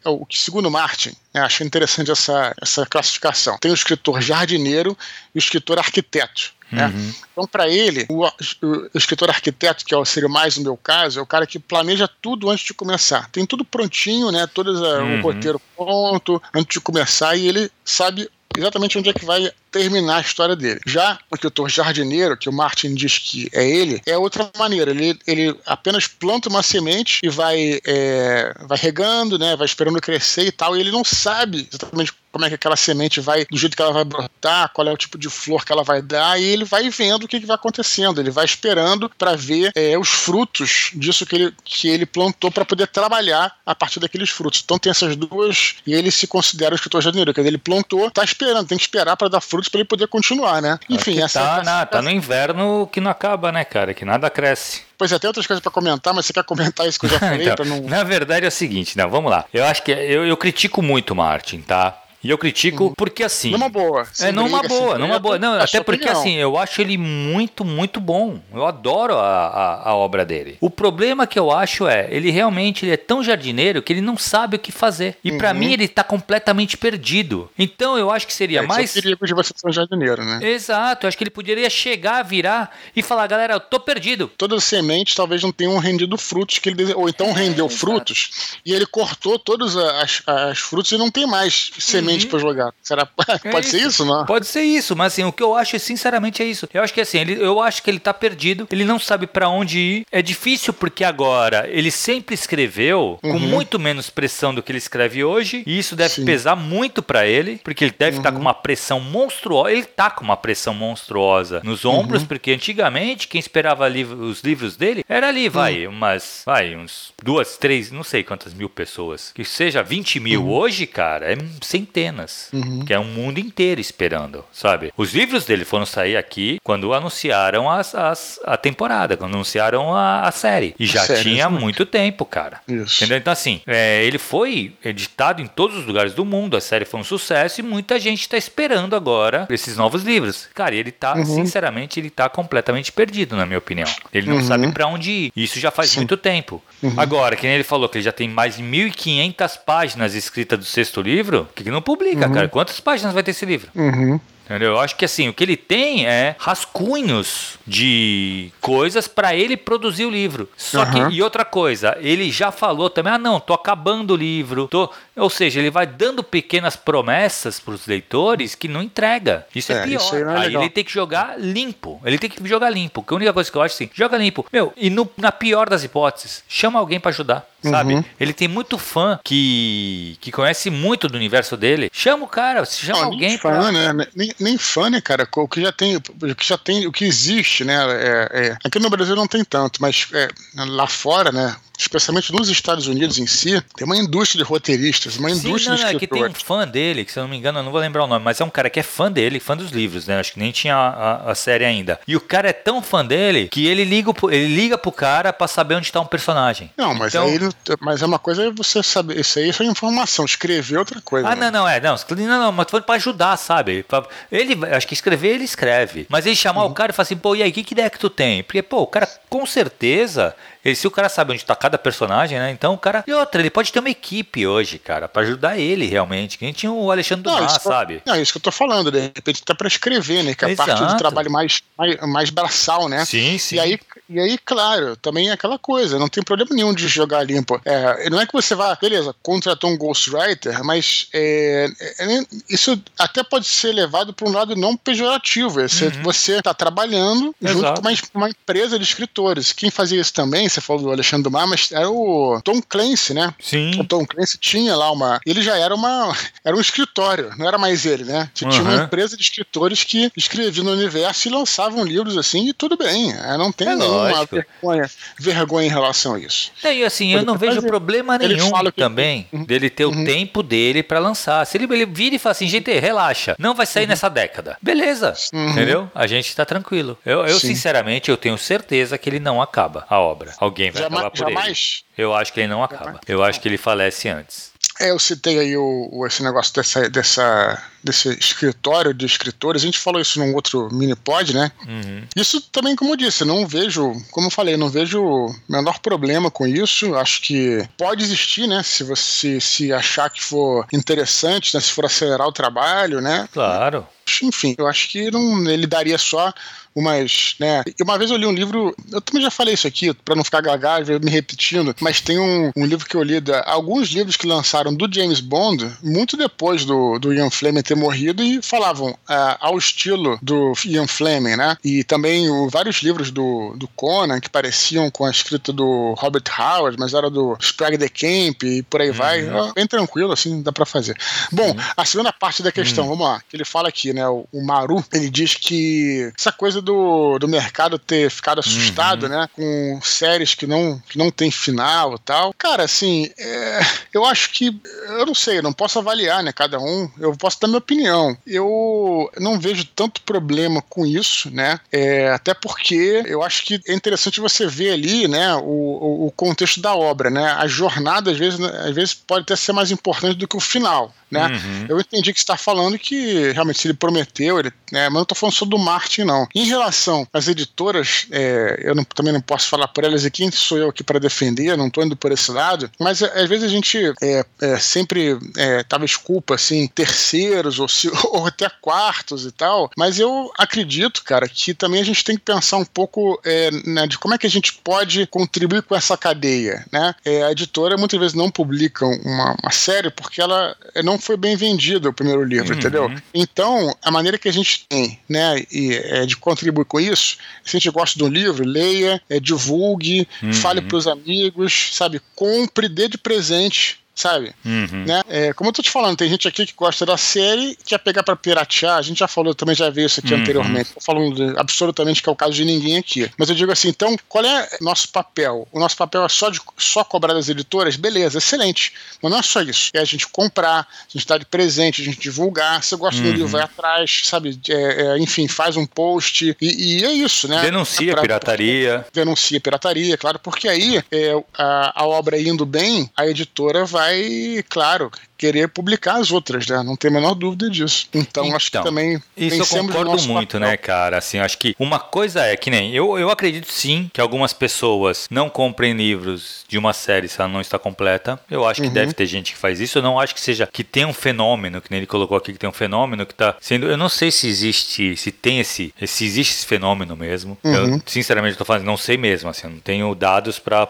O 0.04 0.26
segundo 0.30 0.70
Martin, 0.70 1.12
né, 1.34 1.40
achei 1.40 1.66
interessante 1.66 2.10
essa, 2.10 2.54
essa 2.62 2.86
classificação. 2.86 3.58
Tem 3.58 3.70
o 3.70 3.74
escritor 3.74 4.20
jardineiro 4.22 4.96
e 5.34 5.38
o 5.38 5.40
escritor 5.40 5.78
arquiteto. 5.78 6.56
Né? 6.70 6.86
Uhum. 6.86 7.12
Então, 7.32 7.46
para 7.46 7.68
ele, 7.68 8.06
o, 8.08 8.24
o, 8.24 8.28
o, 8.62 8.90
escritor 8.94 9.30
arquiteto, 9.30 9.84
que 9.84 9.94
é 9.94 10.04
seria 10.04 10.28
mais 10.28 10.56
o 10.56 10.62
meu 10.62 10.76
caso, 10.76 11.18
é 11.18 11.22
o 11.22 11.26
cara 11.26 11.46
que 11.46 11.58
planeja 11.58 12.08
tudo 12.20 12.50
antes 12.50 12.64
de 12.64 12.74
começar. 12.74 13.30
Tem 13.30 13.46
tudo 13.46 13.64
prontinho, 13.64 14.32
né? 14.32 14.46
Todo 14.52 14.72
uhum. 14.72 15.20
o 15.20 15.22
roteiro 15.22 15.60
pronto 15.76 16.42
antes 16.52 16.74
de 16.74 16.80
começar 16.80 17.36
e 17.36 17.46
ele 17.46 17.70
sabe 17.84 18.28
exatamente 18.56 18.98
onde 18.98 19.10
é 19.10 19.12
que 19.12 19.24
vai 19.24 19.50
terminar 19.76 20.16
a 20.16 20.20
história 20.20 20.56
dele. 20.56 20.80
Já 20.86 21.18
o 21.30 21.34
escritor 21.34 21.70
jardineiro, 21.70 22.36
que 22.36 22.48
o 22.48 22.52
Martin 22.52 22.94
diz 22.94 23.18
que 23.18 23.48
é 23.52 23.68
ele, 23.68 24.00
é 24.06 24.16
outra 24.16 24.50
maneira. 24.58 24.90
Ele, 24.90 25.18
ele 25.26 25.56
apenas 25.66 26.06
planta 26.06 26.48
uma 26.48 26.62
semente 26.62 27.20
e 27.22 27.28
vai, 27.28 27.80
é, 27.84 28.54
vai 28.66 28.78
regando, 28.78 29.38
né, 29.38 29.56
vai 29.56 29.66
esperando 29.66 30.00
crescer 30.00 30.46
e 30.46 30.52
tal, 30.52 30.76
e 30.76 30.80
ele 30.80 30.90
não 30.90 31.04
sabe 31.04 31.68
exatamente 31.72 32.12
como 32.36 32.44
é 32.44 32.48
que 32.50 32.54
aquela 32.54 32.76
semente 32.76 33.18
vai, 33.18 33.46
do 33.46 33.56
jeito 33.56 33.74
que 33.74 33.82
ela 33.82 33.94
vai 33.94 34.04
brotar, 34.04 34.70
qual 34.74 34.86
é 34.86 34.92
o 34.92 34.96
tipo 34.96 35.16
de 35.16 35.30
flor 35.30 35.64
que 35.64 35.72
ela 35.72 35.82
vai 35.82 36.02
dar, 36.02 36.38
e 36.38 36.44
ele 36.44 36.66
vai 36.66 36.90
vendo 36.90 37.24
o 37.24 37.28
que, 37.28 37.40
que 37.40 37.46
vai 37.46 37.56
acontecendo. 37.56 38.20
Ele 38.20 38.30
vai 38.30 38.44
esperando 38.44 39.10
para 39.16 39.34
ver 39.34 39.70
é, 39.74 39.96
os 39.96 40.10
frutos 40.10 40.90
disso 40.94 41.24
que 41.24 41.34
ele, 41.34 41.54
que 41.64 41.88
ele 41.88 42.04
plantou 42.04 42.50
para 42.50 42.66
poder 42.66 42.88
trabalhar 42.88 43.56
a 43.64 43.74
partir 43.74 44.00
daqueles 44.00 44.28
frutos. 44.28 44.60
Então 44.62 44.78
tem 44.78 44.90
essas 44.90 45.16
duas, 45.16 45.76
e 45.86 45.94
ele 45.94 46.10
se 46.10 46.26
considera 46.26 46.74
o 46.74 46.76
escritor 46.76 47.00
jardineiro, 47.00 47.32
que 47.32 47.40
ele 47.40 47.56
plantou, 47.56 48.10
tá 48.10 48.22
esperando, 48.22 48.68
tem 48.68 48.76
que 48.76 48.84
esperar 48.84 49.16
para 49.16 49.28
dar 49.28 49.40
frutos 49.40 49.65
para 49.70 49.80
ele 49.80 49.88
poder 49.88 50.06
continuar, 50.08 50.60
né? 50.60 50.78
Enfim, 50.88 51.22
essa 51.22 51.40
tá, 51.40 51.58
é 51.60 51.64
na, 51.64 51.86
tá 51.86 52.02
no 52.02 52.10
inverno 52.10 52.88
que 52.90 53.00
não 53.00 53.10
acaba, 53.10 53.50
né, 53.52 53.64
cara? 53.64 53.94
Que 53.94 54.04
nada 54.04 54.30
cresce. 54.30 54.82
Pois 54.98 55.12
é, 55.12 55.18
tem 55.18 55.28
outras 55.28 55.46
coisas 55.46 55.62
para 55.62 55.72
comentar, 55.72 56.14
mas 56.14 56.26
você 56.26 56.32
quer 56.32 56.44
comentar 56.44 56.86
isso 56.86 56.98
que 56.98 57.06
eu 57.06 57.10
já 57.10 57.18
falei? 57.20 57.48
então, 57.48 57.64
não... 57.64 57.82
Na 57.82 58.02
verdade 58.02 58.44
é 58.44 58.48
o 58.48 58.52
seguinte, 58.52 58.96
não, 58.96 59.08
vamos 59.08 59.30
lá. 59.30 59.44
Eu 59.52 59.64
acho 59.64 59.82
que 59.82 59.90
eu, 59.90 60.26
eu 60.26 60.36
critico 60.36 60.80
muito 60.82 61.10
o 61.10 61.16
Martin, 61.16 61.60
tá? 61.60 62.02
E 62.26 62.30
eu 62.30 62.36
critico 62.36 62.86
uhum. 62.86 62.94
porque 62.96 63.22
assim. 63.22 63.52
Numa 63.52 63.68
boa. 63.68 64.04
É, 64.20 64.32
numa 64.32 64.58
briga, 64.58 64.74
boa, 64.74 64.98
numa 64.98 65.18
boa. 65.20 65.38
Não, 65.38 65.52
até 65.60 65.80
porque 65.80 66.04
opinião. 66.04 66.20
assim, 66.20 66.34
eu 66.34 66.58
acho 66.58 66.80
ele 66.80 66.98
muito, 66.98 67.64
muito 67.64 68.00
bom. 68.00 68.40
Eu 68.52 68.66
adoro 68.66 69.14
a, 69.14 69.46
a, 69.46 69.90
a, 69.90 69.94
obra 69.94 70.24
dele. 70.24 70.58
O 70.60 70.68
problema 70.68 71.24
que 71.24 71.38
eu 71.38 71.52
acho 71.52 71.86
é, 71.86 72.08
ele 72.10 72.30
realmente 72.30 72.84
ele 72.84 72.92
é 72.92 72.96
tão 72.96 73.22
jardineiro 73.22 73.80
que 73.80 73.92
ele 73.92 74.00
não 74.00 74.18
sabe 74.18 74.56
o 74.56 74.58
que 74.58 74.72
fazer. 74.72 75.16
E 75.22 75.30
uhum. 75.30 75.38
para 75.38 75.54
mim 75.54 75.72
ele 75.72 75.86
tá 75.86 76.02
completamente 76.02 76.76
perdido. 76.76 77.48
Então 77.56 77.96
eu 77.96 78.10
acho 78.10 78.26
que 78.26 78.34
seria 78.34 78.58
é, 78.58 78.66
mais. 78.66 78.96
É 78.96 78.98
o 78.98 79.02
perigo 79.02 79.24
de 79.24 79.34
você 79.34 79.52
ser 79.54 79.68
um 79.68 79.72
jardineiro, 79.72 80.24
né? 80.24 80.40
Exato. 80.42 81.06
Eu 81.06 81.08
acho 81.08 81.16
que 81.16 81.22
ele 81.22 81.30
poderia 81.30 81.70
chegar, 81.70 82.24
virar 82.24 82.76
e 82.96 83.02
falar, 83.02 83.28
galera, 83.28 83.54
eu 83.54 83.60
tô 83.60 83.78
perdido. 83.78 84.28
Todas 84.36 84.58
as 84.58 84.64
sementes 84.64 85.14
talvez 85.14 85.42
não 85.44 85.52
tenham 85.52 85.78
rendido 85.78 86.18
frutos 86.18 86.58
que 86.58 86.68
ele 86.68 86.76
dese... 86.76 86.92
Ou 86.94 87.08
então 87.08 87.32
rendeu 87.32 87.66
é, 87.66 87.70
frutos 87.70 88.56
e 88.64 88.72
ele 88.72 88.86
cortou 88.86 89.38
todas 89.38 89.76
as, 89.76 90.22
as 90.26 90.58
frutos 90.58 90.90
e 90.90 90.98
não 90.98 91.08
tem 91.08 91.24
mais 91.24 91.70
sementes 91.78 92.15
uhum. 92.24 92.30
para 92.30 92.38
jogar. 92.38 92.74
Será? 92.82 93.08
É 93.44 93.50
Pode 93.50 93.66
isso. 93.66 93.76
ser 93.76 93.86
isso, 93.86 94.04
não? 94.04 94.24
Pode 94.24 94.46
ser 94.46 94.62
isso, 94.62 94.96
mas 94.96 95.12
assim, 95.12 95.24
o 95.24 95.32
que 95.32 95.42
eu 95.42 95.54
acho, 95.54 95.78
sinceramente, 95.78 96.42
é 96.42 96.46
isso. 96.46 96.68
Eu 96.72 96.82
acho 96.82 96.92
que 96.92 97.00
assim, 97.00 97.18
ele, 97.18 97.34
eu 97.34 97.60
acho 97.60 97.82
que 97.82 97.90
ele 97.90 97.98
tá 97.98 98.14
perdido, 98.14 98.66
ele 98.70 98.84
não 98.84 98.98
sabe 98.98 99.26
para 99.26 99.48
onde 99.48 99.78
ir. 99.78 100.06
É 100.10 100.22
difícil 100.22 100.72
porque 100.72 101.04
agora 101.04 101.68
ele 101.68 101.90
sempre 101.90 102.34
escreveu 102.34 103.18
uhum. 103.22 103.32
com 103.32 103.38
muito 103.38 103.78
menos 103.78 104.10
pressão 104.10 104.54
do 104.54 104.62
que 104.62 104.72
ele 104.72 104.78
escreve 104.78 105.24
hoje, 105.24 105.62
e 105.66 105.78
isso 105.78 105.94
deve 105.96 106.14
Sim. 106.14 106.24
pesar 106.24 106.56
muito 106.56 107.02
para 107.02 107.26
ele, 107.26 107.60
porque 107.62 107.84
ele 107.84 107.94
deve 107.96 108.18
estar 108.18 108.30
uhum. 108.30 108.34
tá 108.34 108.38
com 108.38 108.40
uma 108.40 108.54
pressão 108.54 109.00
monstruosa. 109.00 109.72
Ele 109.72 109.84
tá 109.84 110.10
com 110.10 110.24
uma 110.24 110.36
pressão 110.36 110.74
monstruosa 110.74 111.60
nos 111.64 111.84
ombros, 111.84 112.22
uhum. 112.22 112.28
porque 112.28 112.52
antigamente 112.52 113.28
quem 113.28 113.38
esperava 113.38 113.88
os 113.88 114.40
livros 114.42 114.76
dele 114.76 115.04
era 115.08 115.28
ali, 115.28 115.48
vai, 115.48 115.86
umas, 115.86 116.42
vai, 116.44 116.76
uns 116.76 117.12
duas, 117.22 117.56
três, 117.56 117.90
não 117.90 118.04
sei 118.04 118.22
quantas 118.22 118.54
mil 118.54 118.68
pessoas. 118.68 119.32
Que 119.34 119.44
seja 119.44 119.82
20 119.82 120.20
mil 120.20 120.44
uhum. 120.44 120.52
hoje, 120.52 120.86
cara, 120.86 121.32
é 121.32 121.36
centenas 121.62 121.95
centenas, 121.96 122.48
uhum. 122.52 122.84
que 122.84 122.92
é 122.92 122.98
um 122.98 123.04
mundo 123.04 123.38
inteiro 123.38 123.80
esperando, 123.80 124.44
sabe? 124.52 124.92
Os 124.96 125.14
livros 125.14 125.46
dele 125.46 125.64
foram 125.64 125.86
sair 125.86 126.16
aqui 126.16 126.58
quando 126.62 126.92
anunciaram 126.92 127.70
as, 127.70 127.94
as 127.94 128.38
a 128.44 128.56
temporada, 128.56 129.16
quando 129.16 129.34
anunciaram 129.34 129.94
a, 129.94 130.22
a 130.22 130.30
série. 130.30 130.74
E 130.78 130.84
já 130.84 131.06
tinha 131.16 131.48
muito 131.48 131.86
tempo, 131.86 132.24
cara. 132.24 132.60
Isso. 132.68 132.96
Entendeu? 132.96 133.18
Então, 133.18 133.32
assim, 133.32 133.62
é, 133.66 134.04
ele 134.04 134.18
foi 134.18 134.74
editado 134.84 135.40
em 135.40 135.46
todos 135.46 135.76
os 135.78 135.86
lugares 135.86 136.12
do 136.12 136.24
mundo, 136.24 136.56
a 136.56 136.60
série 136.60 136.84
foi 136.84 137.00
um 137.00 137.04
sucesso 137.04 137.60
e 137.60 137.62
muita 137.62 137.98
gente 137.98 138.20
está 138.20 138.36
esperando 138.36 138.94
agora 138.94 139.46
esses 139.50 139.76
novos 139.76 140.02
livros. 140.02 140.48
Cara, 140.54 140.74
ele 140.74 140.92
tá, 140.92 141.14
uhum. 141.14 141.24
sinceramente, 141.24 141.98
ele 141.98 142.10
tá 142.10 142.28
completamente 142.28 142.92
perdido, 142.92 143.36
na 143.36 143.46
minha 143.46 143.58
opinião. 143.58 143.88
Ele 144.12 144.28
não 144.28 144.36
uhum. 144.36 144.42
sabe 144.42 144.70
para 144.72 144.86
onde 144.86 145.10
ir. 145.10 145.32
Isso 145.34 145.58
já 145.58 145.70
faz 145.70 145.90
Sim. 145.90 146.00
muito 146.00 146.16
tempo. 146.16 146.62
Uhum. 146.82 146.94
Agora, 146.96 147.36
que 147.36 147.46
nem 147.46 147.54
ele 147.54 147.64
falou 147.64 147.88
que 147.88 147.98
ele 147.98 148.04
já 148.04 148.12
tem 148.12 148.28
mais 148.28 148.56
de 148.56 148.62
1.500 148.62 149.58
páginas 149.64 150.14
escritas 150.14 150.58
do 150.58 150.64
sexto 150.64 151.00
livro, 151.00 151.48
que 151.54 151.70
não 151.70 151.82
publica, 151.86 152.26
uhum. 152.26 152.34
cara. 152.34 152.48
Quantas 152.48 152.80
páginas 152.80 153.14
vai 153.14 153.22
ter 153.22 153.30
esse 153.30 153.46
livro? 153.46 153.70
Uhum. 153.72 154.18
Entendeu? 154.44 154.72
Eu 154.72 154.80
acho 154.80 154.94
que 154.94 155.04
assim, 155.04 155.28
o 155.28 155.34
que 155.34 155.42
ele 155.42 155.56
tem 155.56 156.06
é 156.06 156.36
rascunhos 156.38 157.58
de 157.66 158.52
coisas 158.60 159.08
para 159.08 159.34
ele 159.34 159.56
produzir 159.56 160.04
o 160.04 160.10
livro. 160.10 160.48
Só 160.56 160.84
uhum. 160.84 161.08
que, 161.08 161.16
e 161.16 161.22
outra 161.22 161.44
coisa, 161.44 161.96
ele 162.00 162.30
já 162.30 162.52
falou 162.52 162.88
também: 162.88 163.12
ah, 163.12 163.18
não, 163.18 163.40
tô 163.40 163.52
acabando 163.52 164.14
o 164.14 164.16
livro. 164.16 164.68
Tô... 164.68 164.88
Ou 165.16 165.28
seja, 165.28 165.58
ele 165.58 165.70
vai 165.70 165.84
dando 165.84 166.22
pequenas 166.22 166.76
promessas 166.76 167.58
para 167.58 167.74
os 167.74 167.88
leitores 167.88 168.54
que 168.54 168.68
não 168.68 168.82
entrega. 168.82 169.44
Isso 169.52 169.72
é, 169.72 169.78
é 169.78 169.82
pior. 169.82 170.00
Isso 170.00 170.14
aí, 170.14 170.22
é 170.22 170.26
aí 170.26 170.54
ele 170.54 170.70
tem 170.70 170.84
que 170.84 170.92
jogar 170.92 171.36
limpo. 171.38 172.00
Ele 172.04 172.16
tem 172.16 172.30
que 172.30 172.46
jogar 172.48 172.70
limpo. 172.70 173.02
Que 173.02 173.14
a 173.14 173.16
única 173.16 173.32
coisa 173.32 173.50
que 173.50 173.58
eu 173.58 173.62
acho 173.62 173.74
assim, 173.74 173.90
joga 173.92 174.16
limpo. 174.16 174.46
Meu, 174.52 174.72
e 174.76 174.90
no, 174.90 175.10
na 175.16 175.32
pior 175.32 175.68
das 175.68 175.82
hipóteses, 175.82 176.44
chama 176.48 176.78
alguém 176.78 177.00
para 177.00 177.10
ajudar 177.10 177.48
sabe? 177.62 177.94
Uhum. 177.94 178.04
Ele 178.18 178.32
tem 178.32 178.48
muito 178.48 178.78
fã 178.78 179.18
que, 179.24 180.16
que 180.20 180.30
conhece 180.30 180.70
muito 180.70 181.08
do 181.08 181.16
universo 181.16 181.56
dele. 181.56 181.90
Chama 181.92 182.24
o 182.24 182.28
cara, 182.28 182.64
chama 182.64 183.00
não, 183.00 183.04
alguém. 183.06 183.30
Nem 183.30 183.38
fã, 183.38 183.50
pra... 183.50 183.72
né? 183.72 184.06
Nem, 184.14 184.32
nem 184.38 184.58
fã, 184.58 184.90
né, 184.90 185.00
cara? 185.00 185.28
O 185.36 185.48
que 185.48 185.60
já 185.60 185.72
tem, 185.72 185.96
o 185.96 186.34
que 186.34 186.46
já 186.46 186.58
tem, 186.58 186.86
o 186.86 186.92
que 186.92 187.04
existe, 187.04 187.64
né? 187.64 187.76
É, 187.88 188.28
é, 188.32 188.58
aqui 188.64 188.78
no 188.78 188.90
Brasil 188.90 189.16
não 189.16 189.26
tem 189.26 189.44
tanto, 189.44 189.80
mas 189.80 190.08
é, 190.12 190.28
lá 190.66 190.86
fora, 190.86 191.32
né? 191.32 191.56
Especialmente 191.78 192.32
nos 192.32 192.48
Estados 192.48 192.86
Unidos 192.86 193.18
em 193.18 193.26
si, 193.26 193.62
tem 193.74 193.86
uma 193.86 193.96
indústria 193.96 194.42
de 194.42 194.48
roteiristas, 194.48 195.16
uma 195.16 195.30
Sim, 195.30 195.36
indústria 195.36 195.74
não, 195.74 195.82
não, 195.82 195.90
de 195.90 195.96
é 195.96 195.98
que 195.98 196.06
tem 196.06 196.24
um 196.24 196.34
fã 196.34 196.66
dele, 196.66 197.04
que 197.04 197.12
se 197.12 197.18
eu 197.18 197.22
não 197.22 197.30
me 197.30 197.36
engano, 197.36 197.58
eu 197.58 197.62
não 197.62 197.72
vou 197.72 197.80
lembrar 197.80 198.04
o 198.04 198.06
nome, 198.06 198.24
mas 198.24 198.40
é 198.40 198.44
um 198.44 198.50
cara 198.50 198.70
que 198.70 198.80
é 198.80 198.82
fã 198.82 199.10
dele, 199.10 199.40
fã 199.40 199.56
dos 199.56 199.70
livros, 199.70 200.06
né? 200.06 200.18
Acho 200.18 200.32
que 200.32 200.38
nem 200.38 200.52
tinha 200.52 200.74
a, 200.74 200.88
a, 200.88 201.30
a 201.32 201.34
série 201.34 201.64
ainda. 201.64 202.00
E 202.06 202.16
o 202.16 202.20
cara 202.20 202.48
é 202.48 202.52
tão 202.52 202.82
fã 202.82 203.04
dele 203.04 203.48
que 203.48 203.66
ele 203.66 203.84
liga, 203.84 204.12
ele 204.30 204.54
liga 204.54 204.78
pro 204.78 204.92
cara 204.92 205.32
para 205.32 205.46
saber 205.46 205.74
onde 205.74 205.90
tá 205.92 206.00
um 206.00 206.06
personagem. 206.06 206.70
Não, 206.76 206.94
mas 206.94 207.14
então... 207.14 207.26
aí 207.26 207.38
mas 207.80 208.02
é 208.02 208.06
uma 208.06 208.18
coisa 208.18 208.46
é 208.46 208.50
você 208.50 208.82
saber, 208.82 209.18
isso 209.18 209.38
aí 209.38 209.50
é 209.50 209.64
informação, 209.64 210.24
escrever 210.24 210.76
é 210.76 210.78
outra 210.78 211.00
coisa. 211.00 211.28
Ah, 211.28 211.34
né? 211.34 211.50
não, 211.50 211.60
não, 211.60 211.68
é, 211.68 211.80
não, 211.80 211.96
não, 211.96 212.26
não, 212.26 212.52
mas 212.52 212.66
foi 212.70 212.80
para 212.80 212.94
ajudar, 212.96 213.36
sabe? 213.36 213.84
Ele, 214.30 214.58
acho 214.72 214.86
que 214.86 214.94
escrever 214.94 215.28
ele 215.28 215.44
escreve, 215.44 216.06
mas 216.08 216.26
ele 216.26 216.36
chamar 216.36 216.64
uhum. 216.64 216.70
o 216.70 216.74
cara 216.74 216.92
e 216.92 216.94
falar 216.94 217.04
assim, 217.04 217.16
pô, 217.16 217.34
e 217.34 217.42
aí, 217.42 217.52
que 217.52 217.72
ideia 217.72 217.90
que 217.90 217.98
tu 217.98 218.10
tem? 218.10 218.42
Porque, 218.42 218.62
pô, 218.62 218.82
o 218.82 218.86
cara 218.86 219.08
com 219.28 219.44
certeza 219.46 220.34
se 220.74 220.86
o 220.86 220.90
cara 220.90 221.08
sabe 221.08 221.32
onde 221.32 221.44
tá 221.44 221.54
cada 221.54 221.78
personagem, 221.78 222.38
né? 222.38 222.50
Então 222.50 222.74
o 222.74 222.78
cara. 222.78 223.04
E 223.06 223.12
outra, 223.12 223.40
ele 223.40 223.50
pode 223.50 223.72
ter 223.72 223.78
uma 223.78 223.90
equipe 223.90 224.46
hoje, 224.46 224.78
cara, 224.78 225.08
para 225.08 225.22
ajudar 225.22 225.58
ele 225.58 225.86
realmente. 225.86 226.38
Que 226.38 226.46
gente 226.46 226.56
tinha 226.56 226.72
o 226.72 226.90
Alexandre 226.90 227.24
Dumas, 227.24 227.52
sabe? 227.62 228.02
Não, 228.04 228.14
é 228.14 228.22
isso 228.22 228.32
que 228.32 228.38
eu 228.38 228.42
tô 228.42 228.52
falando, 228.52 228.90
de 228.90 229.00
repente 229.00 229.42
até 229.42 229.54
para 229.54 229.68
escrever, 229.68 230.22
né? 230.22 230.34
Que 230.34 230.44
é 230.44 230.52
a 230.52 230.56
parte 230.56 230.84
do 230.84 230.96
trabalho 230.96 231.30
mais, 231.30 231.62
mais, 231.76 232.00
mais 232.00 232.30
braçal, 232.30 232.88
né? 232.88 233.04
Sim, 233.04 233.38
sim. 233.38 233.56
E 233.56 233.60
aí, 233.60 233.78
e 234.08 234.20
aí, 234.20 234.38
claro, 234.38 234.96
também 234.96 235.30
é 235.30 235.32
aquela 235.32 235.58
coisa, 235.58 235.98
não 235.98 236.08
tem 236.08 236.22
problema 236.22 236.54
nenhum 236.54 236.72
de 236.72 236.86
jogar 236.86 237.24
limpo. 237.24 237.60
É, 237.64 238.08
não 238.08 238.20
é 238.20 238.26
que 238.26 238.32
você 238.32 238.54
vá, 238.54 238.76
beleza, 238.80 239.14
contratou 239.22 239.70
um 239.70 239.76
ghostwriter, 239.76 240.62
mas 240.64 241.08
é, 241.12 241.68
é, 241.98 242.26
isso 242.48 242.80
até 242.98 243.22
pode 243.24 243.46
ser 243.46 243.72
levado 243.72 244.12
para 244.12 244.28
um 244.28 244.32
lado 244.32 244.54
não 244.54 244.76
pejorativo. 244.76 245.60
É 245.60 245.64
uhum. 245.64 246.02
Você 246.04 246.38
está 246.38 246.54
trabalhando 246.54 247.34
Exato. 247.42 247.58
junto 247.58 247.80
com 247.80 247.88
uma, 247.88 247.98
uma, 248.14 248.30
empresa 248.30 248.78
de 248.78 248.84
escritores. 248.84 249.52
Quem 249.52 249.70
fazia 249.70 250.00
isso 250.00 250.12
também, 250.12 250.48
você 250.48 250.60
falou 250.60 250.82
do 250.82 250.92
Alexandre 250.92 251.24
Dumas, 251.24 251.48
mas 251.48 251.72
era 251.72 251.90
o 251.90 252.40
Tom 252.42 252.60
Clancy, 252.62 253.14
né? 253.14 253.34
Sim. 253.40 253.80
O 253.80 253.84
Tom 253.84 254.06
Clancy 254.06 254.38
tinha 254.38 254.76
lá 254.76 254.90
uma. 254.92 255.20
Ele 255.26 255.42
já 255.42 255.56
era 255.56 255.74
uma. 255.74 256.14
Era 256.44 256.56
um 256.56 256.60
escritório, 256.60 257.32
não 257.36 257.48
era 257.48 257.58
mais 257.58 257.84
ele, 257.84 258.04
né? 258.04 258.30
Tinha 258.32 258.50
uhum. 258.50 258.62
uma 258.62 258.84
empresa 258.84 259.16
de 259.16 259.22
escritores 259.22 259.82
que 259.82 260.12
escreviam 260.16 260.64
no 260.64 260.72
universo 260.72 261.26
e 261.26 261.30
lançavam 261.30 261.82
livros 261.82 262.16
assim, 262.16 262.48
e 262.48 262.52
tudo 262.52 262.76
bem. 262.76 263.12
É, 263.12 263.36
não 263.36 263.50
tem 263.50 263.66
é 263.66 263.74
nenhuma 264.04 264.26
vergonha, 264.26 264.90
vergonha 265.18 265.66
em 265.66 265.70
relação 265.70 266.14
a 266.14 266.18
isso. 266.18 266.52
É, 266.62 266.74
e 266.74 266.84
assim, 266.84 267.12
eu 267.12 267.24
não 267.24 267.36
vejo 267.36 267.62
problema 267.62 268.18
nenhum 268.18 268.50
também 268.76 269.26
uhum. 269.32 269.44
dele 269.44 269.70
ter 269.70 269.84
uhum. 269.84 270.02
o 270.02 270.04
tempo 270.04 270.42
dele 270.42 270.82
para 270.82 270.98
lançar. 270.98 271.44
Se 271.46 271.56
ele, 271.56 271.72
ele 271.72 271.86
vira 271.86 272.16
e 272.16 272.18
fala 272.18 272.32
assim, 272.32 272.48
gente, 272.48 272.70
relaxa, 272.78 273.34
não 273.38 273.54
vai 273.54 273.66
sair 273.66 273.84
uhum. 273.84 273.90
nessa 273.90 274.08
década. 274.08 274.56
Beleza, 274.60 275.14
uhum. 275.32 275.50
entendeu? 275.50 275.90
A 275.94 276.06
gente 276.06 276.34
tá 276.34 276.44
tranquilo. 276.44 276.98
Eu, 277.04 277.26
eu 277.26 277.38
sinceramente, 277.38 278.10
eu 278.10 278.16
tenho 278.16 278.36
certeza 278.38 278.98
que 278.98 279.08
ele 279.08 279.20
não 279.20 279.40
acaba 279.40 279.86
a 279.88 279.98
obra. 279.98 280.34
Alguém 280.38 280.70
vai 280.70 280.84
acabar 280.84 281.10
por 281.10 281.18
jamais? 281.18 281.82
ele. 281.96 282.06
Eu 282.06 282.14
acho 282.14 282.32
que 282.32 282.40
ele 282.40 282.48
não 282.48 282.62
acaba. 282.62 283.00
Eu 283.08 283.22
acho 283.22 283.40
que 283.40 283.48
ele 283.48 283.56
falece 283.56 284.08
antes. 284.08 284.55
É, 284.80 284.90
eu 284.90 284.98
citei 284.98 285.38
aí 285.38 285.56
o, 285.56 285.88
o, 285.90 286.06
esse 286.06 286.22
negócio 286.22 286.54
dessa, 286.54 286.88
dessa, 286.88 287.62
desse 287.82 288.10
escritório 288.18 288.92
de 288.92 289.06
escritores. 289.06 289.62
A 289.62 289.66
gente 289.66 289.78
falou 289.78 290.00
isso 290.00 290.18
num 290.18 290.34
outro 290.34 290.68
mini-pod, 290.72 291.34
né? 291.34 291.50
Uhum. 291.66 292.02
Isso 292.14 292.40
também, 292.52 292.76
como 292.76 292.92
eu 292.92 292.96
disse, 292.96 293.24
não 293.24 293.46
vejo, 293.46 293.92
como 294.10 294.26
eu 294.26 294.30
falei, 294.30 294.56
não 294.56 294.68
vejo 294.68 295.02
o 295.02 295.34
menor 295.48 295.78
problema 295.78 296.30
com 296.30 296.46
isso. 296.46 296.94
Acho 296.94 297.22
que 297.22 297.66
pode 297.76 298.04
existir, 298.04 298.46
né? 298.46 298.62
Se 298.62 298.84
você 298.84 299.40
se 299.40 299.72
achar 299.72 300.10
que 300.10 300.22
for 300.22 300.66
interessante, 300.72 301.54
né? 301.54 301.60
se 301.60 301.72
for 301.72 301.84
acelerar 301.86 302.26
o 302.26 302.32
trabalho, 302.32 303.00
né? 303.00 303.28
Claro. 303.32 303.86
Enfim, 304.22 304.54
eu 304.56 304.66
acho 304.66 304.88
que 304.88 305.10
não, 305.10 305.48
ele 305.48 305.66
daria 305.66 305.98
só 305.98 306.32
umas, 306.76 307.34
né? 307.40 307.64
Uma 307.82 307.96
vez 307.96 308.10
eu 308.10 308.18
li 308.18 308.26
um 308.26 308.32
livro, 308.32 308.76
eu 308.92 309.00
também 309.00 309.22
já 309.22 309.30
falei 309.30 309.54
isso 309.54 309.66
aqui, 309.66 309.94
para 309.94 310.14
não 310.14 310.22
ficar 310.22 310.42
gagado, 310.42 311.00
me 311.00 311.10
repetindo, 311.10 311.74
mas 311.80 312.02
tem 312.02 312.18
um, 312.18 312.52
um 312.54 312.66
livro 312.66 312.86
que 312.86 312.94
eu 312.94 313.02
li, 313.02 313.18
da, 313.18 313.42
alguns 313.46 313.88
livros 313.88 314.16
que 314.16 314.26
lançaram 314.26 314.74
do 314.74 314.86
James 314.92 315.20
Bond, 315.20 315.72
muito 315.82 316.18
depois 316.18 316.66
do, 316.66 316.98
do 316.98 317.14
Ian 317.14 317.30
Fleming 317.30 317.62
ter 317.62 317.74
morrido, 317.74 318.22
e 318.22 318.42
falavam 318.42 318.90
uh, 318.90 319.36
ao 319.40 319.56
estilo 319.56 320.18
do 320.20 320.52
Ian 320.66 320.86
Fleming, 320.86 321.36
né? 321.36 321.56
E 321.64 321.82
também 321.82 322.28
o, 322.28 322.50
vários 322.50 322.82
livros 322.82 323.10
do, 323.10 323.54
do 323.56 323.66
Conan 323.68 324.20
que 324.20 324.28
pareciam 324.28 324.90
com 324.90 325.06
a 325.06 325.10
escrita 325.10 325.54
do 325.54 325.94
Robert 325.96 326.24
Howard, 326.38 326.76
mas 326.78 326.92
era 326.92 327.08
do 327.08 327.38
Sprague 327.40 327.78
de 327.78 327.88
Camp 327.88 328.42
e 328.42 328.62
por 328.62 328.82
aí 328.82 328.90
uhum. 328.90 328.94
vai. 328.94 329.52
Bem 329.54 329.66
tranquilo, 329.66 330.12
assim, 330.12 330.42
dá 330.42 330.52
para 330.52 330.66
fazer. 330.66 330.94
Bom, 331.32 331.52
uhum. 331.52 331.56
a 331.74 331.84
segunda 331.86 332.12
parte 332.12 332.42
da 332.42 332.52
questão, 332.52 332.84
uhum. 332.84 332.90
vamos 332.90 333.06
lá, 333.06 333.22
que 333.28 333.34
ele 333.34 333.44
fala 333.46 333.68
aqui, 333.68 333.94
né? 333.96 334.06
O, 334.08 334.28
o 334.30 334.44
Maru, 334.44 334.84
ele 334.92 335.08
diz 335.08 335.34
que 335.34 336.12
essa 336.16 336.30
coisa 336.30 336.60
do, 336.60 337.18
do 337.18 337.26
mercado 337.26 337.78
ter 337.78 338.10
ficado 338.10 338.40
assustado, 338.40 339.04
uhum. 339.04 339.08
né? 339.08 339.28
Com 339.32 339.80
séries 339.82 340.34
que 340.34 340.46
não, 340.46 340.80
que 340.88 340.98
não 340.98 341.10
tem 341.10 341.30
final 341.30 341.94
e 341.94 341.98
tal. 342.00 342.34
Cara, 342.34 342.64
assim, 342.64 343.10
é, 343.18 343.60
eu 343.92 344.04
acho 344.04 344.30
que. 344.30 344.60
Eu 344.98 345.06
não 345.06 345.14
sei, 345.14 345.38
eu 345.38 345.42
não 345.42 345.52
posso 345.52 345.78
avaliar, 345.78 346.22
né? 346.22 346.32
Cada 346.32 346.60
um. 346.60 346.88
Eu 346.98 347.16
posso 347.16 347.40
dar 347.40 347.48
minha 347.48 347.58
opinião. 347.58 348.16
Eu 348.26 349.10
não 349.18 349.40
vejo 349.40 349.64
tanto 349.64 350.02
problema 350.02 350.62
com 350.68 350.84
isso, 350.84 351.30
né? 351.30 351.58
É, 351.72 352.10
até 352.10 352.34
porque 352.34 353.02
eu 353.06 353.22
acho 353.22 353.44
que 353.44 353.60
é 353.66 353.74
interessante 353.74 354.20
você 354.20 354.46
ver 354.46 354.72
ali, 354.72 355.08
né? 355.08 355.34
O, 355.36 356.06
o 356.06 356.12
contexto 356.14 356.60
da 356.60 356.74
obra, 356.74 357.08
né? 357.10 357.24
A 357.32 357.46
jornada, 357.46 358.10
às 358.10 358.18
vezes, 358.18 358.40
às 358.40 358.74
vezes 358.74 358.94
pode 358.94 359.22
até 359.22 359.36
ser 359.36 359.52
mais 359.52 359.70
importante 359.70 360.16
do 360.18 360.28
que 360.28 360.36
o 360.36 360.40
final 360.40 360.92
né? 361.10 361.26
Uhum. 361.26 361.66
Eu 361.68 361.80
entendi 361.80 362.12
que 362.12 362.18
você 362.18 362.24
está 362.24 362.36
falando 362.36 362.78
que 362.78 363.30
realmente 363.32 363.60
se 363.60 363.68
ele 363.68 363.74
prometeu, 363.86 364.40
ele, 364.40 364.52
né, 364.72 364.88
mas 364.88 364.94
não 364.94 365.02
estou 365.02 365.16
falando 365.16 365.34
só 365.34 365.44
do 365.44 365.58
Martin, 365.58 366.02
não. 366.02 366.26
Em 366.34 366.44
relação 366.44 367.06
às 367.12 367.28
editoras, 367.28 368.06
é, 368.10 368.60
eu 368.62 368.74
não, 368.74 368.82
também 368.82 369.12
não 369.12 369.20
posso 369.20 369.48
falar 369.48 369.68
por 369.68 369.84
elas 369.84 370.04
aqui, 370.04 370.28
sou 370.32 370.58
eu 370.58 370.68
aqui 370.68 370.82
para 370.82 370.98
defender, 370.98 371.56
não 371.56 371.68
estou 371.68 371.84
indo 371.84 371.96
por 371.96 372.10
esse 372.10 372.30
lado, 372.32 372.68
mas 372.80 373.00
é, 373.00 373.22
às 373.22 373.28
vezes 373.28 373.44
a 373.44 373.48
gente 373.48 373.78
é, 374.02 374.24
é 374.40 374.58
sempre 374.58 375.16
é, 375.36 375.62
talvez 375.62 375.96
culpa 375.96 376.34
assim 376.34 376.66
terceiros 376.66 377.60
ou, 377.60 377.68
se, 377.68 377.88
ou 378.10 378.26
até 378.26 378.48
quartos 378.60 379.24
e 379.24 379.30
tal, 379.30 379.70
mas 379.76 380.00
eu 380.00 380.32
acredito, 380.36 381.04
cara, 381.04 381.28
que 381.28 381.54
também 381.54 381.80
a 381.80 381.84
gente 381.84 382.02
tem 382.02 382.16
que 382.16 382.22
pensar 382.22 382.56
um 382.56 382.64
pouco 382.64 383.20
é, 383.24 383.50
né, 383.64 383.86
de 383.86 383.98
como 383.98 384.14
é 384.14 384.18
que 384.18 384.26
a 384.26 384.30
gente 384.30 384.52
pode 384.52 385.06
contribuir 385.06 385.62
com 385.62 385.76
essa 385.76 385.96
cadeia, 385.96 386.64
né? 386.72 386.94
A 387.26 387.30
editora 387.30 387.76
muitas 387.76 387.98
vezes 387.98 388.14
não 388.14 388.30
publica 388.30 388.84
uma, 388.84 389.36
uma 389.42 389.52
série 389.52 389.90
porque 389.90 390.20
ela 390.20 390.56
não 390.82 390.98
foi 390.98 391.16
bem 391.16 391.36
vendido 391.36 391.88
o 391.88 391.92
primeiro 391.92 392.24
livro, 392.24 392.52
uhum. 392.52 392.58
entendeu? 392.58 392.92
Então, 393.14 393.75
a 393.82 393.90
maneira 393.90 394.18
que 394.18 394.28
a 394.28 394.32
gente 394.32 394.66
tem, 394.68 394.98
né, 395.08 395.44
e, 395.50 395.74
é, 395.74 396.06
de 396.06 396.16
contribuir 396.16 396.64
com 396.64 396.80
isso, 396.80 397.18
se 397.44 397.56
a 397.56 397.60
gente 397.60 397.70
gosta 397.70 397.98
do 397.98 398.08
livro, 398.08 398.44
leia, 398.44 399.00
é, 399.08 399.20
divulgue, 399.20 400.08
uhum. 400.22 400.32
fale 400.32 400.60
para 400.60 400.76
os 400.76 400.86
amigos, 400.86 401.70
sabe? 401.72 402.00
Compre, 402.14 402.68
dê 402.68 402.88
de 402.88 402.98
presente 402.98 403.78
sabe? 403.96 404.34
Uhum. 404.44 404.84
Né? 404.86 405.02
É, 405.08 405.32
como 405.32 405.48
eu 405.48 405.54
tô 405.54 405.62
te 405.62 405.70
falando, 405.70 405.96
tem 405.96 406.08
gente 406.08 406.28
aqui 406.28 406.44
que 406.46 406.52
gosta 406.54 406.84
da 406.84 406.98
série 406.98 407.56
quer 407.64 407.78
pegar 407.78 408.02
para 408.02 408.14
piratear. 408.14 408.76
A 408.76 408.82
gente 408.82 408.98
já 408.98 409.08
falou, 409.08 409.34
também 409.34 409.54
já 409.54 409.70
viu 409.70 409.86
isso 409.86 410.00
aqui 410.00 410.12
uhum. 410.12 410.20
anteriormente. 410.20 410.74
Tô 410.74 410.80
falando 410.80 411.34
absolutamente 411.38 412.02
que 412.02 412.08
é 412.08 412.12
o 412.12 412.16
caso 412.16 412.34
de 412.34 412.44
ninguém 412.44 412.76
aqui. 412.76 413.10
Mas 413.18 413.30
eu 413.30 413.34
digo 413.34 413.50
assim, 413.50 413.68
então, 413.68 413.96
qual 414.06 414.24
é 414.24 414.48
nosso 414.60 414.90
papel? 414.90 415.48
O 415.50 415.58
nosso 415.58 415.76
papel 415.76 416.04
é 416.04 416.08
só, 416.10 416.28
de, 416.28 416.38
só 416.58 416.84
cobrar 416.84 417.14
das 417.14 417.30
editoras? 417.30 417.76
Beleza, 417.76 418.18
excelente. 418.18 418.74
Mas 419.02 419.10
não 419.10 419.18
é 419.18 419.22
só 419.22 419.40
isso. 419.40 419.70
É 419.72 419.80
a 419.80 419.84
gente 419.84 420.06
comprar, 420.08 420.60
a 420.60 420.66
gente 420.92 421.06
dar 421.06 421.18
de 421.18 421.24
presente, 421.24 421.80
a 421.80 421.84
gente 421.84 421.98
divulgar. 421.98 422.62
Se 422.62 422.76
gosta 422.76 423.00
uhum. 423.00 423.06
do 423.08 423.12
livro, 423.12 423.28
vai 423.28 423.42
atrás, 423.42 424.02
sabe? 424.04 424.38
É, 424.50 424.54
é, 424.82 424.98
enfim, 424.98 425.26
faz 425.26 425.56
um 425.56 425.64
post. 425.64 426.36
E, 426.38 426.80
e, 426.80 426.84
é 426.84 426.92
isso, 426.92 427.26
né? 427.28 427.40
Denuncia 427.40 427.92
pra, 427.92 428.02
pirataria. 428.02 428.86
Denuncia 428.92 429.40
pirataria, 429.40 429.96
claro, 429.96 430.18
porque 430.18 430.48
aí 430.48 430.82
é, 430.92 431.12
a, 431.38 431.82
a 431.82 431.86
obra 431.86 432.20
indo 432.20 432.44
bem, 432.44 432.90
a 432.94 433.06
editora 433.06 433.64
vai 433.64 433.85
vai, 433.86 434.42
claro, 434.48 434.90
querer 435.16 435.48
publicar 435.48 435.96
as 435.96 436.10
outras, 436.10 436.46
né? 436.46 436.62
Não 436.62 436.76
tem 436.76 436.90
a 436.90 436.94
menor 436.94 437.14
dúvida 437.14 437.48
disso. 437.48 437.88
Então, 437.90 438.24
então 438.24 438.36
acho 438.36 438.50
que 438.50 438.56
então, 438.56 438.64
também. 438.64 439.02
Isso 439.16 439.56
eu 439.56 439.62
concordo 439.62 440.02
muito, 440.02 440.32
papel. 440.32 440.48
né, 440.48 440.56
cara? 440.56 440.98
Assim, 440.98 441.18
acho 441.18 441.38
que 441.38 441.54
uma 441.58 441.78
coisa 441.78 442.24
é 442.24 442.36
que 442.36 442.50
nem. 442.50 442.74
Eu, 442.74 442.98
eu 442.98 443.10
acredito 443.10 443.50
sim 443.50 443.90
que 443.92 444.00
algumas 444.00 444.32
pessoas 444.32 445.06
não 445.10 445.28
comprem 445.28 445.72
livros 445.72 446.44
de 446.48 446.58
uma 446.58 446.72
série 446.72 447.08
se 447.08 447.20
ela 447.20 447.28
não 447.28 447.40
está 447.40 447.58
completa. 447.58 448.20
Eu 448.30 448.46
acho 448.46 448.60
que 448.60 448.68
uhum. 448.68 448.74
deve 448.74 448.92
ter 448.92 449.06
gente 449.06 449.32
que 449.32 449.38
faz 449.38 449.60
isso. 449.60 449.78
Eu 449.78 449.82
não 449.82 449.98
acho 449.98 450.14
que 450.14 450.20
seja 450.20 450.48
que 450.52 450.62
tem 450.62 450.84
um 450.84 450.92
fenômeno, 450.92 451.60
que 451.60 451.70
nem 451.70 451.78
ele 451.78 451.86
colocou 451.86 452.16
aqui, 452.16 452.32
que 452.32 452.38
tem 452.38 452.48
um 452.48 452.52
fenômeno 452.52 453.06
que 453.06 453.12
está 453.12 453.36
sendo. 453.40 453.66
Eu 453.66 453.76
não 453.76 453.88
sei 453.88 454.10
se 454.10 454.28
existe, 454.28 454.96
se 454.96 455.10
tem 455.10 455.40
esse. 455.40 455.72
Se 455.86 456.04
existe 456.04 456.34
esse 456.34 456.46
fenômeno 456.46 456.96
mesmo. 456.96 457.38
Uhum. 457.42 457.74
Eu, 457.74 457.82
sinceramente, 457.86 458.32
estou 458.32 458.46
falando, 458.46 458.64
não 458.64 458.76
sei 458.76 458.96
mesmo. 458.96 459.30
Assim, 459.30 459.46
eu 459.46 459.50
não 459.50 459.60
tenho 459.60 459.94
dados 459.94 460.38
para. 460.38 460.68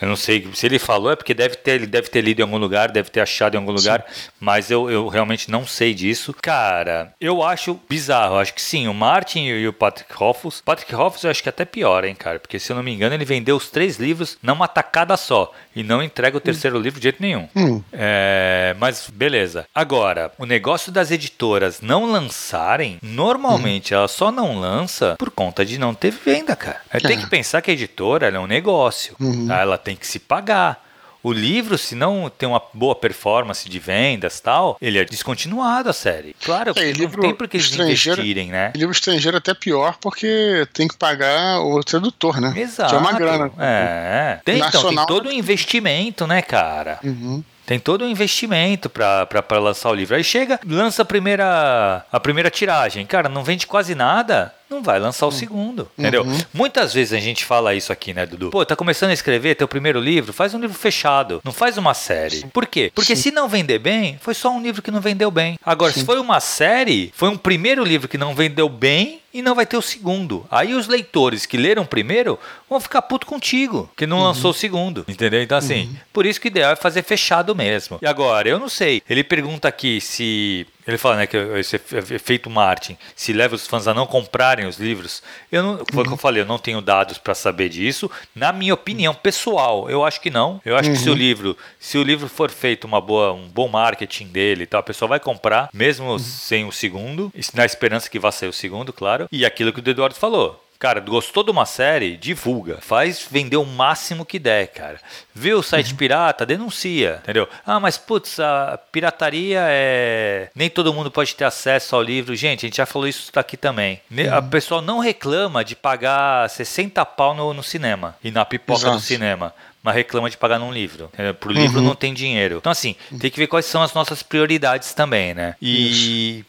Eu 0.00 0.08
não 0.08 0.16
sei. 0.16 0.48
Se 0.54 0.66
ele 0.66 0.78
falou, 0.78 1.10
é 1.10 1.16
porque 1.16 1.34
deve 1.34 1.56
ter, 1.56 1.72
ele 1.72 1.86
deve 1.86 2.08
ter 2.08 2.20
lido 2.20 2.40
em 2.40 2.42
algum 2.42 2.58
lugar, 2.58 2.90
deve 2.90 3.10
ter 3.10 3.20
achado 3.20 3.54
em 3.54 3.58
algum 3.58 3.72
lugar 3.72 3.85
lugar, 3.92 4.06
mas 4.40 4.70
eu, 4.70 4.90
eu 4.90 5.08
realmente 5.08 5.50
não 5.50 5.66
sei 5.66 5.94
disso. 5.94 6.34
Cara, 6.40 7.12
eu 7.20 7.42
acho 7.42 7.80
bizarro. 7.88 8.36
Acho 8.36 8.54
que 8.54 8.62
sim, 8.62 8.88
o 8.88 8.94
Martin 8.94 9.44
e 9.46 9.68
o 9.68 9.72
Patrick 9.72 10.12
Hoffus. 10.18 10.62
Patrick 10.64 10.94
Hoffus 10.94 11.24
eu 11.24 11.30
acho 11.30 11.42
que 11.42 11.48
é 11.48 11.50
até 11.50 11.64
pior, 11.64 12.04
hein, 12.04 12.14
cara? 12.14 12.38
Porque 12.38 12.58
se 12.58 12.72
eu 12.72 12.76
não 12.76 12.82
me 12.82 12.92
engano, 12.92 13.14
ele 13.14 13.24
vendeu 13.24 13.56
os 13.56 13.70
três 13.70 13.96
livros 13.96 14.38
numa 14.42 14.68
tacada 14.68 15.16
só 15.16 15.52
e 15.74 15.82
não 15.82 16.02
entrega 16.02 16.36
o 16.36 16.40
terceiro 16.40 16.78
hum. 16.78 16.80
livro 16.80 17.00
de 17.00 17.04
jeito 17.04 17.22
nenhum. 17.22 17.48
Hum. 17.54 17.82
É, 17.92 18.74
mas 18.78 19.08
beleza. 19.12 19.66
Agora, 19.74 20.32
o 20.38 20.46
negócio 20.46 20.90
das 20.90 21.10
editoras 21.10 21.80
não 21.80 22.10
lançarem, 22.10 22.98
normalmente 23.02 23.94
hum. 23.94 23.98
ela 23.98 24.08
só 24.08 24.30
não 24.30 24.58
lança 24.58 25.16
por 25.18 25.30
conta 25.30 25.64
de 25.64 25.78
não 25.78 25.94
ter 25.94 26.10
venda, 26.10 26.56
cara. 26.56 26.80
Tem 27.00 27.18
é. 27.18 27.20
que 27.20 27.28
pensar 27.28 27.62
que 27.62 27.70
a 27.70 27.74
editora 27.74 28.28
é 28.28 28.38
um 28.38 28.46
negócio. 28.46 29.14
Uhum. 29.20 29.48
Tá? 29.48 29.60
Ela 29.60 29.78
tem 29.78 29.96
que 29.96 30.06
se 30.06 30.18
pagar. 30.18 30.85
O 31.26 31.32
livro, 31.32 31.76
se 31.76 31.96
não 31.96 32.30
tem 32.30 32.48
uma 32.48 32.62
boa 32.72 32.94
performance 32.94 33.68
de 33.68 33.80
vendas 33.80 34.38
tal, 34.38 34.76
ele 34.80 34.96
é 34.96 35.04
descontinuado 35.04 35.90
a 35.90 35.92
série. 35.92 36.36
Claro, 36.40 36.72
é, 36.76 36.92
não 36.92 37.10
tem 37.10 37.34
por 37.34 37.48
que 37.48 37.56
eles 37.56 37.74
investirem, 37.74 38.50
né? 38.52 38.72
Livro 38.76 38.92
estrangeiro 38.92 39.36
é 39.36 39.38
até 39.38 39.52
pior 39.52 39.96
porque 40.00 40.68
tem 40.72 40.86
que 40.86 40.96
pagar 40.96 41.58
o 41.62 41.82
tradutor, 41.82 42.40
né? 42.40 42.54
Exato. 42.56 42.90
Que 42.90 42.94
é 42.94 42.98
uma 43.00 43.12
grana. 43.12 43.50
É. 43.58 44.38
Tem, 44.44 44.60
então, 44.60 44.88
tem 44.88 45.04
todo 45.06 45.28
um 45.28 45.32
investimento, 45.32 46.28
né, 46.28 46.40
cara? 46.42 47.00
Uhum. 47.02 47.42
Tem 47.66 47.78
todo 47.78 48.04
um 48.04 48.08
investimento 48.08 48.88
para 48.88 49.58
lançar 49.58 49.90
o 49.90 49.94
livro. 49.94 50.14
Aí 50.14 50.22
chega, 50.22 50.60
lança 50.64 51.02
a 51.02 51.04
primeira, 51.04 52.06
a 52.10 52.20
primeira 52.20 52.48
tiragem. 52.48 53.04
Cara, 53.04 53.28
não 53.28 53.42
vende 53.42 53.66
quase 53.66 53.94
nada 53.94 54.54
não 54.68 54.82
vai 54.82 54.98
lançar 54.98 55.26
o 55.26 55.28
hum. 55.28 55.32
segundo, 55.32 55.88
entendeu? 55.96 56.22
Uhum. 56.22 56.38
Muitas 56.52 56.92
vezes 56.92 57.12
a 57.12 57.20
gente 57.20 57.44
fala 57.44 57.74
isso 57.74 57.92
aqui, 57.92 58.12
né, 58.12 58.26
Dudu? 58.26 58.50
Pô, 58.50 58.64
tá 58.64 58.74
começando 58.74 59.10
a 59.10 59.14
escrever 59.14 59.54
teu 59.54 59.68
primeiro 59.68 60.00
livro, 60.00 60.32
faz 60.32 60.54
um 60.54 60.60
livro 60.60 60.76
fechado, 60.76 61.40
não 61.44 61.52
faz 61.52 61.78
uma 61.78 61.94
série. 61.94 62.40
Sim. 62.40 62.48
Por 62.48 62.66
quê? 62.66 62.90
Porque 62.94 63.14
Sim. 63.14 63.22
se 63.22 63.30
não 63.30 63.48
vender 63.48 63.78
bem, 63.78 64.18
foi 64.20 64.34
só 64.34 64.50
um 64.50 64.60
livro 64.60 64.82
que 64.82 64.90
não 64.90 65.00
vendeu 65.00 65.30
bem. 65.30 65.56
Agora, 65.64 65.92
Sim. 65.92 66.00
se 66.00 66.06
foi 66.06 66.18
uma 66.18 66.40
série, 66.40 67.12
foi 67.14 67.28
um 67.28 67.36
primeiro 67.36 67.84
livro 67.84 68.08
que 68.08 68.18
não 68.18 68.34
vendeu 68.34 68.68
bem 68.68 69.20
e 69.36 69.42
não 69.42 69.54
vai 69.54 69.66
ter 69.66 69.76
o 69.76 69.82
segundo. 69.82 70.46
Aí 70.50 70.74
os 70.74 70.88
leitores 70.88 71.44
que 71.44 71.58
leram 71.58 71.82
o 71.82 71.86
primeiro 71.86 72.38
vão 72.68 72.80
ficar 72.80 73.02
puto 73.02 73.26
contigo, 73.26 73.90
que 73.94 74.06
não 74.06 74.18
uhum. 74.18 74.24
lançou 74.24 74.50
o 74.50 74.54
segundo, 74.54 75.04
entendeu? 75.06 75.42
Então 75.42 75.58
assim, 75.58 75.82
uhum. 75.82 75.96
por 76.12 76.24
isso 76.24 76.40
que 76.40 76.48
o 76.48 76.50
ideal 76.50 76.72
é 76.72 76.76
fazer 76.76 77.02
fechado 77.02 77.54
mesmo. 77.54 77.98
E 78.00 78.06
agora, 78.06 78.48
eu 78.48 78.58
não 78.58 78.68
sei. 78.68 79.02
Ele 79.08 79.22
pergunta 79.22 79.68
aqui 79.68 80.00
se 80.00 80.66
ele 80.86 80.98
fala, 80.98 81.16
né, 81.16 81.26
que 81.26 81.36
esse 81.36 81.76
efeito 82.14 82.48
Martin, 82.48 82.96
se 83.14 83.32
leva 83.32 83.54
os 83.54 83.66
fãs 83.66 83.88
a 83.88 83.94
não 83.94 84.06
comprarem 84.06 84.66
os 84.66 84.78
livros. 84.78 85.22
Eu 85.50 85.62
não, 85.62 85.76
foi 85.78 85.84
o 85.84 86.02
que 86.02 86.08
eu 86.08 86.12
uhum. 86.12 86.16
falei, 86.16 86.42
eu 86.42 86.46
não 86.46 86.58
tenho 86.58 86.80
dados 86.80 87.18
para 87.18 87.34
saber 87.34 87.68
disso. 87.68 88.10
Na 88.34 88.52
minha 88.52 88.74
opinião 88.74 89.14
pessoal, 89.14 89.90
eu 89.90 90.04
acho 90.04 90.20
que 90.20 90.30
não. 90.30 90.60
Eu 90.64 90.76
acho 90.76 90.88
uhum. 90.88 90.94
que 90.94 91.00
se 91.00 91.08
o 91.08 91.12
uhum. 91.12 91.18
livro, 91.18 91.56
se 91.80 91.98
o 91.98 92.02
livro 92.02 92.28
for 92.28 92.50
feito 92.50 92.84
uma 92.84 93.00
boa, 93.00 93.32
um 93.32 93.48
bom 93.48 93.68
marketing 93.68 94.28
dele, 94.28 94.66
tal, 94.66 94.80
a 94.80 94.84
pessoa 94.84 95.08
vai 95.08 95.20
comprar, 95.20 95.68
mesmo 95.72 96.12
uhum. 96.12 96.18
sem 96.18 96.64
o 96.64 96.72
segundo, 96.72 97.32
na 97.54 97.64
esperança 97.64 98.08
que 98.08 98.18
vá 98.18 98.30
sair 98.30 98.48
o 98.48 98.52
segundo, 98.52 98.92
claro. 98.92 99.28
E 99.32 99.44
aquilo 99.44 99.72
que 99.72 99.80
o 99.80 99.90
Eduardo 99.90 100.14
falou, 100.14 100.62
Cara, 100.78 101.00
gostou 101.00 101.42
de 101.42 101.50
uma 101.50 101.64
série? 101.64 102.16
Divulga. 102.16 102.78
Faz 102.80 103.26
vender 103.30 103.56
o 103.56 103.64
máximo 103.64 104.24
que 104.24 104.38
der, 104.38 104.68
cara. 104.68 105.00
Viu 105.34 105.58
o 105.58 105.62
site 105.62 105.92
uhum. 105.92 105.96
pirata? 105.96 106.44
Denuncia, 106.44 107.20
entendeu? 107.22 107.48
Ah, 107.64 107.80
mas 107.80 107.96
putz, 107.96 108.38
a 108.38 108.78
pirataria 108.92 109.60
é. 109.68 110.50
Nem 110.54 110.68
todo 110.68 110.92
mundo 110.92 111.10
pode 111.10 111.34
ter 111.34 111.44
acesso 111.44 111.96
ao 111.96 112.02
livro. 112.02 112.34
Gente, 112.34 112.66
a 112.66 112.68
gente 112.68 112.76
já 112.76 112.86
falou 112.86 113.08
isso 113.08 113.30
aqui 113.34 113.56
também. 113.56 114.00
Uhum. 114.10 114.34
A 114.34 114.42
pessoa 114.42 114.82
não 114.82 114.98
reclama 114.98 115.64
de 115.64 115.74
pagar 115.74 116.48
60 116.48 117.04
pau 117.04 117.34
no, 117.34 117.54
no 117.54 117.62
cinema 117.62 118.16
e 118.22 118.30
na 118.30 118.44
pipoca 118.44 118.80
Exato. 118.80 118.96
do 118.96 119.02
cinema 119.02 119.54
mas 119.86 119.94
reclama 119.94 120.28
de 120.28 120.36
pagar 120.36 120.58
num 120.58 120.72
livro. 120.72 121.08
É, 121.16 121.32
pro 121.32 121.52
livro 121.52 121.78
uhum. 121.78 121.84
não 121.84 121.94
tem 121.94 122.12
dinheiro. 122.12 122.56
Então, 122.56 122.72
assim, 122.72 122.96
tem 123.20 123.30
que 123.30 123.38
ver 123.38 123.46
quais 123.46 123.66
são 123.66 123.80
as 123.84 123.94
nossas 123.94 124.20
prioridades 124.20 124.92
também, 124.92 125.32
né? 125.32 125.54
E 125.62 126.44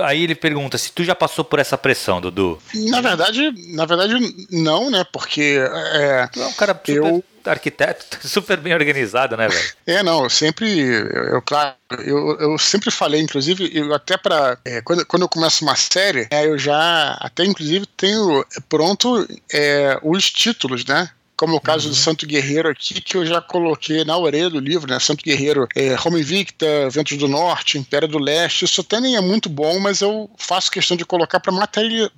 aí 0.00 0.24
ele 0.24 0.34
pergunta 0.34 0.76
se 0.76 0.90
tu 0.90 1.04
já 1.04 1.14
passou 1.14 1.44
por 1.44 1.60
essa 1.60 1.78
pressão, 1.78 2.20
Dudu. 2.20 2.60
Na 2.74 3.00
verdade, 3.00 3.54
na 3.68 3.86
verdade, 3.86 4.14
não, 4.50 4.90
né? 4.90 5.06
Porque. 5.12 5.60
É, 5.92 6.26
tu 6.32 6.42
é 6.42 6.46
um 6.48 6.52
cara 6.52 6.74
super 6.74 6.96
eu 6.96 7.24
arquiteto 7.48 8.18
super 8.26 8.58
bem 8.58 8.74
organizado, 8.74 9.36
né, 9.36 9.48
velho? 9.48 9.72
É, 9.86 10.02
não, 10.02 10.24
eu 10.24 10.30
sempre, 10.30 10.78
eu, 10.78 11.06
eu 11.06 11.42
claro, 11.42 11.74
eu, 12.04 12.36
eu 12.38 12.58
sempre 12.58 12.90
falei, 12.90 13.20
inclusive, 13.20 13.70
eu 13.72 13.94
até 13.94 14.16
para 14.16 14.58
é, 14.64 14.80
quando, 14.82 15.06
quando 15.06 15.22
eu 15.22 15.28
começo 15.28 15.64
uma 15.64 15.76
série, 15.76 16.26
é, 16.30 16.46
eu 16.46 16.58
já 16.58 17.16
até 17.20 17.44
inclusive 17.44 17.86
tenho 17.96 18.44
pronto 18.68 19.26
é, 19.52 19.98
os 20.02 20.30
títulos, 20.30 20.84
né? 20.84 21.08
Como 21.40 21.56
o 21.56 21.60
caso 21.60 21.86
uhum. 21.86 21.92
do 21.92 21.96
Santo 21.96 22.26
Guerreiro 22.26 22.68
aqui, 22.68 23.00
que 23.00 23.16
eu 23.16 23.24
já 23.24 23.40
coloquei 23.40 24.04
na 24.04 24.14
orelha 24.14 24.50
do 24.50 24.60
livro, 24.60 24.92
né? 24.92 25.00
Santo 25.00 25.24
Guerreiro, 25.24 25.66
é, 25.74 25.94
Roma 25.94 26.20
Invicta, 26.20 26.66
Ventos 26.90 27.16
do 27.16 27.26
Norte, 27.26 27.78
Império 27.78 28.06
do 28.06 28.18
Leste. 28.18 28.66
Isso 28.66 28.82
até 28.82 29.00
nem 29.00 29.16
é 29.16 29.22
muito 29.22 29.48
bom, 29.48 29.80
mas 29.80 30.02
eu 30.02 30.28
faço 30.36 30.70
questão 30.70 30.98
de 30.98 31.04
colocar 31.06 31.40
para 31.40 31.50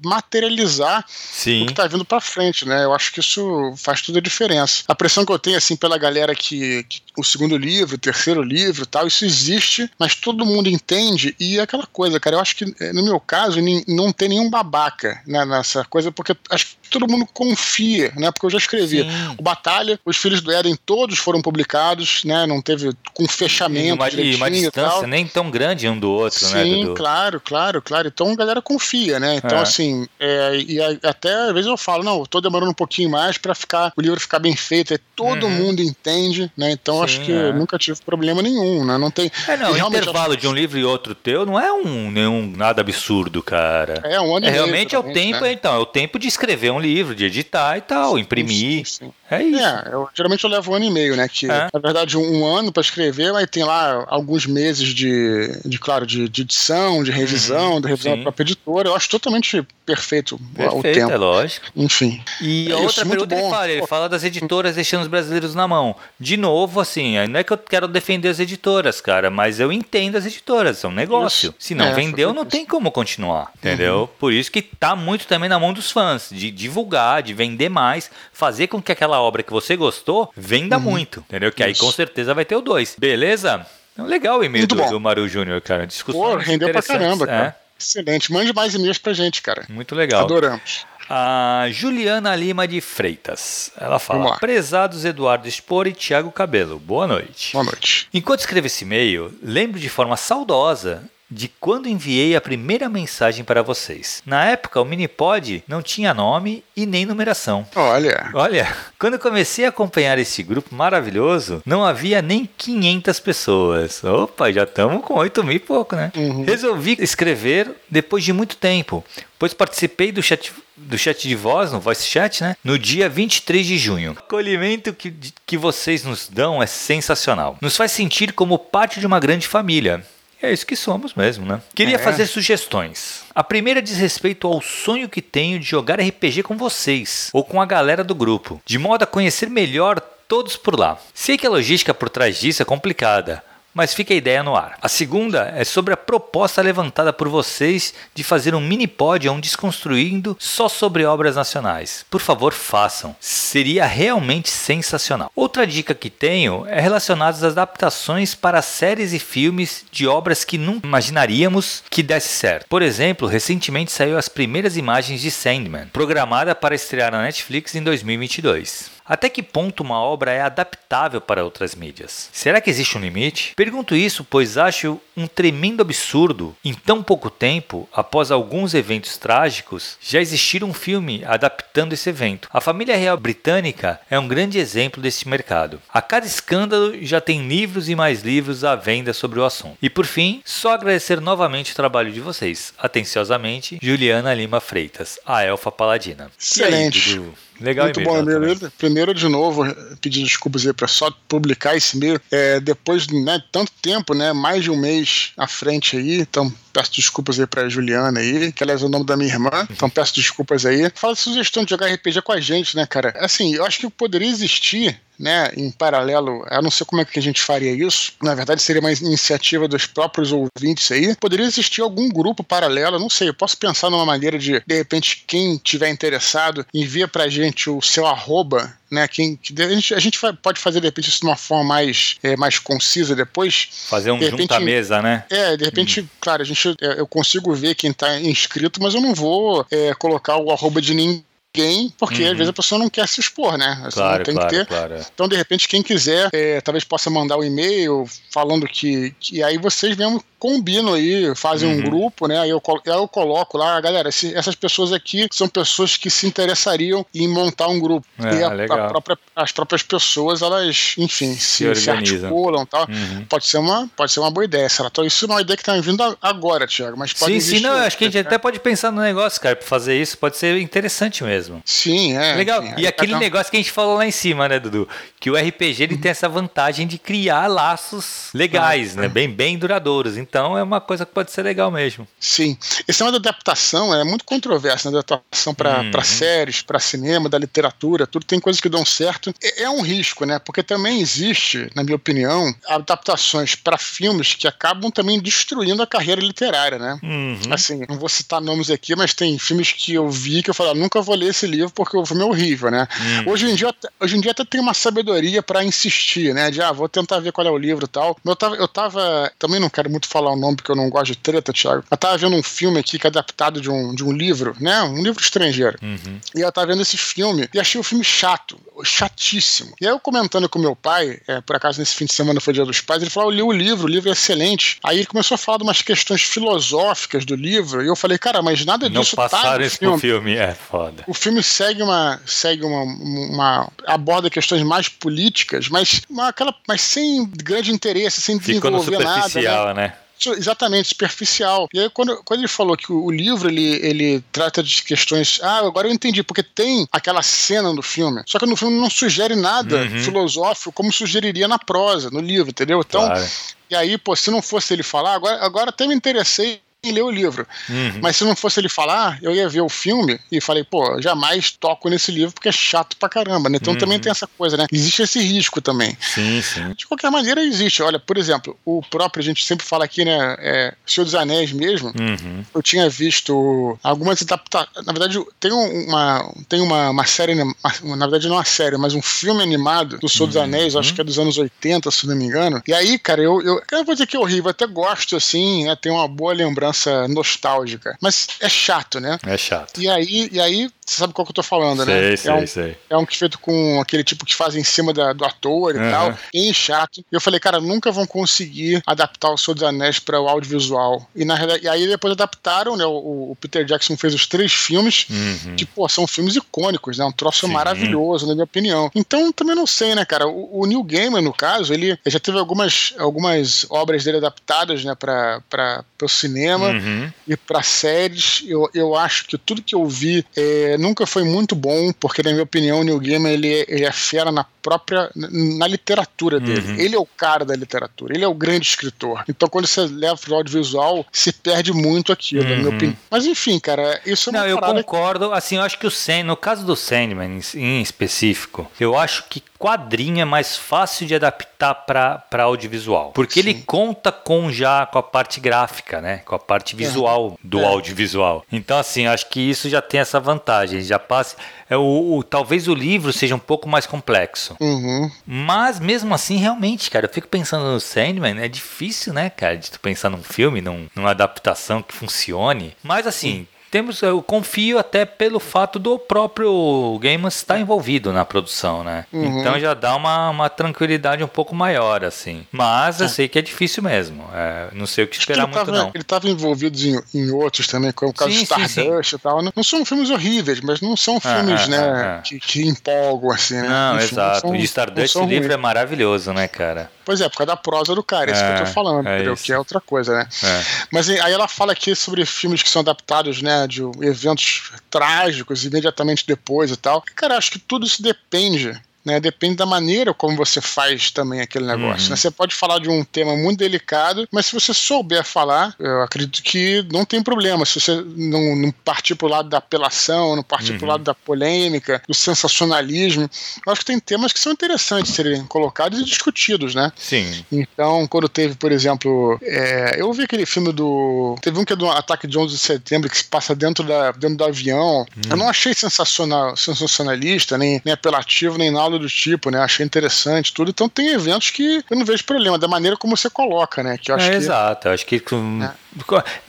materializar 0.03 1.05
Sim. 1.07 1.63
o 1.63 1.67
que 1.67 1.73
está 1.73 1.87
vindo 1.87 2.05
para 2.05 2.21
frente, 2.21 2.67
né? 2.67 2.83
Eu 2.83 2.93
acho 2.93 3.13
que 3.13 3.21
isso 3.21 3.73
faz 3.77 4.03
toda 4.03 4.19
a 4.19 4.23
diferença. 4.23 4.83
A 4.89 4.95
pressão 4.97 5.25
que 5.25 5.31
eu 5.31 5.39
tenho, 5.39 5.57
assim, 5.57 5.77
pela 5.77 5.97
galera 5.97 6.35
que, 6.35 6.83
que 6.89 7.01
o 7.17 7.23
segundo 7.23 7.57
livro, 7.57 7.97
o 7.97 7.99
terceiro 7.99 8.43
livro 8.43 8.87
tal, 8.87 9.07
isso 9.07 9.25
existe, 9.25 9.91
mas 9.99 10.15
todo 10.15 10.47
mundo 10.47 10.69
entende 10.69 11.35
e 11.39 11.59
é 11.59 11.63
aquela 11.63 11.87
coisa, 11.87 12.19
cara. 12.19 12.37
Eu 12.37 12.41
acho 12.41 12.57
que 12.57 12.75
é, 12.81 12.93
no 12.93 13.05
meu 13.05 13.21
caso 13.21 13.61
não 13.87 14.13
tem 14.13 14.31
nenhum 14.31 14.49
babaca 14.49 15.21
né, 15.27 15.45
nessa 15.45 15.85
coisa, 15.85 16.11
porque 16.11 16.35
acho 16.51 16.67
que 16.67 16.83
todo 16.91 17.09
mundo 17.09 17.27
confia, 17.33 18.13
né? 18.17 18.31
Porque 18.31 18.47
eu 18.47 18.51
já 18.51 18.59
escrevi. 18.59 19.03
Sim. 19.03 19.35
O 19.39 19.43
Batalha, 19.43 19.99
Os 20.05 20.17
Filhos 20.17 20.41
do 20.41 20.53
Éden, 20.53 20.77
todos 20.85 21.19
foram 21.19 21.41
publicados, 21.41 22.23
né? 22.25 22.47
Não 22.47 22.61
teve 22.61 22.93
com 23.15 23.27
fechamento. 23.27 23.89
E 23.89 23.93
uma, 23.93 24.11
e 24.11 24.35
uma 24.35 24.51
distância 24.51 25.07
nem 25.07 25.27
tão 25.27 25.51
grande 25.51 25.89
um 25.89 25.99
do 25.99 26.11
outro, 26.11 26.47
Sim, 26.47 26.55
né? 26.55 26.65
Sim, 26.65 26.95
claro, 26.95 27.41
claro, 27.41 27.81
claro. 27.81 28.09
Então 28.09 28.31
a 28.31 28.37
galera 28.37 28.61
confia, 28.61 29.19
né? 29.19 29.37
Então, 29.37 29.59
é. 29.59 29.63
assim, 29.63 30.07
é, 30.21 30.57
e 30.57 30.81
até 31.03 31.33
às 31.49 31.53
vezes 31.53 31.67
eu 31.67 31.77
falo, 31.77 32.05
não, 32.05 32.25
tô 32.25 32.41
demorando 32.41 32.71
um 32.71 32.75
pouquinho 32.75 33.11
mais 33.11 33.39
para 33.39 33.55
ficar 33.55 33.93
o 33.97 34.01
livro 34.01 34.21
ficar 34.21 34.39
bem 34.39 34.55
feito. 34.55 34.95
É, 34.95 34.99
todo 35.17 35.47
uhum. 35.47 35.51
mundo 35.51 35.81
entende, 35.81 36.51
né? 36.57 36.71
Então 36.73 37.02
Sim, 37.07 37.17
acho 37.17 37.21
que 37.21 37.33
é. 37.33 37.53
nunca 37.53 37.79
tive 37.79 38.01
problema 38.05 38.43
nenhum, 38.43 38.85
né? 38.85 38.99
Não 38.99 39.11
tem. 39.11 39.31
É, 39.49 39.57
não, 39.57 39.73
o 39.73 39.77
intervalo 39.77 40.37
de 40.37 40.47
um 40.47 40.53
livro 40.53 40.79
e 40.79 40.85
outro 40.85 41.15
teu 41.15 41.45
não 41.45 41.59
é 41.59 41.73
um 41.73 42.11
nenhum 42.11 42.53
nada 42.57 42.81
absurdo, 42.81 43.43
cara. 43.43 44.01
É 44.05 44.21
um 44.21 44.37
ano 44.37 44.47
é, 44.47 44.51
Realmente 44.51 44.95
é 44.95 44.99
o 44.99 45.03
tempo, 45.03 45.41
né? 45.41 45.53
então, 45.53 45.75
é 45.75 45.79
o 45.79 45.87
tempo 45.87 46.19
de 46.19 46.29
escrever 46.29 46.71
um 46.71 46.81
livro, 46.81 47.15
de 47.15 47.25
editar 47.25 47.77
e 47.77 47.81
tal, 47.81 48.19
imprimir. 48.19 48.87
Sim, 48.87 49.07
sim. 49.07 49.13
É 49.33 49.43
isso. 49.43 49.65
É, 49.65 49.89
eu, 49.91 50.09
geralmente 50.15 50.45
eu 50.45 50.51
levo 50.51 50.73
um 50.73 50.75
ano 50.75 50.85
e 50.85 50.91
meio, 50.91 51.17
né? 51.17 51.27
Que, 51.27 51.51
é. 51.51 51.69
Na 51.73 51.81
verdade, 51.81 52.19
um, 52.19 52.41
um 52.41 52.45
ano 52.45 52.71
para 52.71 52.83
escrever, 52.83 53.33
mas 53.33 53.49
tem 53.49 53.65
lá 53.65 54.05
alguns 54.09 54.45
meses 54.45 54.89
de, 54.89 55.59
de 55.65 55.79
claro, 55.79 56.07
de, 56.07 56.29
de 56.29 56.43
edição, 56.43 57.03
de 57.03 57.11
revisão, 57.11 57.75
uhum, 57.75 57.81
de 57.81 57.89
revisão 57.89 58.17
da 58.17 58.23
própria 58.25 58.45
editora. 58.45 58.89
Eu 58.91 58.95
acho 58.95 59.09
totalmente 59.09 59.67
perfeito, 59.87 60.39
perfeito 60.55 60.79
o 60.79 60.83
tempo. 60.83 61.11
é 61.11 61.17
lógico. 61.17 61.67
Enfim. 61.75 62.23
E 62.43 62.71
é 62.71 62.75
a 62.75 62.77
outra 62.77 63.07
pergunta 63.07 63.35
ele 63.35 63.49
fala, 63.49 63.71
ele 63.71 63.87
fala 63.87 64.09
das 64.09 64.23
editoras 64.23 64.75
deixando 64.75 65.03
os 65.03 65.09
brasileiros 65.09 65.55
na 65.55 65.67
mão. 65.67 65.97
De 66.21 66.37
novo, 66.37 66.79
assim, 66.79 66.92
não 67.01 67.41
é 67.41 67.45
que 67.45 67.53
eu 67.53 67.59
quero 67.59 67.89
defender 67.89 68.29
as 68.29 68.41
editoras, 68.41 69.01
cara, 69.01 69.31
mas 69.31 69.61
eu 69.61 69.73
entendo 69.73 70.17
as 70.17 70.27
editoras, 70.27 70.83
é 70.85 70.89
um 70.89 70.93
negócio. 70.93 71.51
Isso. 71.51 71.55
Se 71.59 71.75
não 71.75 71.87
é, 71.87 71.95
vendeu, 71.95 72.33
não 72.33 72.45
tem 72.45 72.67
como 72.67 72.91
continuar, 72.91 73.51
entendeu? 73.57 74.01
Uhum. 74.01 74.09
Por 74.19 74.33
isso 74.33 74.51
que 74.51 74.63
tá 74.63 74.95
muito 74.95 75.27
também 75.27 75.49
na 75.49 75.59
mão 75.59 75.73
dos 75.73 75.91
fãs, 75.91 76.29
de 76.31 76.51
divulgar, 76.51 77.23
de 77.23 77.33
vender 77.33 77.69
mais, 77.69 78.11
fazer 78.33 78.67
com 78.67 78.83
que 78.83 78.93
aquela 78.93 79.21
obra 79.21 79.43
que 79.43 79.53
você 79.53 79.77
gostou 79.77 80.33
venda 80.37 80.77
uhum. 80.77 80.83
muito, 80.83 81.21
entendeu? 81.21 81.53
Que 81.53 81.63
aí 81.63 81.75
com 81.75 81.91
certeza 81.91 82.35
vai 82.35 82.45
ter 82.45 82.57
o 82.57 82.61
2. 82.61 82.97
Beleza? 82.99 83.67
É 83.99 84.03
legal 84.03 84.41
o 84.41 84.45
e-mail 84.45 84.67
do, 84.67 84.75
do 84.75 85.01
Mário 85.01 85.29
Júnior, 85.29 85.61
cara. 85.61 85.87
Discussão 85.87 86.21
Pô, 86.21 86.37
rendeu 86.37 86.71
pra 86.71 86.83
caramba, 86.83 87.27
cara. 87.27 87.57
É. 87.59 87.63
Excelente. 87.83 88.33
Mande 88.33 88.53
mais 88.53 88.75
e-mails 88.75 88.99
pra 88.99 89.13
gente, 89.13 89.43
cara. 89.43 89.65
Muito 89.69 89.95
legal. 89.95 90.25
Adoramos. 90.25 90.87
A 91.15 91.67
Juliana 91.71 92.35
Lima 92.35 92.67
de 92.67 92.81
Freitas. 92.81 93.71
Ela 93.79 93.99
fala: 93.99 94.39
Prezados 94.39 95.05
Eduardo 95.05 95.47
Spor 95.51 95.87
e 95.87 95.93
Tiago 95.93 96.33
Cabelo, 96.33 96.79
boa 96.79 97.07
noite. 97.07 97.53
Boa 97.53 97.65
noite. 97.65 98.09
Enquanto 98.15 98.41
escrevo 98.41 98.67
esse 98.67 98.85
e-mail, 98.85 99.31
lembro 99.43 99.79
de 99.79 99.91
forma 99.91 100.17
saudosa 100.17 101.03
de 101.33 101.49
quando 101.49 101.89
enviei 101.89 102.37
a 102.37 102.41
primeira 102.41 102.89
mensagem 102.89 103.45
para 103.45 103.63
vocês. 103.63 104.23
Na 104.27 104.45
época, 104.45 104.81
o 104.81 104.85
Minipod 104.85 105.65
não 105.67 105.83
tinha 105.83 106.13
nome 106.13 106.63
e 106.77 106.85
nem 106.87 107.07
numeração. 107.07 107.67
Olha. 107.75 108.31
Olha, 108.35 108.75
quando 108.99 109.19
comecei 109.19 109.65
a 109.65 109.71
acompanhar 109.71 110.19
esse 110.19 110.43
grupo 110.43 110.75
maravilhoso, 110.75 111.63
não 111.65 111.85
havia 111.85 112.21
nem 112.21 112.49
500 112.57 113.21
pessoas. 113.21 114.05
Opa, 114.05 114.53
já 114.53 114.65
estamos 114.65 115.03
com 115.03 115.15
8 115.15 115.43
mil 115.43 115.57
e 115.57 115.59
pouco, 115.59 115.97
né? 115.97 116.13
Uhum. 116.15 116.45
Resolvi 116.45 116.97
escrever 117.01 117.71
depois 117.91 118.23
de 118.23 118.33
muito 118.33 118.57
tempo, 118.57 119.05
pois 119.39 119.55
participei 119.55 120.13
do 120.13 120.23
chat 120.23 120.53
do 120.77 120.99
chat 120.99 121.29
de 121.29 121.35
voz, 121.35 121.71
no 121.71 121.81
voice 121.81 122.05
chat, 122.05 122.43
né? 122.43 122.57
No 122.65 122.79
dia 122.79 123.09
23 123.09 123.67
de 123.67 123.79
junho. 123.79 124.13
O 124.13 124.19
acolhimento 124.19 124.93
que, 124.93 125.15
que 125.47 125.57
vocês 125.57 126.03
nos 126.03 126.29
dão 126.29 126.63
é 126.63 126.67
sensacional. 126.67 127.57
Nos 127.61 127.77
faz 127.77 127.93
sentir 127.93 128.33
como 128.33 128.59
parte 128.59 128.99
de 128.99 129.07
uma 129.07 129.21
grande 129.21 129.47
família. 129.47 130.05
É 130.43 130.53
isso 130.53 130.67
que 130.67 130.75
somos 130.75 131.15
mesmo, 131.15 131.47
né? 131.47 131.63
Queria 131.73 131.95
é. 131.95 131.99
fazer 131.99 132.27
sugestões. 132.27 133.23
A 133.33 133.45
primeira 133.45 133.81
diz 133.81 133.97
respeito 133.97 134.49
ao 134.49 134.61
sonho 134.61 135.09
que 135.09 135.23
tenho 135.23 135.61
de 135.61 135.65
jogar 135.65 136.01
RPG 136.01 136.43
com 136.43 136.57
vocês 136.57 137.31
ou 137.33 137.45
com 137.45 137.63
a 137.63 137.67
galera 137.67 138.03
do 138.03 138.15
grupo, 138.15 138.61
de 138.67 138.77
modo 138.77 139.05
a 139.05 139.07
conhecer 139.07 139.49
melhor 139.49 140.01
todos 140.27 140.57
por 140.57 140.79
lá. 140.79 140.99
Sei 141.15 141.39
que 141.39 141.47
a 141.47 141.51
logística 141.51 141.95
por 141.95 142.09
trás 142.09 142.41
disso 142.41 142.61
é 142.61 142.65
complicada, 142.65 143.45
mas 143.75 143.95
fica 143.95 144.13
a 144.13 144.17
ideia 144.17 144.43
no 144.43 144.57
ar. 144.57 144.77
A 144.81 144.89
segunda 144.89 145.53
é 145.57 145.65
sobre 145.65 145.95
a 145.95 145.97
proposta 145.97 146.63
levantada 146.63 147.13
por 147.13 147.29
vocês 147.29 147.95
de 148.15 148.23
fazer 148.23 148.55
um 148.55 148.61
mini 148.61 148.87
pod 148.87 149.29
um 149.29 149.41
desconstruindo 149.41 150.37
só 150.39 150.69
sobre 150.69 151.05
obras 151.05 151.37
nacionais. 151.37 152.05
Por 152.11 152.21
favor, 152.21 152.53
façam. 152.53 153.17
Seria 153.21 153.87
realmente 153.87 154.51
sensacional. 154.51 155.31
Outra 155.35 155.67
dica 155.67 155.95
que 155.95 156.11
tenho 156.11 156.67
é 156.67 156.81
relacionada 156.81 157.37
às 157.37 157.43
adaptações 157.43 158.35
para 158.35 158.63
séries 158.63 159.13
e 159.13 159.19
filmes 159.19 159.85
de 159.91 160.07
obras 160.07 160.45
que 160.45 160.59
nunca 160.59 160.87
imaginaríamos 160.87 161.83
que 161.89 162.03
desse 162.03 162.29
certo. 162.29 162.67
Por 162.69 162.83
exemplo, 162.83 163.29
recentemente 163.29 163.93
saiu 163.93 164.19
as 164.19 164.29
primeiras 164.29 164.77
imagens 164.77 165.21
de 165.21 165.31
Sandman, 165.31 165.89
programada 165.93 166.55
para 166.55 166.75
estrear 166.75 167.11
na 167.11 167.23
Netflix 167.23 167.75
em 167.75 167.83
2022. 167.83 168.92
Até 169.13 169.29
que 169.29 169.43
ponto 169.43 169.83
uma 169.83 170.01
obra 170.01 170.33
é 170.33 170.41
adaptável 170.41 171.21
para 171.21 171.45
outras 171.45 171.75
mídias? 171.75 172.31
Será 172.33 172.63
que 172.63 172.71
existe 172.71 172.97
um 172.97 173.01
limite? 173.03 173.53
Pergunto 173.55 173.95
isso 173.95 174.25
pois 174.25 174.57
acho 174.57 174.99
um 175.17 175.27
tremendo 175.27 175.83
absurdo, 175.83 176.57
em 176.65 176.75
tão 176.75 177.03
pouco 177.03 177.31
tempo, 177.31 177.89
após 177.93 178.31
alguns 178.31 178.75
eventos 178.75 179.17
trágicos, 179.17 179.97
já 180.01 180.21
existir 180.21 180.65
um 180.65 180.73
filme 180.73 181.23
adaptando 181.25 181.93
esse 181.93 182.09
evento. 182.09 182.49
A 182.53 182.61
família 182.61 182.97
real 182.97 183.17
britânica 183.17 184.01
é 184.11 184.19
um 184.19 184.29
grande 184.29 184.59
exemplo 184.59 185.03
desse 185.03 185.29
mercado. 185.29 185.81
A 185.93 186.01
cada 186.01 186.27
escândalo 186.27 186.95
já 187.03 187.21
tem 187.21 187.47
livros 187.47 187.89
e 187.89 187.95
mais 187.95 188.23
livros 188.23 188.65
à 188.65 188.75
venda 188.75 189.13
sobre 189.13 189.41
o 189.41 189.45
assunto. 189.45 189.79
E 189.81 189.91
por 189.91 190.07
fim, 190.07 190.43
só 190.45 190.75
agradecer 190.75 191.21
novamente 191.21 191.73
o 191.73 191.77
trabalho 191.77 192.13
de 192.13 192.21
vocês. 192.21 192.73
Atenciosamente, 192.79 193.79
Juliana 193.83 194.35
Lima 194.35 194.61
Freitas, 194.61 195.19
a 195.27 195.45
Elfa 195.45 195.71
Paladina. 195.71 196.31
Excelente. 196.39 197.19
Aí, 197.19 197.33
Legal 197.63 197.87
Muito 197.87 198.01
bom 198.01 198.19
e-mail. 198.19 198.73
Primeiro, 198.77 199.15
de 199.15 199.29
novo, 199.29 199.65
pedir 200.01 200.25
desculpas 200.25 200.67
aí 200.67 200.73
para 200.73 200.89
só 200.89 201.11
publicar 201.29 201.77
esse 201.77 201.97
e-mail. 201.97 202.21
É, 202.31 202.59
depois 202.61 203.07
de 203.07 203.15
né, 203.15 203.43
tanto 203.53 203.71
tempo, 203.81 204.15
né, 204.15 204.33
mais 204.33 204.65
de 204.65 204.71
um 204.71 204.77
mês 204.77 205.02
à 205.37 205.47
frente 205.47 205.97
aí, 205.97 206.21
então 206.21 206.53
peço 206.73 206.93
desculpas 206.93 207.39
aí 207.39 207.47
pra 207.47 207.69
Juliana 207.69 208.21
aí, 208.21 208.53
que 208.53 208.63
aliás 208.63 208.83
é 208.83 208.87
o 208.87 208.89
nome 208.89 209.05
da 209.05 209.17
minha 209.17 209.31
irmã, 209.31 209.67
então 209.71 209.89
peço 209.89 210.15
desculpas 210.15 210.65
aí. 210.67 210.91
Fala 210.95 211.15
sugestão 211.15 211.65
de 211.65 211.71
jogar 211.71 211.93
RPG 211.93 212.23
com 212.23 212.33
a 212.33 212.41
gente, 212.41 212.77
né, 212.77 212.87
cara? 212.87 213.15
Assim, 213.19 213.55
eu 213.55 213.65
acho 213.65 213.79
que 213.79 213.91
poderia 213.91 214.29
existir 214.29 215.01
né, 215.23 215.53
em 215.57 215.71
paralelo, 215.71 216.45
eu 216.51 216.61
não 216.61 216.71
sei 216.71 216.85
como 216.85 217.01
é 217.01 217.05
que 217.05 217.19
a 217.19 217.23
gente 217.23 217.41
faria 217.41 217.71
isso, 217.71 218.13
na 218.21 218.35
verdade 218.35 218.61
seria 218.61 218.81
uma 218.81 218.93
iniciativa 218.93 219.69
dos 219.69 219.87
próprios 219.87 220.33
ouvintes 220.33 220.91
aí, 220.91 221.15
poderia 221.15 221.47
existir 221.47 221.81
algum 221.81 222.09
grupo 222.09 222.43
paralelo, 222.43 222.99
não 222.99 223.09
sei, 223.09 223.29
eu 223.29 223.35
posso 223.35 223.57
pensar 223.57 223.89
numa 223.89 224.05
maneira 224.05 224.37
de, 224.37 224.61
de 224.67 224.75
repente, 224.75 225.23
quem 225.25 225.57
tiver 225.59 225.91
interessado, 225.91 226.67
envia 226.75 227.07
pra 227.07 227.29
gente 227.29 227.71
o 227.71 227.81
seu 227.81 228.05
arroba 228.05 228.77
né? 228.93 229.09
Quem, 229.09 229.39
a 229.59 229.69
gente, 229.71 229.95
a 229.95 229.99
gente 229.99 230.21
pode 230.43 230.61
fazer 230.61 230.79
de 230.79 230.87
repente 230.87 231.09
isso 231.09 231.21
de 231.21 231.27
uma 231.27 231.35
forma 231.35 231.65
mais, 231.65 232.17
é, 232.23 232.37
mais 232.37 232.59
concisa 232.59 233.17
depois. 233.17 233.69
Fazer 233.89 234.11
um 234.11 234.19
de 234.19 234.29
junta-mesa, 234.29 235.01
né? 235.01 235.25
É, 235.31 235.57
de 235.57 235.65
repente, 235.65 236.03
hum. 236.03 236.09
claro, 236.21 236.43
a 236.43 236.45
gente, 236.45 236.77
é, 236.79 237.01
eu 237.01 237.07
consigo 237.07 237.55
ver 237.55 237.75
quem 237.75 237.91
está 237.91 238.21
inscrito, 238.21 238.83
mas 238.83 238.93
eu 238.93 239.01
não 239.01 239.15
vou 239.15 239.67
é, 239.71 239.95
colocar 239.95 240.37
o 240.37 240.51
arroba 240.51 240.83
de 240.83 240.93
ninguém 240.93 241.25
ninguém, 241.55 241.93
porque 241.99 242.23
uhum. 242.23 242.31
às 242.31 242.37
vezes 242.37 242.49
a 242.49 242.53
pessoa 242.53 242.79
não 242.79 242.89
quer 242.89 243.07
se 243.07 243.21
expor, 243.21 243.59
né? 243.59 243.79
Assim, 243.85 243.97
claro, 243.97 244.25
tem 244.25 244.35
claro, 244.35 244.51
que 244.51 244.57
ter. 244.57 244.67
Claro. 244.67 245.07
Então, 245.15 245.29
de 245.29 245.37
repente, 245.37 245.69
quem 245.69 245.83
quiser, 245.83 246.31
é, 246.33 246.61
talvez 246.61 246.85
possa 246.85 247.11
mandar 247.11 247.37
um 247.37 247.45
e-mail 247.45 248.07
falando 248.31 248.67
que, 248.67 249.15
que 249.21 249.43
aí 249.43 249.59
vocês 249.59 249.97
mesmo 249.97 250.23
combinam 250.39 250.95
aí, 250.95 251.33
fazem 251.37 251.69
uhum. 251.69 251.79
um 251.79 251.83
grupo, 251.83 252.27
né? 252.27 252.41
Aí 252.41 252.51
eu, 252.51 252.61
aí 252.67 252.93
eu 252.93 253.07
coloco 253.07 253.57
lá, 253.57 253.81
galera, 253.81 254.09
esse, 254.09 254.35
essas 254.35 254.57
pessoas 254.57 254.93
aqui 254.93 255.29
são 255.31 255.47
pessoas 255.47 255.97
que 255.97 256.11
se 256.11 256.27
interessariam 256.27 257.07
em 257.15 257.29
montar 257.29 257.69
um 257.69 257.79
grupo. 257.79 258.05
É, 258.19 258.35
e 258.35 258.43
a, 258.43 258.49
a 258.49 258.89
própria, 258.89 259.19
as 259.37 259.53
próprias 259.53 259.83
pessoas, 259.85 260.43
elas, 260.43 260.95
enfim, 260.99 261.35
se, 261.35 261.75
se, 261.75 261.83
se 261.83 261.91
articulam 261.91 262.65
e 262.65 262.67
tal. 262.67 262.89
Uhum. 262.89 263.25
Pode, 263.29 263.47
ser 263.47 263.59
uma, 263.59 263.89
pode 263.97 264.11
ser 264.11 264.19
uma 264.19 264.33
boa 264.33 264.45
ideia, 264.45 264.69
será? 264.69 264.89
Então, 264.91 265.05
isso 265.05 265.27
é 265.27 265.29
uma 265.29 265.41
ideia 265.41 265.57
que 265.57 265.63
tá 265.63 265.77
vindo 265.81 266.03
agora, 266.21 266.67
Thiago, 266.67 266.99
mas 266.99 267.13
pode 267.13 267.41
Sim, 267.41 267.59
sim, 267.59 267.61
não, 267.61 267.75
acho 267.77 267.97
que 267.97 268.05
a 268.05 268.09
gente 268.09 268.27
até 268.27 268.37
pode 268.37 268.59
pensar 268.59 268.91
no 268.91 269.01
negócio, 269.01 269.41
cara, 269.41 269.55
pra 269.55 269.67
fazer 269.67 270.01
isso, 270.01 270.19
pode 270.19 270.37
ser 270.37 270.59
interessante 270.61 271.23
mesmo 271.23 271.42
mesmo. 271.43 271.63
Sim, 271.65 272.17
é. 272.17 272.35
Legal. 272.35 272.63
Sim, 272.63 272.75
e 272.79 272.87
aquele 272.87 273.15
negócio 273.17 273.51
que 273.51 273.57
a 273.57 273.61
gente 273.61 273.73
falou 273.73 273.97
lá 273.97 274.07
em 274.07 274.11
cima, 274.11 274.49
né, 274.49 274.59
Dudu? 274.61 274.89
Que 275.19 275.31
o 275.31 275.37
RPG 275.37 275.83
ele 275.83 275.97
tem 275.97 276.11
essa 276.11 276.29
vantagem 276.29 276.87
de 276.87 276.99
criar 276.99 277.47
laços 277.49 278.29
legais, 278.33 278.97
ah, 278.97 279.03
né? 279.03 279.07
É. 279.07 279.09
Bem, 279.09 279.29
bem 279.29 279.59
duradouros. 279.59 280.17
Então 280.17 280.57
é 280.57 280.63
uma 280.63 280.81
coisa 280.81 281.05
que 281.05 281.13
pode 281.13 281.31
ser 281.31 281.43
legal 281.43 281.71
mesmo. 281.71 282.07
Sim. 282.19 282.57
Esse 282.87 282.99
tema 282.99 283.11
da 283.11 283.19
adaptação 283.19 283.95
é 283.95 284.05
muito 284.05 284.25
controverso, 284.25 284.89
né? 284.89 284.93
Da 284.93 285.01
adaptação 285.01 285.55
para 285.55 285.81
uhum. 285.81 286.05
séries, 286.05 286.63
para 286.63 286.79
cinema, 286.79 287.29
da 287.29 287.39
literatura, 287.39 288.07
tudo 288.07 288.25
tem 288.25 288.41
coisas 288.41 288.61
que 288.61 288.69
dão 288.69 288.85
certo. 288.85 289.35
É, 289.43 289.65
é 289.65 289.71
um 289.71 289.83
risco, 289.83 290.25
né? 290.25 290.39
Porque 290.39 290.63
também 290.63 291.01
existe, 291.01 291.71
na 291.75 291.83
minha 291.83 291.97
opinião, 291.97 292.55
adaptações 292.69 293.55
para 293.55 293.79
filmes 293.79 294.35
que 294.35 294.47
acabam 294.47 294.91
também 294.91 295.21
destruindo 295.21 295.83
a 295.83 295.87
carreira 295.87 296.21
literária, 296.21 296.79
né? 296.79 296.99
Uhum. 297.03 297.39
Assim, 297.51 297.85
não 297.89 297.99
vou 297.99 298.09
citar 298.09 298.41
nomes 298.41 298.71
aqui, 298.71 298.95
mas 298.95 299.15
tem 299.15 299.39
filmes 299.39 299.73
que 299.73 299.95
eu 299.95 300.09
vi 300.09 300.43
que 300.43 300.51
eu 300.51 300.55
falei, 300.55 300.73
ah, 300.73 300.75
nunca 300.75 301.01
vou 301.01 301.15
ler 301.15 301.32
esse 301.33 301.47
livro 301.47 301.73
porque 301.75 301.97
o 301.97 302.07
filme 302.07 302.23
é 302.23 302.27
horrível, 302.27 302.71
né? 302.71 302.87
Hum. 303.01 303.31
Hoje, 303.31 303.51
em 303.51 303.55
dia, 303.55 303.75
hoje 304.01 304.17
em 304.17 304.21
dia 304.21 304.31
até 304.31 304.45
tem 304.45 304.61
uma 304.61 304.75
sabedoria 304.75 305.43
para 305.43 305.65
insistir, 305.65 306.35
né? 306.35 306.51
De, 306.51 306.63
ah, 306.63 306.73
vou 306.73 306.89
tentar 306.89 307.21
ver 307.21 307.33
qual 307.33 307.47
é 307.47 307.51
o 307.51 307.59
livro 307.59 307.85
e 307.85 307.89
tal. 307.89 308.17
Eu 308.25 308.37
tava, 308.37 308.57
eu 308.57 308.69
tava, 308.69 309.33
também 309.39 309.61
não 309.61 309.69
quero 309.69 309.91
muito 309.91 310.09
falar 310.09 310.33
o 310.33 310.37
nome 310.37 310.57
porque 310.57 310.71
eu 310.71 310.77
não 310.77 310.89
gosto 310.89 311.07
de 311.07 311.17
treta, 311.17 311.53
Thiago. 311.53 311.85
Eu 311.91 311.97
tava 311.97 312.17
vendo 312.17 312.37
um 312.37 312.43
filme 312.43 312.79
aqui 312.79 312.99
que 312.99 313.07
é 313.07 313.11
adaptado 313.11 313.61
de 313.61 313.71
um, 313.71 313.95
de 313.95 314.05
um 314.05 314.13
livro, 314.13 314.55
né? 314.61 314.83
Um 314.83 315.03
livro 315.03 315.21
estrangeiro. 315.21 315.79
Uhum. 315.83 316.21
E 316.35 316.41
eu 316.41 316.53
tava 316.53 316.69
vendo 316.69 316.83
esse 316.83 316.97
filme 316.97 317.49
e 317.53 317.59
achei 317.59 317.81
o 317.81 317.85
filme 317.85 318.05
chato, 318.05 318.59
chatíssimo. 318.85 319.75
E 319.81 319.87
aí 319.87 319.93
eu 319.93 320.01
comentando 320.01 320.49
com 320.49 320.59
meu 320.59 320.75
pai, 320.75 321.21
é, 321.27 321.41
por 321.41 321.57
acaso 321.57 321.79
nesse 321.79 321.95
fim 321.95 322.05
de 322.05 322.15
semana 322.15 322.41
foi 322.41 322.53
dia 322.53 322.65
dos 322.65 322.81
pais, 322.81 323.03
ele 323.03 323.11
falou, 323.11 323.31
eu 323.31 323.37
li 323.37 323.43
o 323.43 323.53
livro, 323.53 323.87
o 323.87 323.91
livro 323.91 324.09
é 324.09 324.13
excelente. 324.13 324.79
Aí 324.83 324.99
ele 324.99 325.07
começou 325.07 325.35
a 325.35 325.39
falar 325.39 325.59
de 325.59 325.65
umas 325.65 325.83
questões 325.83 326.23
filosóficas 326.23 327.25
do 327.25 327.35
livro 327.35 327.83
e 327.83 327.87
eu 327.87 327.97
falei, 327.97 328.19
cara, 328.19 328.43
mas 328.43 328.65
nada 328.65 328.89
disso 328.89 329.17
não 329.17 329.29
passaram 329.29 329.59
tá 329.59 329.65
no 329.65 329.71
filme. 329.71 330.01
filme, 330.01 330.37
é 330.37 330.55
foda. 330.55 331.05
O 331.07 331.15
filme 331.15 331.43
segue 331.43 331.83
uma 331.83 332.21
segue 332.27 332.65
uma, 332.65 332.83
uma 332.83 333.73
aborda 333.87 334.31
questões 334.31 334.63
mais 334.63 334.89
políticas, 334.89 335.69
mas 335.69 336.03
uma, 336.09 336.29
aquela 336.29 336.55
mas 336.67 336.81
sem 336.81 337.27
grande 337.27 337.73
interesse, 337.73 338.21
sem 338.21 338.39
desenvolver 338.39 338.99
nada, 338.99 339.75
né? 339.75 339.75
né? 339.75 339.95
Exatamente 340.31 340.89
superficial. 340.89 341.69
E 341.73 341.81
aí, 341.81 341.91
quando, 341.91 342.23
quando 342.25 342.41
ele 342.41 342.49
falou 342.49 342.77
que 342.77 342.93
o, 342.93 343.05
o, 343.05 343.11
livro 343.11 343.49
ele, 343.49 343.75
ele 343.87 344.25
trata 344.33 344.63
de 344.63 344.83
questões. 344.83 345.41
Ah, 345.43 345.59
agora 345.59 345.89
eu 345.89 345.93
entendi, 345.93 346.23
porque 346.23 346.43
tem 346.43 346.87
aquela 346.93 347.23
cena 347.23 347.73
no 347.73 347.83
filme. 347.83 348.23
Só 348.27 348.39
que 348.39 348.47
no 348.47 348.57
filme 348.57 348.79
não 348.79 348.91
sugere 348.91 349.35
nada 349.35 349.77
uhum. 349.77 350.03
filosófico 350.03 350.73
como 350.73 350.93
sugeriria 350.93 351.49
na 351.49 351.59
prosa, 351.59 352.11
no 352.11 352.21
livro, 352.21 352.51
entendeu? 352.51 352.81
Então, 352.81 353.07
claro. 353.07 353.27
e 353.71 353.75
aí, 353.75 353.99
pô, 353.99 354.15
se 354.15 354.31
não 354.31 354.43
fosse 354.43 354.73
ele 354.73 354.83
falar, 354.83 355.15
agora, 355.15 355.45
agora 355.45 355.71
até 355.71 355.87
me 355.87 355.95
interessei 355.95 356.61
ler 356.91 357.03
o 357.03 357.11
livro. 357.11 357.47
Uhum. 357.69 358.01
Mas 358.03 358.17
se 358.17 358.25
não 358.25 358.35
fosse 358.35 358.59
ele 358.59 358.69
falar, 358.69 359.19
eu 359.23 359.33
ia 359.33 359.49
ver 359.49 359.61
o 359.61 359.69
filme 359.69 360.19
e 360.33 360.41
falei, 360.41 360.65
pô, 360.65 361.01
jamais 361.01 361.53
toco 361.53 361.89
nesse 361.89 362.11
livro 362.11 362.35
porque 362.35 362.49
é 362.49 362.53
chato 362.53 362.97
pra 362.97 363.09
caramba, 363.09 363.49
né? 363.49 363.59
Então 363.61 363.75
uhum. 363.75 363.79
também 363.79 364.01
tem 364.01 364.11
essa 364.11 364.27
coisa, 364.27 364.57
né? 364.57 364.67
Existe 364.73 365.03
esse 365.03 365.21
risco 365.21 365.61
também. 365.61 365.97
Sim, 366.01 366.43
sim. 366.43 366.75
De 366.75 366.87
qualquer 366.87 367.11
maneira, 367.11 367.41
existe. 367.45 367.83
Olha, 367.85 368.01
por 368.01 368.19
exemplo, 368.19 368.59
o 368.65 368.83
próprio, 368.83 369.23
a 369.23 369.25
gente 369.25 369.45
sempre 369.45 369.65
fala 369.65 369.85
aqui, 369.85 370.05
né? 370.05 370.37
É, 370.41 370.75
Senhor 370.85 371.05
dos 371.05 371.15
Anéis 371.15 371.53
mesmo. 371.53 371.89
Uhum. 371.89 372.45
Eu 372.53 372.63
tinha 372.63 372.89
visto 372.89 373.79
algumas 373.81 374.21
adaptações. 374.21 374.85
Na 374.85 374.93
verdade, 374.93 375.25
tem 375.39 375.53
uma, 375.53 376.35
tem 376.49 376.61
uma, 376.61 376.91
uma 376.91 377.07
série, 377.07 377.35
na 377.37 378.07
verdade 378.07 378.27
não 378.27 378.37
uma 378.37 378.45
série, 378.45 378.77
mas 378.77 378.95
um 378.95 379.03
filme 379.03 379.41
animado 379.41 379.99
do 379.99 380.09
Senhor 380.09 380.27
dos 380.27 380.37
uhum. 380.37 380.43
Anéis, 380.43 380.75
acho 380.75 380.93
que 380.93 381.01
é 381.01 381.05
dos 381.05 381.19
anos 381.19 381.39
80, 381.39 381.89
se 381.93 382.09
não 382.09 382.17
me 382.17 382.25
engano. 382.25 382.61
E 382.67 382.75
aí, 382.75 382.99
cara, 382.99 383.23
eu, 383.23 383.41
eu, 383.41 383.63
eu 383.71 383.85
vou 383.85 383.95
dizer 383.95 384.09
que 384.09 384.17
é 384.17 384.19
horrível, 384.19 384.51
até 384.51 384.67
gosto, 384.67 385.15
assim, 385.15 385.65
né? 385.65 385.77
Tem 385.77 385.93
uma 385.93 386.09
boa 386.09 386.33
lembrança 386.33 386.72
nostálgica. 387.09 387.97
Mas 388.01 388.27
é 388.41 388.49
chato, 388.49 389.01
né? 389.01 389.19
É 389.25 389.37
chato. 389.37 389.81
E 389.81 389.89
aí, 389.89 390.29
e 390.33 390.41
aí 390.41 390.71
Você 390.85 390.97
sabe 390.97 391.13
qual 391.13 391.25
que 391.25 391.31
eu 391.31 391.35
tô 391.35 391.43
falando, 391.43 391.85
sei, 391.85 391.95
né? 391.95 392.17
Sei, 392.17 392.31
é 392.31 392.35
um, 392.35 392.47
sei. 392.47 392.77
É 392.91 392.97
um 392.97 393.07
que 393.07 393.17
feito 393.17 393.39
com 393.39 393.81
aquele 393.81 394.03
tipo 394.03 394.25
que 394.25 394.35
faz 394.35 394.57
em 394.57 394.65
cima 394.65 394.93
da, 394.93 395.13
do 395.13 395.25
ator 395.25 395.75
e 395.75 395.79
uhum. 395.79 395.91
tal, 395.91 396.19
bem 396.33 396.53
chato. 396.53 397.01
E 397.01 397.15
eu 397.15 397.21
falei, 397.21 397.39
cara, 397.39 397.61
nunca 397.61 397.93
vão 397.93 398.07
conseguir 398.07 398.83
adaptar 398.87 399.31
o 399.31 399.39
Senhor 399.39 399.55
dos 399.55 399.63
Anéis 399.63 399.99
para 399.99 400.21
o 400.21 400.29
audiovisual. 400.29 401.09
E, 401.15 401.25
na, 401.25 401.37
e 401.59 401.69
aí 401.69 401.87
depois 401.87 402.13
adaptaram, 402.13 402.77
né? 402.77 402.85
O, 402.85 403.31
o 403.31 403.37
Peter 403.41 403.65
Jackson 403.65 403.97
fez 403.97 404.13
os 404.13 404.27
três 404.27 404.53
filmes, 404.53 405.07
uhum. 405.09 405.57
que, 405.57 405.65
pô, 405.65 405.89
são 405.89 406.07
filmes 406.07 406.35
icônicos, 406.35 406.99
né? 406.99 407.05
Um 407.05 407.13
troço 407.13 407.47
Sim. 407.47 407.53
maravilhoso, 407.53 408.27
na 408.27 408.35
minha 408.35 408.45
opinião. 408.45 408.91
Então, 408.95 409.33
também 409.33 409.55
não 409.55 409.67
sei, 409.67 409.95
né, 409.95 410.05
cara? 410.05 410.27
O, 410.27 410.63
o 410.63 410.67
Neil 410.67 410.83
Gaiman, 410.83 411.23
no 411.23 411.33
caso, 411.33 411.73
ele 411.73 411.99
já 412.07 412.19
teve 412.19 412.39
algumas, 412.39 412.93
algumas 412.99 413.67
obras 413.71 414.05
dele 414.05 414.19
adaptadas, 414.19 414.85
né, 414.85 414.95
para 414.97 415.85
o 416.03 416.09
cinema 416.09 416.71
uhum. 416.71 417.13
e 417.29 417.37
para 417.37 417.63
séries. 417.63 418.43
Eu, 418.47 418.69
eu 418.75 418.97
acho 418.97 419.27
que 419.27 419.39
tudo 419.39 419.63
que 419.63 419.75
eu 419.75 419.87
vi 419.87 420.25
é, 420.37 420.72
nunca 420.77 421.07
foi 421.07 421.25
muito 421.25 421.55
bom, 421.55 421.93
porque, 421.93 422.23
na 422.23 422.31
minha 422.31 422.43
opinião, 422.43 422.81
o 422.81 422.85
Neil 422.85 422.99
Gaiman 422.99 423.33
ele, 423.33 423.53
é, 423.53 423.65
ele 423.69 423.85
é 423.85 423.93
fera 423.93 424.31
na 424.31 424.45
própria. 424.63 425.11
na 425.15 425.67
literatura 425.67 426.39
dele. 426.39 426.73
Uhum. 426.73 426.79
Ele 426.79 426.95
é 426.95 426.99
o 426.99 427.07
cara 427.07 427.45
da 427.45 427.55
literatura, 427.55 428.15
ele 428.15 428.25
é 428.25 428.29
o 428.29 428.35
grande 428.35 428.67
escritor. 428.67 429.25
Então, 429.29 429.49
quando 429.49 429.67
você 429.67 429.83
leva 429.83 430.17
pro 430.17 430.35
audiovisual, 430.35 431.07
se 431.13 431.33
perde 431.33 431.73
muito 431.73 432.13
aquilo, 432.13 432.45
uhum. 432.45 432.51
na 432.51 432.57
minha 432.57 432.69
uhum. 432.69 432.77
opinião. 432.77 432.99
Mas 433.11 433.27
enfim, 433.27 433.59
cara, 433.59 434.01
isso 434.07 434.31
é 434.31 434.33
uma 434.33 434.41
Não, 434.41 434.47
eu 434.47 434.59
concordo. 434.59 435.29
Que... 435.29 435.35
Assim, 435.35 435.57
eu 435.57 435.63
acho 435.63 435.79
que 435.79 435.87
o 435.87 435.91
Sand, 435.91 436.25
no 436.25 436.37
caso 436.37 436.65
do 436.65 436.77
Sandman 436.77 437.41
em 437.55 437.81
específico, 437.81 438.71
eu 438.79 438.97
acho 438.97 439.25
que 439.29 439.43
quadrinho 439.63 440.21
é 440.21 440.25
mais 440.25 440.57
fácil 440.57 441.07
de 441.07 441.15
adaptar 441.15 441.73
para 441.87 442.43
audiovisual. 442.43 443.13
Porque 443.13 443.41
Sim. 443.41 443.49
ele 443.49 443.63
conta 443.63 444.11
com 444.11 444.51
já 444.51 444.85
com 444.87 444.99
a 444.99 445.03
parte 445.03 445.39
gráfica, 445.39 446.01
né? 446.01 446.19
Com 446.25 446.35
a 446.35 446.39
parte 446.39 446.75
visual 446.75 447.35
é. 447.35 447.47
do 447.47 447.61
é. 447.61 447.65
audiovisual. 447.65 448.45
Então, 448.51 448.77
assim, 448.77 449.07
acho 449.07 449.29
que 449.29 449.39
isso 449.41 449.69
já 449.69 449.81
tem 449.81 450.01
essa 450.01 450.19
vantagem. 450.19 450.81
Já 450.81 450.99
passa. 450.99 451.37
É 451.71 451.77
o, 451.77 452.17
o, 452.17 452.25
talvez 452.25 452.67
o 452.67 452.75
livro 452.75 453.13
seja 453.13 453.37
um 453.37 453.39
pouco 453.39 453.69
mais 453.69 453.87
complexo. 453.87 454.57
Uhum. 454.61 455.09
Mas 455.25 455.79
mesmo 455.79 456.13
assim, 456.13 456.37
realmente, 456.37 456.91
cara, 456.91 457.07
eu 457.07 457.13
fico 457.13 457.29
pensando 457.29 457.65
no 457.65 457.79
Sandman, 457.79 458.43
é 458.43 458.49
difícil, 458.49 459.13
né, 459.13 459.31
cara, 459.31 459.57
de 459.57 459.71
tu 459.71 459.79
pensar 459.79 460.11
num 460.11 460.23
filme, 460.23 460.61
num, 460.61 460.89
numa 460.95 461.11
adaptação 461.11 461.83
que 461.83 461.95
funcione. 461.95 462.77
Mas 462.83 463.07
assim, 463.07 463.47
temos, 463.73 464.03
eu 464.03 464.23
confio 464.23 464.79
até 464.79 465.07
pelo 465.07 465.41
fato 465.41 465.79
do 465.79 465.99
próprio 465.99 466.99
Gaiman 467.01 467.29
estar 467.29 467.59
envolvido 467.59 468.13
na 468.13 468.23
produção, 468.23 468.85
né? 468.85 469.07
Uhum. 469.11 469.41
Então 469.41 469.59
já 469.59 469.73
dá 469.73 469.97
uma, 469.97 470.29
uma 470.29 470.51
tranquilidade 470.51 471.25
um 471.25 471.29
pouco 471.29 471.55
maior, 471.55 472.05
assim. 472.05 472.47
Mas 472.53 473.01
eu 473.01 473.07
é. 473.07 473.09
sei 473.09 473.29
que 473.29 473.39
é 473.39 473.43
difícil 473.43 473.83
mesmo. 473.83 474.29
É, 474.35 474.69
não 474.75 474.87
sei 474.87 475.05
o 475.05 475.09
que 475.09 475.17
esperar 475.17 475.47
que 475.47 475.55
muito, 475.55 475.65
tava, 475.65 475.73
não. 475.73 475.91
Ele 475.95 476.03
estava 476.03 476.29
envolvido 476.29 476.79
em, 476.79 477.01
em, 477.15 477.31
outros 477.31 477.67
também, 477.67 477.93
como 477.93 478.11
o 478.11 478.15
caso 478.15 478.31
sim, 478.31 478.43
Stardust 478.43 479.15
e 479.15 479.19
tal. 479.19 479.43
Não, 479.43 479.51
não, 479.57 479.65
são 479.65 479.87
filmes 479.87 480.11
horríveis, 480.11 480.61
mas 480.61 480.83
não 480.83 480.95
são 480.95 481.19
filmes, 481.19 481.63
é, 481.63 481.69
né, 481.69 482.21
Que, 482.23 482.39
que, 482.39 482.69
empolgam, 482.69 483.31
assim, 483.31 483.55
né? 483.55 483.69
Não, 483.71 483.97
Enfim, 483.97 484.05
exato. 484.05 484.47
Não 484.47 484.53
são, 484.53 484.61
o 484.61 484.65
Stardust, 484.65 485.17
o 485.17 485.25
livro 485.25 485.45
ruins. 485.45 485.55
é 485.55 485.57
maravilhoso, 485.57 486.33
né, 486.35 486.47
cara? 486.47 486.91
Pois 487.05 487.21
é, 487.21 487.29
por 487.29 487.39
causa 487.39 487.53
da 487.53 487.57
prosa 487.57 487.95
do 487.95 488.03
cara, 488.03 488.31
é 488.31 488.33
isso 488.33 488.43
que 488.43 488.51
eu 488.51 488.57
tô 488.57 488.63
é, 488.63 488.67
falando, 488.67 489.09
é 489.09 489.15
entendeu? 489.17 489.35
Isso. 489.35 489.45
Que 489.45 489.53
é 489.53 489.59
outra 489.59 489.81
coisa, 489.81 490.15
né? 490.15 490.29
É. 490.43 490.65
Mas 490.91 491.09
aí 491.09 491.33
ela 491.33 491.49
fala 491.49 491.73
aqui 491.73 491.95
sobre 491.95 492.25
filmes 492.25 492.63
que 492.63 492.69
são 492.69 492.81
adaptados, 492.81 493.43
né, 493.43 493.67
de 493.67 493.83
eventos 494.01 494.73
trágicos 494.91 495.65
imediatamente 495.65 496.27
depois 496.27 496.71
e 496.71 496.77
tal. 496.77 497.03
Cara, 497.15 497.37
acho 497.37 497.51
que 497.51 497.59
tudo 497.59 497.87
isso 497.87 498.03
depende 498.03 498.81
né? 499.05 499.21
Depende 499.21 499.57
da 499.57 499.67
maneira 499.67 500.15
como 500.15 500.37
você 500.37 500.61
faz 500.61 501.11
também 501.11 501.41
aquele 501.41 501.67
negócio. 501.67 502.05
Uhum. 502.05 502.11
Né? 502.11 502.17
Você 502.17 502.31
pode 502.31 502.55
falar 502.55 502.79
de 502.79 502.89
um 502.89 503.05
tema 503.05 503.37
muito 503.37 503.59
delicado, 503.59 504.29
mas 504.31 504.47
se 504.47 504.55
você 504.55 504.73
souber 504.73 505.25
falar, 505.25 505.75
eu 505.79 506.03
acredito 506.03 506.43
que 506.43 506.87
não 506.93 507.05
tem 507.05 507.23
problema. 507.23 507.65
Se 507.65 507.81
você 507.81 508.03
não, 508.17 508.57
não 508.57 508.73
partir 508.85 509.15
pro 509.15 509.29
lado 509.29 509.49
da 509.49 509.59
apelação, 509.59 510.37
não 510.37 510.43
partir 510.43 510.73
uhum. 510.73 510.79
pro 510.79 510.87
lado 510.87 511.05
da 511.05 511.15
polêmica, 511.15 512.03
do 512.07 512.15
sensacionalismo, 512.15 513.29
eu 513.67 513.73
acho 513.73 513.81
que 513.81 513.87
tem 513.87 514.01
temas 514.01 514.33
que 514.33 514.39
são 514.39 514.53
interessantes 514.53 515.13
serem 515.13 515.45
colocados 515.45 516.01
e 516.01 516.05
discutidos, 516.05 516.75
né? 516.75 516.93
Sim. 516.97 517.45
Então, 517.51 518.07
quando 518.07 518.29
teve, 518.29 518.55
por 518.55 518.73
exemplo, 518.73 519.39
é, 519.43 519.97
eu 519.99 520.13
vi 520.13 520.25
aquele 520.25 520.47
filme 520.47 520.73
do. 520.73 521.37
Teve 521.43 521.59
um 521.59 521.65
que 521.65 521.73
é 521.73 521.77
do 521.77 521.89
ataque 521.91 522.27
de 522.27 522.39
11 522.39 522.55
de 522.55 522.61
setembro 522.61 523.11
que 523.11 523.17
se 523.17 523.25
passa 523.25 523.55
dentro, 523.55 523.85
da, 523.85 524.13
dentro 524.13 524.37
do 524.37 524.45
avião. 524.45 524.99
Uhum. 525.17 525.31
Eu 525.31 525.37
não 525.37 525.49
achei 525.49 525.75
sensacional, 525.75 526.57
sensacionalista, 526.57 527.59
nem, 527.59 527.81
nem 527.85 527.95
apelativo, 527.95 528.59
nem 528.59 528.71
nada 528.71 528.92
do 528.99 529.09
tipo, 529.09 529.51
né? 529.51 529.61
Achei 529.61 529.85
interessante 529.85 530.53
tudo. 530.53 530.71
Então 530.71 530.89
tem 530.89 531.09
eventos 531.09 531.51
que 531.51 531.85
eu 531.91 531.97
não 531.97 532.05
vejo 532.05 532.25
problema, 532.25 532.59
da 532.59 532.69
maneira 532.69 532.97
como 532.97 533.17
você 533.17 533.31
coloca, 533.31 533.83
né? 533.83 533.99
Que 533.99 534.11
eu 534.11 534.17
acho 534.17 534.27
é, 534.27 534.31
que... 534.31 534.37
Exato, 534.37 534.89
eu 534.89 534.93
acho 534.93 535.07
que. 535.07 535.17
É. 535.17 535.83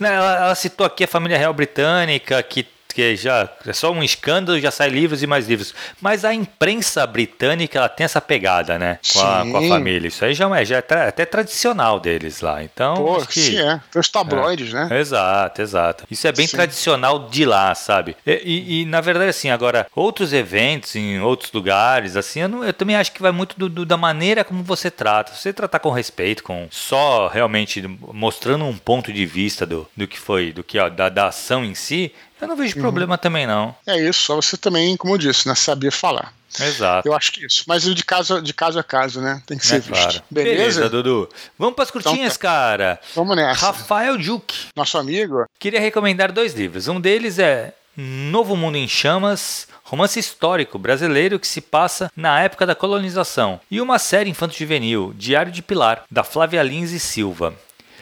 Ela, 0.00 0.36
ela 0.36 0.54
citou 0.54 0.86
aqui 0.86 1.04
a 1.04 1.08
família 1.08 1.36
real 1.36 1.52
britânica, 1.52 2.42
que 2.42 2.66
que 2.94 3.16
já 3.16 3.48
é 3.66 3.72
só 3.72 3.90
um 3.90 4.02
escândalo, 4.02 4.58
já 4.60 4.70
sai 4.70 4.88
livros 4.88 5.22
e 5.22 5.26
mais 5.26 5.48
livros. 5.48 5.74
Mas 6.00 6.24
a 6.24 6.32
imprensa 6.32 7.06
britânica 7.06 7.78
ela 7.78 7.88
tem 7.88 8.04
essa 8.04 8.20
pegada, 8.20 8.78
né? 8.78 8.98
Com, 9.12 9.20
a, 9.20 9.42
com 9.42 9.56
a, 9.56 9.68
família. 9.68 10.08
Isso 10.08 10.24
aí 10.24 10.32
já 10.32 10.48
é, 10.56 10.64
já 10.64 10.76
é 10.76 10.82
tra 10.82 11.08
até 11.08 11.26
tradicional 11.26 11.98
deles 11.98 12.40
lá. 12.40 12.62
Então. 12.62 12.94
Pô, 12.94 13.26
que, 13.26 13.40
sim, 13.40 13.58
é. 13.58 13.80
Tem 13.90 14.00
os 14.00 14.08
tabloides, 14.08 14.72
é. 14.72 14.84
né? 14.84 15.00
Exato, 15.00 15.60
exato. 15.60 16.04
Isso 16.10 16.26
é 16.26 16.32
bem 16.32 16.46
sim. 16.46 16.56
tradicional 16.56 17.28
de 17.28 17.44
lá, 17.44 17.74
sabe? 17.74 18.16
E, 18.24 18.42
e, 18.44 18.82
e, 18.82 18.84
na 18.86 19.00
verdade, 19.00 19.30
assim, 19.30 19.50
agora, 19.50 19.86
outros 19.94 20.32
eventos 20.32 20.94
em 20.94 21.20
outros 21.20 21.52
lugares, 21.52 22.16
assim, 22.16 22.40
eu, 22.40 22.48
não, 22.48 22.64
eu 22.64 22.72
também 22.72 22.96
acho 22.96 23.12
que 23.12 23.22
vai 23.22 23.32
muito 23.32 23.58
do, 23.58 23.68
do, 23.68 23.84
da 23.84 23.96
maneira 23.96 24.44
como 24.44 24.62
você 24.62 24.90
trata. 24.90 25.32
Se 25.32 25.42
você 25.42 25.52
tratar 25.52 25.80
com 25.80 25.90
respeito, 25.90 26.42
com 26.42 26.68
só 26.70 27.26
realmente 27.26 27.82
mostrando 28.12 28.64
um 28.64 28.76
ponto 28.76 29.12
de 29.12 29.26
vista 29.26 29.66
do, 29.66 29.88
do 29.96 30.06
que 30.06 30.18
foi, 30.18 30.52
do 30.52 30.62
que 30.62 30.78
ó, 30.78 30.88
da, 30.88 31.08
da 31.08 31.26
ação 31.26 31.64
em 31.64 31.74
si, 31.74 32.12
eu 32.44 32.48
não 32.48 32.56
vejo 32.56 32.76
uhum. 32.76 32.82
problema 32.82 33.18
também, 33.18 33.46
não. 33.46 33.74
É 33.86 34.00
isso, 34.00 34.20
só 34.20 34.36
você 34.36 34.56
também, 34.56 34.96
como 34.96 35.14
eu 35.14 35.18
disse, 35.18 35.48
né, 35.48 35.54
saber 35.54 35.90
falar. 35.90 36.32
Exato. 36.60 37.08
Eu 37.08 37.14
acho 37.14 37.32
que 37.32 37.42
é 37.42 37.46
isso. 37.46 37.64
Mas 37.66 37.82
de 37.82 38.04
caso, 38.04 38.40
de 38.40 38.54
caso 38.54 38.78
a 38.78 38.84
caso, 38.84 39.20
né? 39.20 39.42
Tem 39.44 39.58
que 39.58 39.66
ser 39.66 39.76
é 39.76 39.78
visto. 39.80 39.92
Claro. 39.92 40.22
Beleza? 40.30 40.56
Beleza, 40.56 40.88
Dudu. 40.88 41.28
Vamos 41.58 41.74
para 41.74 41.84
as 41.84 41.90
curtinhas, 41.90 42.36
então, 42.36 42.50
cara. 42.50 43.00
Vamos 43.14 43.36
nessa. 43.36 43.66
Rafael 43.66 44.20
Juque. 44.20 44.68
Nosso 44.76 44.96
amigo. 44.96 45.46
Queria 45.58 45.80
recomendar 45.80 46.30
dois 46.30 46.54
livros. 46.54 46.86
Um 46.86 47.00
deles 47.00 47.40
é 47.40 47.74
Novo 47.96 48.56
Mundo 48.56 48.76
em 48.76 48.88
Chamas, 48.88 49.68
romance 49.84 50.18
histórico 50.18 50.78
brasileiro 50.78 51.38
que 51.38 51.46
se 51.46 51.60
passa 51.60 52.10
na 52.16 52.40
época 52.40 52.66
da 52.66 52.74
colonização, 52.74 53.60
e 53.70 53.80
uma 53.80 54.00
série 54.00 54.30
infanto-juvenil, 54.30 55.14
Diário 55.16 55.52
de 55.52 55.62
Pilar, 55.62 56.04
da 56.10 56.24
Flávia 56.24 56.62
Lins 56.62 56.90
e 56.90 56.98
Silva. 56.98 57.54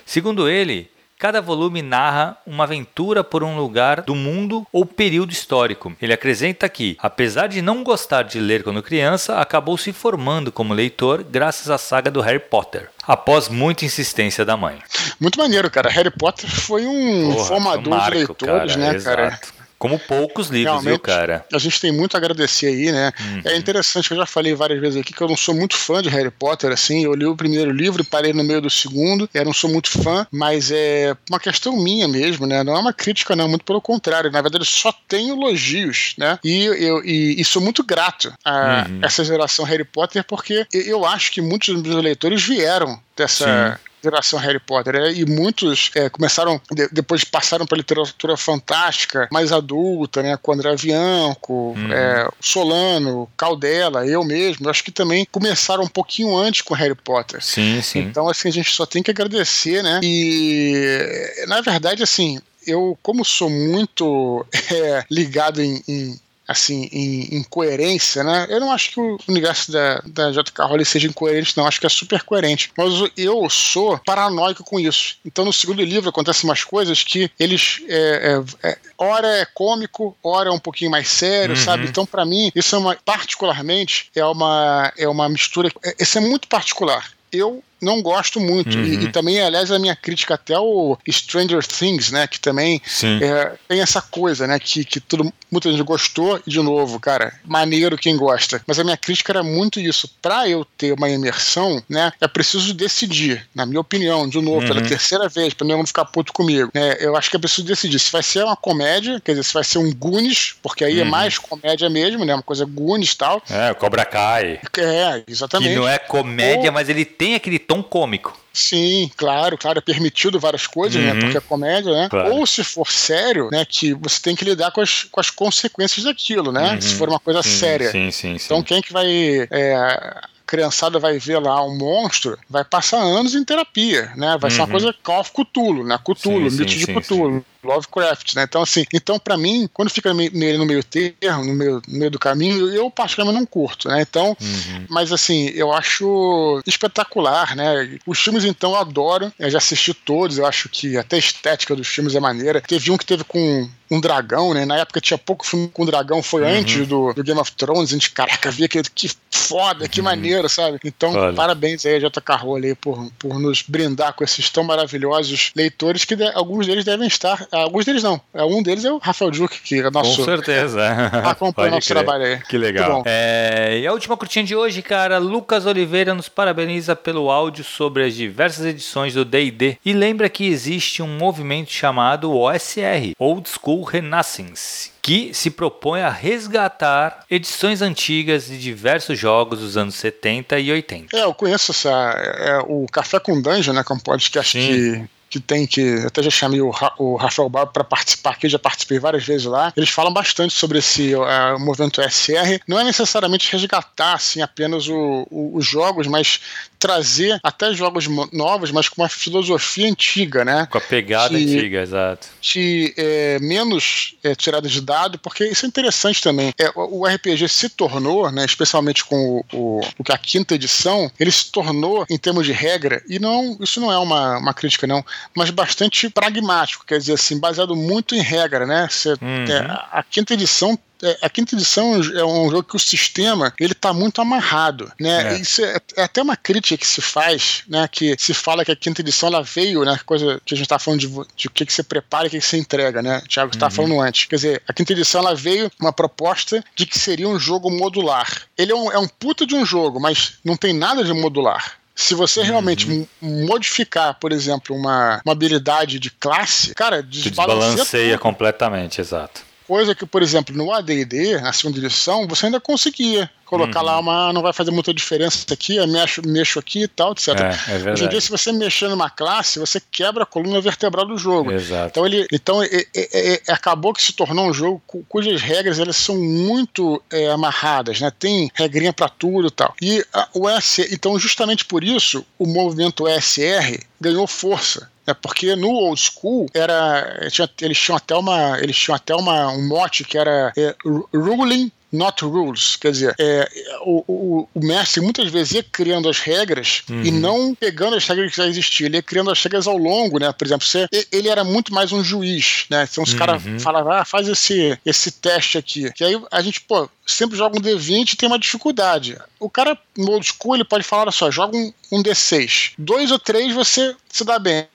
Segundo 0.06 0.48
ele, 0.48 0.90
Cada 1.22 1.40
volume 1.40 1.82
narra 1.82 2.36
uma 2.44 2.64
aventura 2.64 3.22
por 3.22 3.44
um 3.44 3.56
lugar 3.56 4.00
do 4.00 4.12
mundo 4.12 4.66
ou 4.72 4.84
período 4.84 5.30
histórico. 5.30 5.92
Ele 6.02 6.12
acrescenta 6.12 6.68
que, 6.68 6.96
apesar 7.00 7.46
de 7.46 7.62
não 7.62 7.84
gostar 7.84 8.24
de 8.24 8.40
ler 8.40 8.64
quando 8.64 8.82
criança, 8.82 9.38
acabou 9.38 9.78
se 9.78 9.92
formando 9.92 10.50
como 10.50 10.74
leitor 10.74 11.22
graças 11.22 11.70
à 11.70 11.78
saga 11.78 12.10
do 12.10 12.20
Harry 12.20 12.40
Potter, 12.40 12.90
após 13.06 13.48
muita 13.48 13.84
insistência 13.84 14.44
da 14.44 14.56
mãe. 14.56 14.78
Muito 15.20 15.38
maneiro, 15.38 15.70
cara. 15.70 15.88
Harry 15.88 16.10
Potter 16.10 16.50
foi 16.50 16.86
um 16.86 17.32
Porra, 17.32 17.44
formador 17.44 17.86
um 17.86 17.96
marco, 17.96 18.10
de 18.10 18.16
leitores, 18.16 18.74
cara, 18.74 18.76
né, 18.76 18.96
exato. 18.96 19.61
Como 19.82 19.98
poucos 19.98 20.46
livros, 20.46 20.74
Realmente, 20.74 20.90
viu, 20.90 20.98
cara? 21.00 21.44
A 21.52 21.58
gente 21.58 21.80
tem 21.80 21.90
muito 21.90 22.14
a 22.14 22.18
agradecer 22.18 22.68
aí, 22.68 22.92
né? 22.92 23.12
Uhum. 23.18 23.42
É 23.46 23.56
interessante 23.56 24.06
que 24.06 24.14
eu 24.14 24.18
já 24.18 24.26
falei 24.26 24.54
várias 24.54 24.80
vezes 24.80 25.00
aqui 25.00 25.12
que 25.12 25.20
eu 25.20 25.26
não 25.26 25.36
sou 25.36 25.56
muito 25.56 25.76
fã 25.76 26.00
de 26.00 26.08
Harry 26.08 26.30
Potter, 26.30 26.70
assim. 26.70 27.02
Eu 27.02 27.14
li 27.14 27.26
o 27.26 27.34
primeiro 27.34 27.72
livro 27.72 28.00
e 28.00 28.04
parei 28.04 28.32
no 28.32 28.44
meio 28.44 28.60
do 28.60 28.70
segundo. 28.70 29.28
Eu 29.34 29.44
não 29.44 29.52
sou 29.52 29.68
muito 29.68 29.90
fã, 29.90 30.24
mas 30.30 30.70
é 30.70 31.16
uma 31.28 31.40
questão 31.40 31.76
minha 31.76 32.06
mesmo, 32.06 32.46
né? 32.46 32.62
Não 32.62 32.76
é 32.76 32.78
uma 32.78 32.92
crítica, 32.92 33.34
não, 33.34 33.48
muito 33.48 33.64
pelo 33.64 33.80
contrário. 33.80 34.30
Na 34.30 34.40
verdade, 34.40 34.62
eu 34.62 34.66
só 34.68 34.94
tenho 35.08 35.34
elogios, 35.34 36.14
né? 36.16 36.38
E 36.44 36.64
eu 36.64 37.04
e, 37.04 37.40
e 37.40 37.44
sou 37.44 37.60
muito 37.60 37.82
grato 37.82 38.32
a 38.44 38.86
uhum. 38.88 39.00
essa 39.02 39.24
geração 39.24 39.64
Harry 39.64 39.82
Potter, 39.82 40.22
porque 40.22 40.64
eu 40.72 41.04
acho 41.04 41.32
que 41.32 41.42
muitos 41.42 41.74
dos 41.74 41.82
meus 41.82 42.04
leitores 42.04 42.40
vieram 42.40 43.00
dessa. 43.16 43.80
Sim 43.84 43.91
geração 44.02 44.38
Harry 44.38 44.58
Potter. 44.58 44.96
É, 44.96 45.12
e 45.12 45.24
muitos 45.24 45.90
é, 45.94 46.08
começaram, 46.08 46.60
de, 46.70 46.88
depois 46.90 47.24
passaram 47.24 47.66
para 47.66 47.78
literatura 47.78 48.36
fantástica, 48.36 49.28
mais 49.30 49.52
adulta, 49.52 50.22
né? 50.22 50.36
Com 50.40 50.52
André 50.52 50.74
Bianco, 50.76 51.74
uhum. 51.76 51.92
é, 51.92 52.28
Solano, 52.40 53.28
Caldela, 53.36 54.06
eu 54.06 54.24
mesmo. 54.24 54.68
Acho 54.68 54.84
que 54.84 54.90
também 54.90 55.26
começaram 55.30 55.84
um 55.84 55.88
pouquinho 55.88 56.36
antes 56.36 56.62
com 56.62 56.74
Harry 56.74 56.94
Potter. 56.94 57.42
Sim, 57.42 57.80
sim. 57.82 58.00
Então, 58.00 58.28
assim, 58.28 58.48
a 58.48 58.52
gente 58.52 58.70
só 58.72 58.86
tem 58.86 59.02
que 59.02 59.10
agradecer, 59.10 59.82
né? 59.82 60.00
E, 60.02 61.44
na 61.46 61.60
verdade, 61.60 62.02
assim, 62.02 62.40
eu, 62.66 62.98
como 63.02 63.24
sou 63.24 63.50
muito 63.50 64.46
é, 64.70 65.04
ligado 65.10 65.60
em, 65.60 65.82
em 65.88 66.20
assim, 66.52 66.88
em, 66.92 67.36
em, 67.36 67.42
coerência, 67.42 68.22
né? 68.22 68.46
Eu 68.48 68.60
não 68.60 68.70
acho 68.70 68.90
que 68.92 69.00
o 69.00 69.18
universo 69.28 69.72
da, 69.72 70.02
da 70.06 70.32
J.K. 70.32 70.64
Rowling 70.64 70.84
seja 70.84 71.08
incoerente, 71.08 71.56
não. 71.56 71.66
Acho 71.66 71.80
que 71.80 71.86
é 71.86 71.90
super 71.90 72.22
coerente. 72.22 72.70
Mas 72.76 72.92
eu 73.16 73.48
sou 73.50 73.98
paranoico 73.98 74.64
com 74.64 74.78
isso. 74.78 75.16
Então, 75.24 75.44
no 75.44 75.52
segundo 75.52 75.82
livro, 75.82 76.10
acontecem 76.10 76.48
umas 76.48 76.64
coisas 76.64 77.02
que 77.02 77.30
eles. 77.38 77.82
É, 77.88 78.42
é, 78.62 78.68
é, 78.70 78.78
ora 78.96 79.28
é 79.28 79.44
cômico, 79.44 80.16
ora 80.22 80.48
é 80.48 80.52
um 80.52 80.58
pouquinho 80.58 80.90
mais 80.90 81.08
sério, 81.08 81.56
uhum. 81.56 81.62
sabe? 81.62 81.86
Então, 81.86 82.06
para 82.06 82.24
mim, 82.24 82.50
isso 82.54 82.74
é 82.74 82.78
uma. 82.78 82.96
Particularmente, 83.04 84.10
é 84.14 84.24
uma, 84.24 84.92
é 84.96 85.08
uma 85.08 85.28
mistura. 85.28 85.70
É, 85.84 85.96
isso 86.00 86.18
é 86.18 86.20
muito 86.20 86.48
particular. 86.48 87.10
Eu 87.32 87.62
não 87.82 88.00
gosto 88.00 88.40
muito. 88.40 88.76
Uhum. 88.76 88.84
E, 88.84 89.04
e, 89.04 89.08
também, 89.12 89.40
aliás, 89.40 89.70
a 89.70 89.78
minha 89.78 89.96
crítica 89.96 90.34
até 90.34 90.58
o 90.58 90.96
Stranger 91.10 91.66
Things, 91.66 92.10
né? 92.10 92.26
Que 92.26 92.38
também 92.38 92.80
é, 93.20 93.52
tem 93.68 93.80
essa 93.80 94.00
coisa, 94.00 94.46
né? 94.46 94.58
Que, 94.58 94.84
que 94.84 95.00
tudo, 95.00 95.32
muita 95.50 95.70
gente 95.70 95.82
gostou, 95.82 96.40
e 96.46 96.50
de 96.50 96.60
novo, 96.60 97.00
cara, 97.00 97.34
maneiro 97.44 97.98
quem 97.98 98.16
gosta. 98.16 98.62
Mas 98.66 98.78
a 98.78 98.84
minha 98.84 98.96
crítica 98.96 99.32
era 99.32 99.42
muito 99.42 99.80
isso. 99.80 100.08
Para 100.22 100.48
eu 100.48 100.64
ter 100.64 100.92
uma 100.92 101.10
imersão, 101.10 101.82
né? 101.88 102.12
É 102.20 102.28
preciso 102.28 102.72
decidir, 102.72 103.46
na 103.54 103.66
minha 103.66 103.80
opinião, 103.80 104.28
de 104.28 104.40
novo, 104.40 104.60
uhum. 104.60 104.66
pela 104.66 104.82
terceira 104.82 105.28
vez, 105.28 105.52
para 105.52 105.66
não 105.66 105.84
ficar 105.86 106.04
puto 106.04 106.32
comigo. 106.32 106.70
Né, 106.74 106.96
eu 107.00 107.16
acho 107.16 107.28
que 107.30 107.36
é 107.36 107.40
preciso 107.40 107.66
decidir 107.66 107.98
se 107.98 108.12
vai 108.12 108.22
ser 108.22 108.44
uma 108.44 108.56
comédia, 108.56 109.20
quer 109.20 109.32
dizer, 109.32 109.44
se 109.44 109.54
vai 109.54 109.64
ser 109.64 109.78
um 109.78 109.92
Goonies, 109.92 110.54
porque 110.62 110.84
aí 110.84 110.98
é 110.98 111.02
uhum. 111.02 111.08
é 111.08 111.10
mais 111.10 111.38
comédia 111.38 111.90
mesmo, 111.90 112.24
né? 112.24 112.34
Uma 112.34 112.42
coisa 112.42 112.64
Goonies 112.64 113.12
e 113.12 113.16
tal. 113.16 113.42
É, 113.50 113.74
Cobra 113.74 114.04
Kai. 114.04 114.60
É, 114.78 115.22
exatamente. 115.26 115.70
Que 115.70 115.76
não 115.76 115.88
é 115.88 115.98
comédia, 115.98 116.70
Ou... 116.70 116.72
mas 116.72 116.88
ele 116.88 117.04
tem 117.04 117.34
aquele 117.34 117.58
tom 117.58 117.71
cômico. 117.80 118.36
Sim, 118.52 119.08
claro, 119.16 119.56
claro, 119.56 119.78
é 119.78 119.80
permitido 119.80 120.40
várias 120.40 120.66
coisas, 120.66 121.00
né, 121.00 121.10
uhum. 121.10 121.14
né? 121.14 121.20
Porque 121.22 121.38
é 121.38 121.40
comédia, 121.40 121.92
né? 121.92 122.08
Claro. 122.10 122.34
Ou 122.34 122.46
se 122.46 122.64
for 122.64 122.90
sério, 122.90 123.48
né? 123.50 123.64
Que 123.64 123.94
você 123.94 124.20
tem 124.20 124.34
que 124.34 124.44
lidar 124.44 124.72
com 124.72 124.80
as, 124.80 125.04
com 125.04 125.20
as 125.20 125.30
consequências 125.30 126.04
daquilo, 126.04 126.50
né? 126.50 126.74
Uhum. 126.74 126.80
Se 126.80 126.94
for 126.96 127.08
uma 127.08 127.20
coisa 127.20 127.42
sim, 127.42 127.50
séria. 127.50 127.90
Sim, 127.90 128.10
sim, 128.10 128.36
sim. 128.36 128.44
Então 128.44 128.62
quem 128.62 128.82
que 128.82 128.92
vai 128.92 129.06
é, 129.50 130.20
criançada 130.44 130.98
vai 130.98 131.18
ver 131.18 131.38
lá 131.38 131.64
um 131.64 131.78
monstro, 131.78 132.38
vai 132.50 132.62
passar 132.62 132.98
anos 132.98 133.34
em 133.34 133.42
terapia, 133.42 134.12
né? 134.16 134.36
Vai 134.38 134.50
uhum. 134.50 134.56
ser 134.56 134.60
uma 134.60 134.68
coisa 134.68 134.94
Call 135.02 135.20
of 135.20 135.30
Cthulhu, 135.32 135.84
né? 135.84 135.98
Cthulhu, 135.98 136.50
sim, 136.50 136.58
mito 136.58 136.72
sim, 136.72 136.78
de 136.78 136.84
sim, 136.84 136.94
Cthulhu. 136.94 137.44
Lovecraft, 137.62 138.34
né? 138.34 138.44
Então, 138.44 138.62
assim, 138.62 138.84
então 138.92 139.18
para 139.18 139.36
mim, 139.36 139.68
quando 139.72 139.90
fica 139.90 140.12
nele 140.12 140.58
no 140.58 140.66
meio 140.66 140.82
termo, 140.82 141.44
no 141.44 141.54
meio, 141.54 141.82
no 141.86 141.98
meio 141.98 142.10
do 142.10 142.18
caminho, 142.18 142.68
eu 142.72 142.90
particularmente 142.90 143.38
não 143.38 143.46
curto, 143.46 143.88
né? 143.88 144.02
Então, 144.02 144.36
uhum. 144.40 144.86
mas 144.88 145.12
assim, 145.12 145.48
eu 145.54 145.72
acho 145.72 146.62
espetacular, 146.66 147.54
né? 147.56 147.98
Os 148.06 148.18
filmes, 148.18 148.44
então, 148.44 148.72
eu 148.72 148.78
adoro, 148.78 149.32
eu 149.38 149.50
já 149.50 149.58
assisti 149.58 149.94
todos, 149.94 150.38
eu 150.38 150.46
acho 150.46 150.68
que 150.68 150.96
até 150.96 151.16
a 151.16 151.18
estética 151.18 151.76
dos 151.76 151.88
filmes 151.88 152.14
é 152.14 152.20
maneira. 152.20 152.60
Teve 152.60 152.90
um 152.90 152.96
que 152.96 153.06
teve 153.06 153.24
com 153.24 153.68
um 153.92 154.00
dragão, 154.00 154.54
né? 154.54 154.64
Na 154.64 154.78
época 154.78 155.00
tinha 155.00 155.18
pouco 155.18 155.46
filme 155.46 155.68
com 155.68 155.84
dragão, 155.84 156.22
foi 156.22 156.42
uhum. 156.42 156.48
antes 156.48 156.86
do, 156.86 157.12
do, 157.12 157.22
Game 157.22 157.38
of 157.38 157.52
Thrones, 157.52 157.90
a 157.90 157.92
gente, 157.92 158.10
caraca, 158.10 158.50
via 158.50 158.66
que, 158.66 158.82
que 158.82 159.10
foda, 159.30 159.86
que 159.86 160.00
uhum. 160.00 160.04
maneiro, 160.04 160.48
sabe? 160.48 160.78
Então, 160.82 161.12
Olha. 161.12 161.34
parabéns 161.34 161.84
aí 161.84 161.96
a 161.96 162.00
J.K. 162.00 162.36
Rowling 162.36 162.74
por, 162.74 163.10
por 163.18 163.38
nos 163.38 163.62
brindar 163.62 164.14
com 164.14 164.24
esses 164.24 164.48
tão 164.48 164.64
maravilhosos 164.64 165.52
leitores 165.54 166.04
que 166.06 166.16
de, 166.16 166.24
alguns 166.32 166.66
deles 166.66 166.84
devem 166.84 167.06
estar 167.06 167.46
alguns 167.52 167.84
deles 167.84 168.02
não. 168.02 168.20
É, 168.32 168.42
um 168.44 168.62
deles 168.62 168.84
é 168.84 168.92
o 168.92 168.98
Rafael 168.98 169.30
Duque, 169.30 169.60
que 169.60 169.80
é 169.80 169.90
nosso. 169.90 170.16
Com 170.16 170.24
certeza. 170.24 170.80
Acompanha 171.24 171.72
nosso 171.72 171.86
crer. 171.86 172.02
trabalho 172.02 172.24
aí. 172.24 172.38
Que 172.48 172.56
legal. 172.56 173.02
É, 173.06 173.80
e 173.80 173.86
a 173.86 173.92
última 173.92 174.16
curtinha 174.16 174.44
de 174.44 174.56
hoje, 174.56 174.82
cara, 174.82 175.18
Lucas 175.18 175.66
Oliveira 175.66 176.14
nos 176.14 176.28
parabeniza 176.28 176.96
pelo 176.96 177.30
áudio 177.30 177.64
sobre 177.64 178.04
as 178.04 178.14
diversas 178.14 178.64
edições 178.64 179.14
do 179.14 179.24
DD 179.24 179.78
e 179.84 179.92
lembra 179.92 180.28
que 180.28 180.46
existe 180.46 181.02
um 181.02 181.18
movimento 181.18 181.70
chamado 181.70 182.32
OSR 182.32 183.12
Old 183.18 183.48
School 183.48 183.84
Renaissance 183.84 184.92
que 185.02 185.34
se 185.34 185.50
propõe 185.50 186.00
a 186.00 186.08
resgatar 186.08 187.24
edições 187.28 187.82
antigas 187.82 188.46
de 188.46 188.56
diversos 188.56 189.18
jogos 189.18 189.58
dos 189.58 189.76
anos 189.76 189.96
70 189.96 190.60
e 190.60 190.70
80. 190.70 191.16
É, 191.16 191.24
eu 191.24 191.34
conheço 191.34 191.72
essa, 191.72 191.90
é, 191.90 192.58
o 192.68 192.86
Café 192.90 193.18
com 193.18 193.42
Dungeon, 193.42 193.74
né, 193.74 193.82
que 193.84 193.92
é 193.92 193.96
um 193.96 193.98
podcast 193.98 194.52
Sim. 194.52 194.68
que 194.68 195.04
que 195.32 195.40
tem 195.40 195.66
que. 195.66 196.04
Até 196.06 196.22
já 196.22 196.30
chamei 196.30 196.60
o, 196.60 196.68
Ra, 196.68 196.92
o 196.98 197.16
Rafael 197.16 197.48
Barbo 197.48 197.72
para 197.72 197.82
participar 197.82 198.32
aqui, 198.32 198.50
já 198.50 198.58
participei 198.58 198.98
várias 198.98 199.24
vezes 199.24 199.46
lá. 199.46 199.72
Eles 199.74 199.88
falam 199.88 200.12
bastante 200.12 200.52
sobre 200.52 200.78
esse 200.78 201.14
uh, 201.14 201.58
movimento 201.58 202.02
SR. 202.02 202.60
Não 202.68 202.78
é 202.78 202.84
necessariamente 202.84 203.50
resgatar 203.50 204.12
assim, 204.12 204.42
apenas 204.42 204.86
o, 204.88 205.26
o, 205.30 205.56
os 205.56 205.66
jogos, 205.66 206.06
mas 206.06 206.38
trazer 206.78 207.38
até 207.44 207.72
jogos 207.72 208.08
novos, 208.32 208.72
mas 208.72 208.88
com 208.88 209.00
uma 209.00 209.08
filosofia 209.08 209.88
antiga, 209.88 210.44
né? 210.44 210.66
Com 210.68 210.78
a 210.78 210.80
pegada 210.80 211.38
que, 211.38 211.44
antiga, 211.44 211.80
exato. 211.80 212.26
De 212.40 212.92
é, 212.96 213.38
menos 213.38 214.16
é, 214.22 214.34
tirada 214.34 214.68
de 214.68 214.80
dado, 214.80 215.16
porque 215.18 215.44
isso 215.44 215.64
é 215.64 215.68
interessante 215.68 216.20
também. 216.20 216.52
É, 216.58 216.72
o 216.74 217.06
RPG 217.06 217.48
se 217.48 217.68
tornou, 217.68 218.30
né, 218.32 218.44
especialmente 218.44 219.04
com 219.04 219.44
o, 219.52 219.80
o, 219.80 219.80
a 220.10 220.18
quinta 220.18 220.56
edição, 220.56 221.10
ele 221.20 221.30
se 221.30 221.52
tornou, 221.52 222.04
em 222.10 222.18
termos 222.18 222.44
de 222.44 222.52
regra, 222.52 223.00
e 223.08 223.20
não 223.20 223.56
isso 223.60 223.80
não 223.80 223.92
é 223.92 223.98
uma, 223.98 224.38
uma 224.38 224.52
crítica, 224.52 224.84
não, 224.84 225.04
mas 225.34 225.50
bastante 225.50 226.08
pragmático, 226.08 226.84
quer 226.86 226.98
dizer 226.98 227.14
assim, 227.14 227.38
baseado 227.38 227.74
muito 227.74 228.14
em 228.14 228.20
regra, 228.20 228.66
né? 228.66 228.88
Você, 228.90 229.10
uhum. 229.10 229.44
É, 229.48 229.88
a 229.90 230.02
quinta 230.02 230.34
edição 230.34 230.78
é, 231.02 231.18
a 231.20 231.28
quinta 231.28 231.56
edição 231.56 231.96
é 231.96 232.24
um 232.24 232.48
jogo 232.48 232.62
que 232.62 232.76
o 232.76 232.78
sistema 232.78 233.52
ele 233.58 233.72
está 233.72 233.92
muito 233.92 234.20
amarrado, 234.20 234.90
né? 235.00 235.34
É. 235.34 235.38
Isso 235.38 235.60
é, 235.64 235.76
é, 235.96 236.02
até 236.04 236.22
uma 236.22 236.36
crítica 236.36 236.76
que 236.76 236.86
se 236.86 237.00
faz, 237.00 237.64
né? 237.66 237.88
Que 237.88 238.14
se 238.16 238.32
fala 238.32 238.64
que 238.64 238.70
a 238.70 238.76
quinta 238.76 239.00
edição 239.00 239.28
ela 239.28 239.42
veio, 239.42 239.84
né? 239.84 239.98
Coisa 240.06 240.40
que 240.44 240.54
a 240.54 240.56
gente 240.56 240.66
está 240.66 240.78
falando 240.78 241.00
de, 241.00 241.08
de 241.08 241.48
o 241.48 241.50
que, 241.50 241.66
que 241.66 241.72
você 241.72 241.82
prepara 241.82 242.26
e 242.26 242.28
o 242.28 242.30
que, 242.30 242.38
que 242.38 242.46
você 242.46 242.56
entrega, 242.56 243.02
né? 243.02 243.18
O 243.24 243.28
Thiago 243.28 243.52
estava 243.52 243.72
uhum. 243.72 243.88
falando 243.88 244.00
antes. 244.00 244.26
Quer 244.26 244.36
dizer, 244.36 244.62
a 244.68 244.72
quinta 244.72 244.92
edição 244.92 245.20
ela 245.20 245.34
veio 245.34 245.70
uma 245.80 245.92
proposta 245.92 246.64
de 246.76 246.86
que 246.86 246.98
seria 246.98 247.28
um 247.28 247.38
jogo 247.38 247.68
modular. 247.68 248.42
Ele 248.56 248.70
é 248.70 248.74
um, 248.74 248.92
é 248.92 248.98
um 248.98 249.08
puta 249.08 249.44
de 249.44 249.56
um 249.56 249.66
jogo, 249.66 249.98
mas 249.98 250.34
não 250.44 250.56
tem 250.56 250.72
nada 250.72 251.02
de 251.02 251.12
modular. 251.12 251.81
Se 251.94 252.14
você 252.14 252.40
uhum. 252.40 252.46
realmente 252.46 253.08
modificar, 253.20 254.18
por 254.18 254.32
exemplo, 254.32 254.74
uma, 254.74 255.20
uma 255.24 255.32
habilidade 255.32 255.98
de 255.98 256.10
classe, 256.10 256.74
cara, 256.74 257.02
desbalanceia, 257.02 257.70
desbalanceia 257.70 258.18
completamente, 258.18 259.00
exato. 259.00 259.51
Coisa 259.66 259.94
que, 259.94 260.06
por 260.06 260.22
exemplo, 260.22 260.54
no 260.54 260.72
AD&D, 260.72 261.40
na 261.40 261.52
segunda 261.52 261.78
edição, 261.78 262.26
você 262.26 262.46
ainda 262.46 262.60
conseguia 262.60 263.30
colocar 263.52 263.80
uhum. 263.80 263.86
lá 263.86 263.98
uma. 263.98 264.32
Não 264.32 264.40
vai 264.40 264.52
fazer 264.52 264.70
muita 264.70 264.94
diferença 264.94 265.44
aqui, 265.52 265.76
eu 265.76 265.86
mexo, 265.86 266.22
mexo 266.26 266.58
aqui 266.58 266.84
e 266.84 266.88
tal, 266.88 267.12
etc. 267.12 267.28
É, 267.28 267.88
é 267.88 267.92
Hoje 267.92 268.04
em 268.04 268.08
dia, 268.08 268.20
se 268.20 268.30
você 268.30 268.50
mexer 268.50 268.88
numa 268.88 269.10
classe, 269.10 269.58
você 269.58 269.80
quebra 269.90 270.22
a 270.22 270.26
coluna 270.26 270.60
vertebral 270.60 271.06
do 271.06 271.18
jogo. 271.18 271.52
Exato. 271.52 271.88
Então, 271.88 272.06
ele, 272.06 272.26
então 272.32 272.62
é, 272.62 272.68
é, 272.94 273.34
é, 273.34 273.52
acabou 273.52 273.92
que 273.92 274.02
se 274.02 274.14
tornou 274.14 274.48
um 274.48 274.54
jogo 274.54 274.82
cujas 275.08 275.42
regras 275.42 275.78
elas 275.78 275.96
são 275.96 276.16
muito 276.16 277.02
é, 277.10 277.30
amarradas, 277.30 278.00
né? 278.00 278.10
Tem 278.18 278.50
regrinha 278.54 278.92
para 278.92 279.08
tudo 279.08 279.48
e 279.48 279.50
tal. 279.50 279.74
E 279.82 280.02
a, 280.14 280.28
o 280.32 280.48
S, 280.48 280.88
então, 280.90 281.18
justamente 281.18 281.66
por 281.66 281.84
isso, 281.84 282.24
o 282.38 282.46
movimento 282.46 283.06
ESR 283.06 283.78
ganhou 284.00 284.26
força. 284.26 284.90
É 285.12 285.14
porque 285.14 285.54
no 285.54 285.68
old 285.68 286.00
school 286.00 286.46
era 286.54 287.28
tinha, 287.30 287.48
eles 287.60 287.78
tinham 287.78 287.96
até 287.96 288.14
uma 288.16 288.58
eles 288.58 288.76
tinham 288.76 288.96
até 288.96 289.14
uma 289.14 289.48
um 289.48 289.68
mote 289.68 290.04
que 290.04 290.16
era 290.16 290.52
é, 290.56 290.74
ruling 291.12 291.70
not 291.92 292.24
rules. 292.24 292.76
Quer 292.76 292.92
dizer, 292.92 293.14
é, 293.18 293.48
o, 293.82 294.02
o, 294.08 294.48
o, 294.54 294.64
mestre 294.64 295.00
muitas 295.02 295.30
vezes 295.30 295.52
ia 295.52 295.62
criando 295.62 296.08
as 296.08 296.18
regras 296.18 296.82
uhum. 296.88 297.02
e 297.02 297.10
não 297.10 297.54
pegando 297.54 297.94
as 297.94 298.06
regras 298.06 298.30
que 298.30 298.36
já 298.38 298.46
existiam, 298.46 298.86
ele 298.86 298.96
ia 298.96 299.02
criando 299.02 299.30
as 299.30 299.42
regras 299.42 299.66
ao 299.66 299.76
longo, 299.76 300.18
né? 300.18 300.32
Por 300.32 300.46
exemplo, 300.46 300.66
você, 300.66 300.88
ele 301.12 301.28
era 301.28 301.44
muito 301.44 301.72
mais 301.72 301.92
um 301.92 302.02
juiz, 302.02 302.64
né? 302.70 302.88
Então 302.90 303.04
os 303.04 303.12
uhum. 303.12 303.18
caras 303.18 303.42
falavam, 303.60 303.92
ah, 303.92 304.04
faz 304.04 304.26
esse, 304.26 304.78
esse 304.86 305.12
teste 305.12 305.58
aqui. 305.58 305.92
Que 305.92 306.04
aí 306.04 306.20
a 306.30 306.40
gente, 306.40 306.62
pô, 306.62 306.88
sempre 307.06 307.36
joga 307.36 307.58
um 307.58 307.62
D20 307.62 308.12
e 308.12 308.16
tem 308.16 308.28
uma 308.28 308.38
dificuldade. 308.38 309.18
O 309.38 309.50
cara 309.50 309.76
no 309.96 310.12
old 310.12 310.26
school 310.26 310.54
ele 310.54 310.64
pode 310.64 310.84
falar, 310.84 311.02
olha 311.02 311.12
só, 311.12 311.30
joga 311.30 311.56
um, 311.56 311.72
um 311.92 312.02
D6. 312.02 312.72
Dois 312.78 313.10
ou 313.10 313.18
três 313.18 313.52
você 313.54 313.94
se 314.08 314.24
dá 314.24 314.38
bem. 314.38 314.66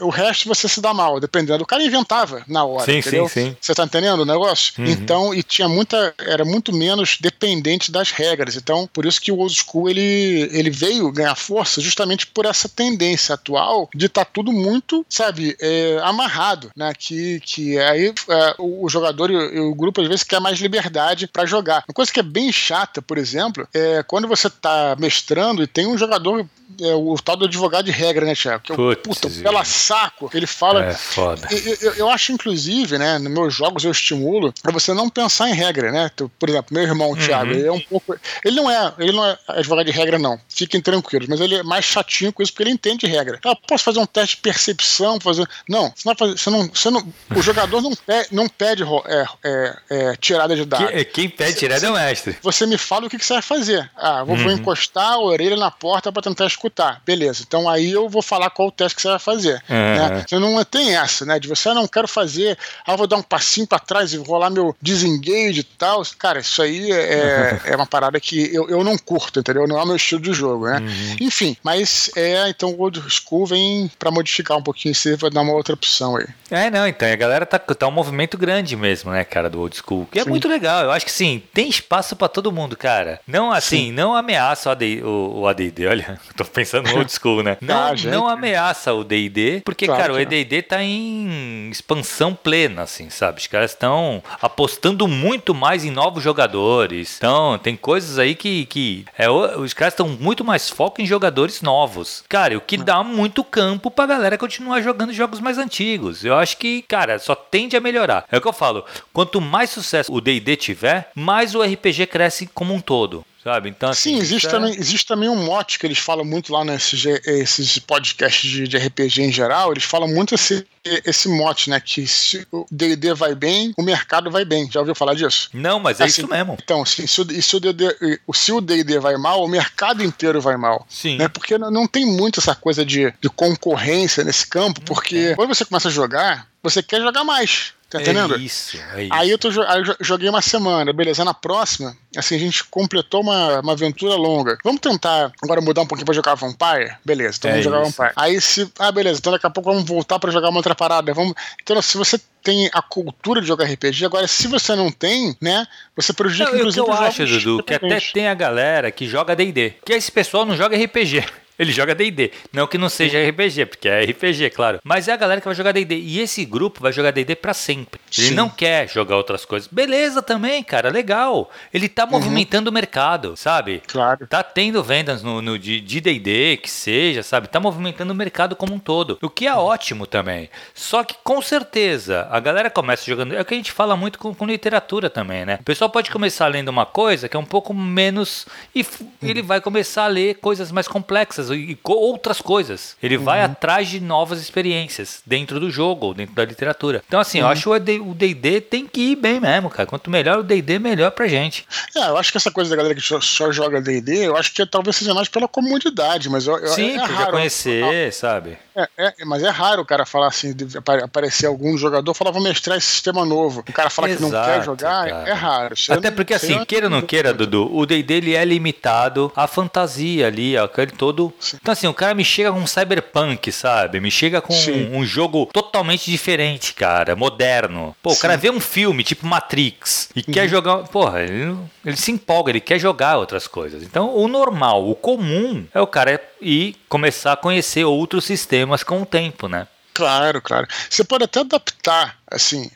O 0.00 0.08
resto 0.08 0.48
você 0.48 0.68
se 0.68 0.80
dá 0.80 0.92
mal, 0.92 1.20
dependendo. 1.20 1.62
O 1.62 1.66
cara 1.66 1.82
inventava 1.82 2.42
na 2.46 2.64
hora. 2.64 2.84
Sim, 2.84 2.98
entendeu? 2.98 3.28
sim, 3.28 3.50
sim. 3.50 3.56
Você 3.60 3.74
tá 3.74 3.84
entendendo 3.84 4.20
o 4.20 4.26
negócio? 4.26 4.74
Uhum. 4.78 4.86
Então, 4.86 5.34
e 5.34 5.42
tinha 5.42 5.68
muita. 5.68 6.14
Era 6.18 6.44
muito 6.44 6.72
menos 6.72 7.18
dependente 7.20 7.90
das 7.90 8.10
regras. 8.10 8.56
Então, 8.56 8.88
por 8.92 9.06
isso 9.06 9.20
que 9.20 9.32
o 9.32 9.38
old 9.38 9.54
school 9.54 9.88
ele, 9.88 10.48
ele 10.52 10.70
veio 10.70 11.10
ganhar 11.12 11.34
força 11.34 11.80
justamente 11.80 12.26
por 12.26 12.46
essa 12.46 12.68
tendência 12.68 13.34
atual 13.34 13.88
de 13.94 14.06
estar 14.06 14.24
tá 14.24 14.30
tudo 14.32 14.52
muito, 14.52 15.04
sabe, 15.08 15.56
é, 15.60 15.98
amarrado, 16.02 16.70
né? 16.76 16.92
Que, 16.96 17.40
que 17.40 17.78
aí 17.78 18.12
é, 18.28 18.54
o, 18.58 18.88
jogador 18.88 19.30
e 19.30 19.36
o, 19.36 19.70
o, 19.70 19.74
grupo 19.74 20.00
às 20.00 20.08
vezes 20.08 20.24
quer 20.24 20.40
mais 20.40 20.58
liberdade 20.58 21.26
para 21.26 21.46
jogar. 21.46 21.84
Uma 21.88 21.94
coisa 21.94 22.12
que 22.12 22.20
é 22.20 22.22
bem 22.22 22.50
chata, 22.52 23.02
por 23.02 23.18
exemplo, 23.18 23.66
é 23.72 24.02
quando 24.02 24.28
você 24.28 24.48
tá 24.48 24.96
mestrando 24.98 25.62
e 25.62 25.66
tem 25.66 25.86
um 25.86 25.98
jogador 25.98 26.46
é, 26.80 26.94
o 26.94 27.14
tal 27.16 27.36
do 27.36 27.44
advogado 27.44 27.84
de 27.84 27.90
regra, 27.90 28.26
né, 28.26 28.34
Tiago? 28.34 28.62
Que 28.62 28.72
é 28.72 28.74
o 28.74 28.96
puta, 28.96 29.28
pela 29.30 29.63
saco. 29.64 30.30
Ele 30.32 30.46
fala. 30.46 30.84
É 30.84 30.94
foda. 30.94 31.48
Eu, 31.50 31.76
eu, 31.80 31.94
eu, 31.94 32.10
acho, 32.10 32.32
inclusive, 32.32 32.98
né, 32.98 33.18
nos 33.18 33.32
meus 33.32 33.54
jogos 33.54 33.84
eu 33.84 33.90
estimulo 33.90 34.52
pra 34.62 34.72
você 34.72 34.92
não 34.92 35.08
pensar 35.08 35.48
em 35.48 35.54
regra, 35.54 35.90
né? 35.90 36.10
Por 36.38 36.48
exemplo, 36.48 36.74
meu 36.74 36.82
irmão, 36.82 37.12
o 37.12 37.16
Thiago, 37.16 37.52
uhum. 37.52 37.58
ele 37.58 37.68
é 37.68 37.72
um 37.72 37.80
pouco. 37.80 38.16
Ele 38.44 38.56
não 38.56 38.70
é, 38.70 38.92
ele 38.98 39.12
não 39.12 39.24
é 39.24 39.38
advogado 39.48 39.86
de 39.86 39.92
regra, 39.92 40.18
não. 40.18 40.38
Fiquem 40.48 40.80
tranquilos, 40.80 41.28
mas 41.28 41.40
ele 41.40 41.56
é 41.56 41.62
mais 41.62 41.84
chatinho 41.84 42.32
com 42.32 42.42
isso 42.42 42.52
porque 42.52 42.62
ele 42.64 42.70
entende 42.70 43.06
regra. 43.06 43.40
Eu 43.44 43.56
posso 43.56 43.84
fazer 43.84 43.98
um 43.98 44.06
teste 44.06 44.36
de 44.36 44.42
percepção, 44.42 45.18
fazer. 45.20 45.48
Não, 45.68 45.92
você 45.94 46.08
não, 46.08 46.36
você 46.36 46.50
não, 46.50 46.68
você 46.68 46.90
não 46.90 47.14
o 47.34 47.42
jogador 47.42 47.80
não 47.80 47.92
pede, 47.94 48.28
não 48.32 48.48
pede 48.48 48.82
é, 48.82 49.24
é, 49.44 49.76
é, 49.90 50.16
tirada 50.16 50.54
de 50.54 50.64
dados. 50.64 50.90
Quem, 50.90 51.04
quem 51.04 51.28
pede 51.28 51.58
tirada 51.58 51.86
é 51.86 51.90
o 51.90 51.94
mestre. 51.94 52.36
Você 52.42 52.66
me 52.66 52.78
fala 52.78 53.06
o 53.06 53.10
que, 53.10 53.18
que 53.18 53.24
você 53.24 53.34
vai 53.34 53.42
fazer. 53.42 53.90
Ah, 53.96 54.24
vou, 54.24 54.36
uhum. 54.36 54.42
vou 54.44 54.52
encostar 54.52 55.12
a 55.12 55.18
orelha 55.18 55.56
na 55.56 55.70
porta 55.70 56.12
para 56.12 56.22
tentar 56.22 56.46
escutar. 56.46 57.02
Beleza. 57.04 57.44
Então 57.46 57.68
aí 57.68 57.90
eu 57.90 58.08
vou 58.08 58.22
falar 58.22 58.50
qual 58.50 58.68
o 58.68 58.72
teste 58.72 58.96
que 58.96 59.02
você 59.02 59.08
vai 59.08 59.18
fazer. 59.18 59.53
Uhum. 59.68 60.16
Né? 60.16 60.24
Você 60.26 60.38
não 60.38 60.64
tem 60.64 60.96
essa, 60.96 61.24
né? 61.24 61.38
De 61.38 61.48
você 61.48 61.68
ah, 61.68 61.74
não 61.74 61.86
quero 61.86 62.08
fazer, 62.08 62.56
ah, 62.86 62.96
vou 62.96 63.06
dar 63.06 63.16
um 63.16 63.22
passinho 63.22 63.66
para 63.66 63.78
trás 63.78 64.12
e 64.12 64.16
rolar 64.16 64.50
meu 64.50 64.74
disengage 64.80 65.60
e 65.60 65.62
tal. 65.62 66.02
Cara, 66.18 66.40
isso 66.40 66.62
aí 66.62 66.90
é, 66.92 67.60
é 67.66 67.76
uma 67.76 67.86
parada 67.86 68.20
que 68.20 68.54
eu, 68.54 68.68
eu 68.68 68.84
não 68.84 68.96
curto, 68.96 69.40
entendeu? 69.40 69.66
Não 69.66 69.78
é 69.78 69.82
o 69.82 69.86
meu 69.86 69.96
estilo 69.96 70.20
de 70.20 70.32
jogo, 70.32 70.66
né? 70.66 70.78
Uhum. 70.78 71.16
Enfim, 71.20 71.56
mas 71.62 72.10
é, 72.16 72.48
então 72.48 72.70
o 72.70 72.80
Old 72.80 73.02
School 73.08 73.46
vem 73.46 73.90
para 73.98 74.10
modificar 74.10 74.56
um 74.56 74.62
pouquinho, 74.62 74.94
você 74.94 75.16
vai 75.16 75.30
dar 75.30 75.42
uma 75.42 75.52
outra 75.52 75.74
opção 75.74 76.16
aí. 76.16 76.26
É, 76.50 76.70
não, 76.70 76.86
então 76.86 77.10
a 77.10 77.16
galera 77.16 77.46
tá, 77.46 77.58
tá 77.58 77.86
um 77.86 77.90
movimento 77.90 78.36
grande 78.38 78.76
mesmo, 78.76 79.10
né, 79.10 79.24
cara, 79.24 79.50
do 79.50 79.60
Old 79.60 79.76
School. 79.76 80.06
Que 80.10 80.20
é 80.20 80.24
sim. 80.24 80.30
muito 80.30 80.48
legal. 80.48 80.84
Eu 80.84 80.90
acho 80.92 81.04
que 81.04 81.12
sim, 81.12 81.42
tem 81.52 81.68
espaço 81.68 82.14
para 82.14 82.28
todo 82.28 82.52
mundo, 82.52 82.76
cara. 82.76 83.20
Não 83.26 83.50
assim, 83.50 83.86
sim. 83.86 83.92
não 83.92 84.14
ameaça 84.14 84.68
o 84.68 84.72
AD&D, 84.72 85.02
o, 85.02 85.40
o 85.40 85.48
AD&D, 85.48 85.86
olha, 85.86 86.20
tô 86.36 86.44
pensando 86.44 86.90
no 86.90 86.98
Old 86.98 87.12
School, 87.12 87.42
né? 87.42 87.56
Não, 87.60 87.88
ah, 87.88 87.94
não 88.04 88.28
ameaça 88.28 88.92
o 88.92 89.02
D&D, 89.02 89.43
porque, 89.64 89.86
claro 89.86 90.02
cara, 90.02 90.14
o 90.14 90.18
ED&D 90.18 90.62
tá 90.62 90.82
em 90.82 91.68
expansão 91.70 92.34
plena, 92.34 92.82
assim, 92.82 93.10
sabe? 93.10 93.40
Os 93.40 93.46
caras 93.46 93.72
estão 93.72 94.22
apostando 94.40 95.06
muito 95.08 95.54
mais 95.54 95.84
em 95.84 95.90
novos 95.90 96.22
jogadores. 96.22 97.16
Então, 97.18 97.58
tem 97.58 97.76
coisas 97.76 98.18
aí 98.18 98.34
que, 98.34 98.66
que 98.66 99.04
é, 99.18 99.30
os 99.30 99.72
caras 99.72 99.94
estão 99.94 100.08
muito 100.08 100.44
mais 100.44 100.68
foco 100.68 101.00
em 101.00 101.06
jogadores 101.06 101.62
novos. 101.62 102.24
Cara, 102.28 102.56
o 102.56 102.60
que 102.60 102.76
dá 102.76 103.02
muito 103.02 103.44
campo 103.44 103.90
pra 103.90 104.06
galera 104.06 104.38
continuar 104.38 104.80
jogando 104.80 105.12
jogos 105.12 105.40
mais 105.40 105.58
antigos. 105.58 106.24
Eu 106.24 106.34
acho 106.34 106.56
que, 106.56 106.82
cara, 106.82 107.18
só 107.18 107.34
tende 107.34 107.76
a 107.76 107.80
melhorar. 107.80 108.24
É 108.30 108.38
o 108.38 108.40
que 108.40 108.48
eu 108.48 108.52
falo. 108.52 108.84
Quanto 109.12 109.40
mais 109.40 109.70
sucesso 109.70 110.12
o 110.12 110.20
D&D 110.20 110.56
tiver, 110.56 111.10
mais 111.14 111.54
o 111.54 111.62
RPG 111.62 112.06
cresce 112.06 112.46
como 112.46 112.74
um 112.74 112.80
todo 112.80 113.24
sabe? 113.44 113.68
Então, 113.68 113.90
assim, 113.90 114.14
Sim, 114.14 114.20
existe, 114.20 114.46
é... 114.46 114.50
também, 114.50 114.74
existe 114.74 115.06
também 115.06 115.28
um 115.28 115.44
mote 115.44 115.78
que 115.78 115.86
eles 115.86 115.98
falam 115.98 116.24
muito 116.24 116.50
lá 116.50 116.64
nesses 116.64 117.04
esses 117.26 117.78
podcasts 117.78 118.50
de, 118.50 118.66
de 118.66 118.78
RPG 118.78 119.22
em 119.22 119.30
geral, 119.30 119.70
eles 119.70 119.84
falam 119.84 120.08
muito 120.08 120.34
esse, 120.34 120.66
esse 120.82 121.28
mote, 121.28 121.68
né? 121.68 121.78
Que 121.78 122.06
se 122.06 122.46
o 122.50 122.64
D&D 122.70 123.12
vai 123.12 123.34
bem, 123.34 123.74
o 123.76 123.82
mercado 123.82 124.30
vai 124.30 124.46
bem. 124.46 124.70
Já 124.70 124.80
ouviu 124.80 124.94
falar 124.94 125.14
disso? 125.14 125.50
Não, 125.52 125.78
mas 125.78 126.00
é 126.00 126.04
assim, 126.04 126.22
isso 126.22 126.30
mesmo. 126.30 126.56
Então, 126.62 126.84
se, 126.86 127.06
se, 127.06 127.42
se 127.42 128.52
o 128.52 128.60
D&D 128.60 128.98
vai 128.98 129.16
mal, 129.18 129.44
o 129.44 129.48
mercado 129.48 130.02
inteiro 130.02 130.40
vai 130.40 130.56
mal. 130.56 130.86
Sim. 130.88 131.18
Né? 131.18 131.28
Porque 131.28 131.58
não 131.58 131.86
tem 131.86 132.06
muito 132.06 132.40
essa 132.40 132.54
coisa 132.54 132.84
de, 132.84 133.12
de 133.20 133.28
concorrência 133.28 134.24
nesse 134.24 134.46
campo, 134.46 134.80
porque 134.80 135.34
quando 135.34 135.54
você 135.54 135.66
começa 135.66 135.88
a 135.88 135.92
jogar, 135.92 136.48
você 136.62 136.82
quer 136.82 137.02
jogar 137.02 137.24
mais. 137.24 137.73
Tá 137.94 138.02
entendendo? 138.02 138.34
É 138.34 138.38
isso, 138.38 138.76
é 138.96 139.04
isso. 139.04 139.14
Aí 139.14 139.30
eu, 139.30 139.38
tô, 139.38 139.48
aí 139.68 139.80
eu 139.80 139.96
joguei 140.00 140.28
uma 140.28 140.42
semana, 140.42 140.92
beleza. 140.92 141.24
Na 141.24 141.32
próxima, 141.32 141.96
assim, 142.16 142.34
a 142.34 142.38
gente 142.38 142.64
completou 142.64 143.20
uma, 143.20 143.60
uma 143.60 143.72
aventura 143.72 144.16
longa. 144.16 144.58
Vamos 144.64 144.80
tentar 144.80 145.30
agora 145.40 145.60
mudar 145.60 145.82
um 145.82 145.86
pouquinho 145.86 146.04
pra 146.04 146.14
jogar 146.14 146.34
Vampire? 146.34 146.96
Beleza, 147.04 147.36
então 147.38 147.50
é 147.50 147.54
vamos 147.54 147.64
jogar 147.64 147.82
isso. 147.82 147.96
Vampire. 147.96 148.12
Aí 148.16 148.40
se. 148.40 148.68
Ah, 148.80 148.90
beleza, 148.90 149.20
então 149.20 149.32
daqui 149.32 149.46
a 149.46 149.50
pouco 149.50 149.70
vamos 149.70 149.88
voltar 149.88 150.18
pra 150.18 150.32
jogar 150.32 150.48
uma 150.48 150.58
outra 150.58 150.74
parada. 150.74 151.14
Vamos, 151.14 151.34
então, 151.62 151.80
se 151.80 151.96
você 151.96 152.20
tem 152.42 152.68
a 152.72 152.82
cultura 152.82 153.40
de 153.40 153.46
jogar 153.46 153.64
RPG, 153.64 154.04
agora 154.04 154.26
se 154.26 154.48
você 154.48 154.74
não 154.74 154.90
tem, 154.90 155.36
né, 155.40 155.64
você 155.94 156.12
prejudica 156.12 156.50
não, 156.50 156.58
inclusive 156.58 156.82
o 156.82 156.84
que 156.84 156.90
eu 156.90 156.94
acho, 156.94 157.26
Dudu, 157.26 157.62
que 157.62 157.74
até 157.74 158.00
tem 158.12 158.26
a 158.26 158.34
galera 158.34 158.90
que 158.90 159.06
joga 159.06 159.36
D&D, 159.36 159.74
que 159.84 159.92
esse 159.92 160.10
pessoal 160.10 160.44
não 160.44 160.56
joga 160.56 160.76
RPG. 160.76 161.24
Ele 161.58 161.70
joga 161.72 161.94
D&D. 161.94 162.32
Não 162.52 162.66
que 162.66 162.76
não 162.76 162.88
seja 162.88 163.18
RPG, 163.28 163.66
porque 163.66 163.88
é 163.88 164.04
RPG, 164.04 164.50
claro. 164.50 164.80
Mas 164.82 165.06
é 165.06 165.12
a 165.12 165.16
galera 165.16 165.40
que 165.40 165.46
vai 165.46 165.54
jogar 165.54 165.72
D&D. 165.72 165.96
E 165.96 166.20
esse 166.20 166.44
grupo 166.44 166.80
vai 166.80 166.92
jogar 166.92 167.12
D&D 167.12 167.36
para 167.36 167.54
sempre. 167.54 168.00
Ele 168.18 168.28
Sim. 168.28 168.34
não 168.34 168.48
quer 168.48 168.88
jogar 168.88 169.16
outras 169.16 169.44
coisas. 169.44 169.68
Beleza 169.70 170.20
também, 170.20 170.62
cara, 170.64 170.88
legal. 170.88 171.50
Ele 171.72 171.88
tá 171.88 172.04
uhum. 172.04 172.10
movimentando 172.10 172.68
uhum. 172.68 172.72
o 172.72 172.74
mercado, 172.74 173.36
sabe? 173.36 173.82
Claro. 173.86 174.26
Tá 174.26 174.42
tendo 174.42 174.82
vendas 174.82 175.22
no, 175.22 175.40
no 175.40 175.58
de 175.58 176.00
D&D, 176.00 176.56
que 176.56 176.70
seja, 176.70 177.22
sabe? 177.22 177.48
Tá 177.48 177.60
movimentando 177.60 178.12
o 178.12 178.16
mercado 178.16 178.56
como 178.56 178.74
um 178.74 178.78
todo. 178.78 179.18
O 179.22 179.30
que 179.30 179.46
é 179.46 179.54
ótimo 179.54 180.06
também. 180.06 180.50
Só 180.74 181.04
que, 181.04 181.14
com 181.22 181.40
certeza, 181.40 182.26
a 182.30 182.40
galera 182.40 182.68
começa 182.68 183.04
jogando... 183.06 183.34
É 183.34 183.40
o 183.40 183.44
que 183.44 183.54
a 183.54 183.56
gente 183.56 183.70
fala 183.70 183.96
muito 183.96 184.18
com, 184.18 184.34
com 184.34 184.46
literatura 184.46 185.08
também, 185.08 185.44
né? 185.44 185.58
O 185.60 185.64
pessoal 185.64 185.88
pode 185.88 186.10
começar 186.10 186.48
lendo 186.48 186.68
uma 186.68 186.86
coisa 186.86 187.28
que 187.28 187.36
é 187.36 187.40
um 187.40 187.44
pouco 187.44 187.72
menos... 187.72 188.46
E 188.74 188.80
uhum. 188.80 189.08
ele 189.22 189.42
vai 189.42 189.60
começar 189.60 190.04
a 190.04 190.08
ler 190.08 190.34
coisas 190.36 190.72
mais 190.72 190.88
complexas 190.88 191.43
e 191.50 191.78
outras 191.84 192.40
coisas. 192.40 192.96
Ele 193.02 193.16
uhum. 193.16 193.24
vai 193.24 193.42
atrás 193.42 193.88
de 193.88 194.00
novas 194.00 194.40
experiências 194.40 195.22
dentro 195.26 195.58
do 195.60 195.70
jogo 195.70 196.06
ou 196.06 196.14
dentro 196.14 196.34
da 196.34 196.44
literatura. 196.44 197.02
Então, 197.06 197.20
assim, 197.20 197.38
uhum. 197.38 197.46
eu 197.46 197.50
acho 197.50 197.62
que 197.62 198.00
o 198.00 198.14
DD 198.14 198.60
tem 198.60 198.86
que 198.86 199.12
ir 199.12 199.16
bem 199.16 199.40
mesmo, 199.40 199.70
cara. 199.70 199.86
Quanto 199.86 200.10
melhor 200.10 200.38
o 200.38 200.42
DD, 200.42 200.78
melhor 200.78 201.10
pra 201.10 201.26
gente. 201.26 201.66
É, 201.96 202.08
eu 202.08 202.16
acho 202.16 202.30
que 202.30 202.38
essa 202.38 202.50
coisa 202.50 202.70
da 202.70 202.76
galera 202.76 202.94
que 202.94 203.00
só, 203.00 203.20
só 203.20 203.50
joga 203.52 203.80
DD, 203.80 204.26
eu 204.26 204.36
acho 204.36 204.52
que 204.52 204.64
talvez 204.66 204.96
seja 204.96 205.14
mais 205.14 205.28
pela 205.28 205.48
comodidade, 205.48 206.28
mas 206.28 206.46
eu, 206.46 206.66
Sim, 206.68 206.92
é, 206.92 206.94
é 206.94 207.04
raro. 207.04 207.32
conhecer, 207.32 208.12
sabe? 208.12 208.58
É, 208.76 208.88
é, 208.96 209.24
mas 209.24 209.42
é 209.42 209.50
raro 209.50 209.82
o 209.82 209.84
cara 209.84 210.04
falar 210.04 210.28
assim, 210.28 210.54
aparecer 211.02 211.46
algum 211.46 211.76
jogador 211.78 212.12
falar, 212.14 212.30
vou 212.30 212.42
mestrar 212.42 212.76
esse 212.76 212.88
sistema 212.88 213.24
novo. 213.24 213.60
O 213.60 213.72
cara 213.72 213.90
fala 213.90 214.08
Exato, 214.08 214.26
que 214.26 214.32
não 214.32 214.44
quer 214.44 214.64
jogar, 214.64 215.08
cara. 215.08 215.28
é 215.28 215.32
raro. 215.32 215.74
Isso 215.74 215.92
Até 215.92 216.10
porque, 216.10 216.34
assim, 216.34 216.64
queira 216.64 216.86
ou 216.86 216.90
não 216.90 217.02
queira, 217.02 217.32
Dudu, 217.32 217.74
o 217.74 217.86
DD 217.86 218.14
ele 218.14 218.34
é 218.34 218.44
limitado 218.44 219.32
à 219.34 219.46
fantasia 219.46 220.26
ali, 220.26 220.56
aquele 220.56 220.92
todo. 220.92 221.32
Então, 221.54 221.72
assim, 221.72 221.86
o 221.86 221.94
cara 221.94 222.14
me 222.14 222.24
chega 222.24 222.52
com 222.52 222.58
um 222.58 222.66
cyberpunk, 222.66 223.50
sabe? 223.52 224.00
Me 224.00 224.10
chega 224.10 224.40
com 224.40 224.54
um, 224.54 224.98
um, 224.98 225.06
jogo 225.06 225.46
totalmente 225.52 226.10
diferente, 226.10 226.74
cara, 226.74 227.14
moderno. 227.14 227.94
Pô, 228.02 228.10
Sim. 228.10 228.16
o 228.16 228.20
cara 228.20 228.36
vê 228.36 228.50
um 228.50 228.60
filme 228.60 229.04
tipo 229.04 229.26
Matrix 229.26 230.08
e 230.14 230.20
uhum. 230.20 230.32
quer 230.32 230.48
jogar. 230.48 230.78
Porra, 230.84 231.22
ele, 231.22 231.56
ele 231.84 231.96
se 231.96 232.12
empolga, 232.12 232.50
ele 232.50 232.60
quer 232.60 232.78
jogar 232.78 233.18
outras 233.18 233.46
coisas. 233.46 233.82
Então, 233.82 234.14
o 234.14 234.28
normal, 234.28 234.88
o 234.88 234.94
comum 234.94 235.66
é 235.74 235.80
o 235.80 235.86
cara 235.86 236.20
ir 236.40 236.76
começar 236.88 237.32
a 237.32 237.36
conhecer 237.36 237.84
outros 237.84 238.24
sistemas 238.24 238.82
com 238.82 239.02
o 239.02 239.06
tempo, 239.06 239.48
né? 239.48 239.66
Claro, 239.94 240.42
claro. 240.42 240.66
Você 240.90 241.04
pode 241.04 241.22
até 241.22 241.40
adaptar, 241.40 242.18
assim, 242.28 242.68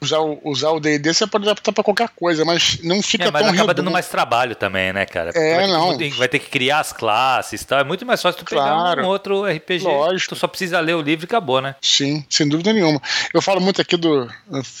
usar, 0.00 0.20
usar 0.44 0.70
o 0.70 0.80
D&D 0.80 1.12
você 1.12 1.26
pode 1.26 1.44
adaptar 1.44 1.72
para 1.72 1.84
qualquer 1.84 2.08
coisa, 2.10 2.44
mas 2.44 2.78
não 2.82 3.02
fica 3.02 3.24
é, 3.24 3.30
mas 3.30 3.42
tão 3.42 3.52
acaba 3.52 3.74
dando 3.74 3.90
mais 3.90 4.08
trabalho 4.08 4.54
também, 4.54 4.92
né, 4.92 5.06
cara? 5.06 5.30
É, 5.34 5.56
vai 5.56 5.66
não. 5.66 5.96
Ter, 5.96 6.10
vai 6.10 6.28
ter 6.28 6.38
que 6.38 6.48
criar 6.50 6.80
as 6.80 6.92
classes 6.92 7.60
e 7.60 7.66
tal. 7.66 7.80
É 7.80 7.84
muito 7.84 8.04
mais 8.04 8.20
fácil 8.20 8.38
tu 8.38 8.44
claro, 8.44 8.96
pegar 8.96 9.06
um 9.06 9.08
outro 9.08 9.44
RPG. 9.44 9.84
Lógico. 9.84 10.34
Tu 10.34 10.38
só 10.38 10.46
precisa 10.46 10.80
ler 10.80 10.94
o 10.94 11.02
livro 11.02 11.24
e 11.24 11.26
acabou, 11.26 11.60
né? 11.60 11.74
Sim, 11.80 12.24
sem 12.28 12.48
dúvida 12.48 12.72
nenhuma. 12.72 13.00
Eu 13.32 13.42
falo 13.42 13.60
muito 13.60 13.80
aqui 13.80 13.96
do... 13.96 14.28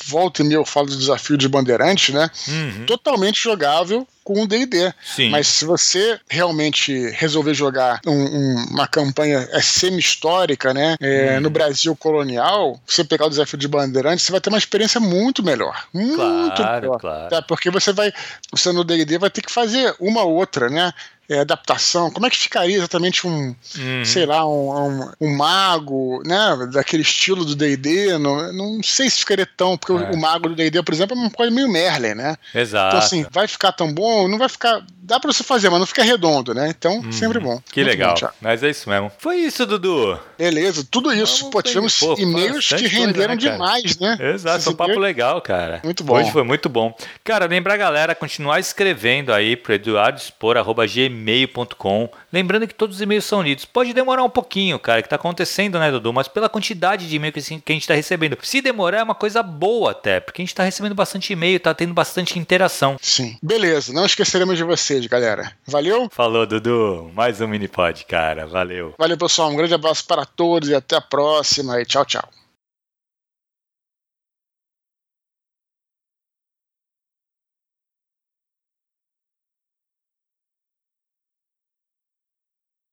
Volta 0.06 0.42
e 0.42 0.44
meia 0.44 0.56
eu 0.56 0.64
falo 0.64 0.86
do 0.86 0.96
desafio 0.96 1.36
de 1.36 1.48
Bandeirantes, 1.48 2.14
né? 2.14 2.30
Uhum. 2.48 2.86
Totalmente 2.86 3.42
jogável 3.42 4.06
com 4.26 4.42
o 4.42 4.46
D&D. 4.46 4.92
Mas 5.30 5.46
se 5.46 5.64
você 5.64 6.18
realmente 6.28 7.10
resolver 7.10 7.54
jogar 7.54 8.00
um, 8.04 8.10
um, 8.10 8.66
uma 8.70 8.88
campanha 8.88 9.48
é, 9.52 9.62
semi-histórica, 9.62 10.74
né, 10.74 10.96
é, 11.00 11.36
hum. 11.38 11.42
no 11.42 11.48
Brasil 11.48 11.94
colonial, 11.94 12.80
você 12.84 13.04
pegar 13.04 13.26
o 13.26 13.30
desafio 13.30 13.56
de 13.56 13.68
Bandeirantes, 13.68 14.24
você 14.24 14.32
vai 14.32 14.40
ter 14.40 14.48
uma 14.48 14.58
experiência 14.58 14.98
muito 14.98 15.44
melhor. 15.44 15.86
Muito 15.94 16.16
claro, 16.16 16.80
melhor. 16.80 16.98
Claro. 16.98 17.30
Tá? 17.30 17.40
Porque 17.40 17.70
você 17.70 17.92
vai, 17.92 18.12
você 18.50 18.72
no 18.72 18.82
D&D 18.82 19.16
vai 19.16 19.30
ter 19.30 19.42
que 19.42 19.52
fazer 19.52 19.94
uma 20.00 20.24
outra, 20.24 20.68
né? 20.68 20.92
É, 21.28 21.40
adaptação, 21.40 22.10
como 22.10 22.26
é 22.26 22.30
que 22.30 22.36
ficaria 22.36 22.76
exatamente 22.76 23.26
um, 23.26 23.54
uhum. 23.78 24.04
sei 24.04 24.26
lá, 24.26 24.46
um, 24.46 24.70
um, 24.70 25.10
um, 25.20 25.36
mago, 25.36 26.22
né, 26.24 26.68
daquele 26.72 27.02
estilo 27.02 27.44
do 27.44 27.54
D&D, 27.54 28.16
não, 28.18 28.52
não 28.52 28.82
sei 28.82 29.10
se 29.10 29.18
ficaria 29.18 29.48
tão, 29.56 29.76
porque 29.76 29.92
é. 29.92 30.10
o, 30.10 30.14
o, 30.14 30.16
mago 30.16 30.48
do 30.48 30.54
D&D, 30.54 30.82
por 30.82 30.94
exemplo, 30.94 31.16
é 31.16 31.20
uma 31.20 31.30
coisa 31.30 31.52
meio 31.52 31.68
Merlin, 31.68 32.14
né? 32.14 32.36
Exato. 32.54 32.88
Então 32.88 32.98
assim, 33.04 33.26
vai 33.30 33.48
ficar 33.48 33.72
tão 33.72 33.92
bom, 33.92 34.28
não 34.28 34.38
vai 34.38 34.48
ficar, 34.48 34.84
dá 35.06 35.20
para 35.20 35.32
você 35.32 35.44
fazer, 35.44 35.70
mas 35.70 35.78
não 35.78 35.86
fica 35.86 36.02
redondo, 36.02 36.52
né? 36.52 36.68
Então, 36.68 36.96
uhum. 36.96 37.12
sempre 37.12 37.38
bom. 37.38 37.60
Que 37.70 37.80
Muito 37.80 37.92
legal. 37.92 38.16
Bom, 38.20 38.28
mas 38.40 38.60
é 38.62 38.70
isso 38.70 38.90
mesmo. 38.90 39.12
Foi 39.18 39.36
isso, 39.36 39.64
Dudu. 39.64 40.18
Beleza, 40.36 40.84
tudo 40.90 41.12
isso. 41.12 41.38
Vamos 41.38 41.52
Pô, 41.52 41.62
tivemos 41.62 42.00
e-mails 42.18 42.66
que 42.68 42.88
renderam 42.88 43.12
coisa, 43.12 43.28
né, 43.28 43.36
demais, 43.36 43.96
né? 43.98 44.18
Exato, 44.34 44.64
foi 44.64 44.72
um 44.72 44.76
papo 44.76 44.98
legal, 44.98 45.40
cara. 45.40 45.80
Muito 45.84 46.02
bom. 46.02 46.14
Hoje 46.14 46.32
foi 46.32 46.42
muito 46.42 46.68
bom. 46.68 46.92
Cara, 47.22 47.46
lembra 47.46 47.74
a 47.74 47.76
galera 47.76 48.12
continuar 48.14 48.58
escrevendo 48.58 49.32
aí 49.32 49.54
pro 49.56 49.74
eduardospor.gmail.com 49.74 52.10
Lembrando 52.36 52.68
que 52.68 52.74
todos 52.74 52.96
os 52.96 53.00
e-mails 53.00 53.24
são 53.24 53.40
lidos. 53.40 53.64
Pode 53.64 53.94
demorar 53.94 54.22
um 54.22 54.28
pouquinho, 54.28 54.78
cara, 54.78 55.00
que 55.00 55.08
tá 55.08 55.16
acontecendo, 55.16 55.78
né, 55.78 55.90
Dudu? 55.90 56.12
Mas 56.12 56.28
pela 56.28 56.50
quantidade 56.50 57.08
de 57.08 57.16
e-mail 57.16 57.32
que, 57.32 57.38
a 57.38 57.72
gente 57.72 57.88
tá 57.88 57.94
recebendo. 57.94 58.36
Se 58.42 58.60
demorar, 58.60 58.98
é 58.98 59.02
uma 59.02 59.14
coisa 59.14 59.42
boa 59.42 59.92
até, 59.92 60.20
porque 60.20 60.42
a 60.42 60.44
gente 60.44 60.54
tá 60.54 60.62
recebendo 60.62 60.94
bastante 60.94 61.32
e-mail, 61.32 61.58
tá 61.58 61.72
tendo 61.72 61.94
bastante 61.94 62.38
interação. 62.38 62.98
Sim. 63.00 63.38
Beleza, 63.42 63.90
não 63.90 64.04
esqueceremos 64.04 64.58
de 64.58 64.64
vocês, 64.64 65.06
galera. 65.06 65.50
Valeu? 65.66 66.10
Falou, 66.12 66.46
Dudu. 66.46 67.10
Mais 67.14 67.40
um 67.40 67.48
mini 67.48 67.68
pod, 67.68 68.04
cara. 68.04 68.46
Valeu. 68.46 68.94
Valeu, 68.98 69.16
pessoal. 69.16 69.50
Um 69.50 69.56
grande 69.56 69.72
abraço 69.72 70.04
para 70.06 70.26
todos 70.26 70.68
e 70.68 70.74
até 70.74 70.96
a 70.96 71.00
próxima. 71.00 71.80
E 71.80 71.86
tchau, 71.86 72.04
tchau. 72.04 72.35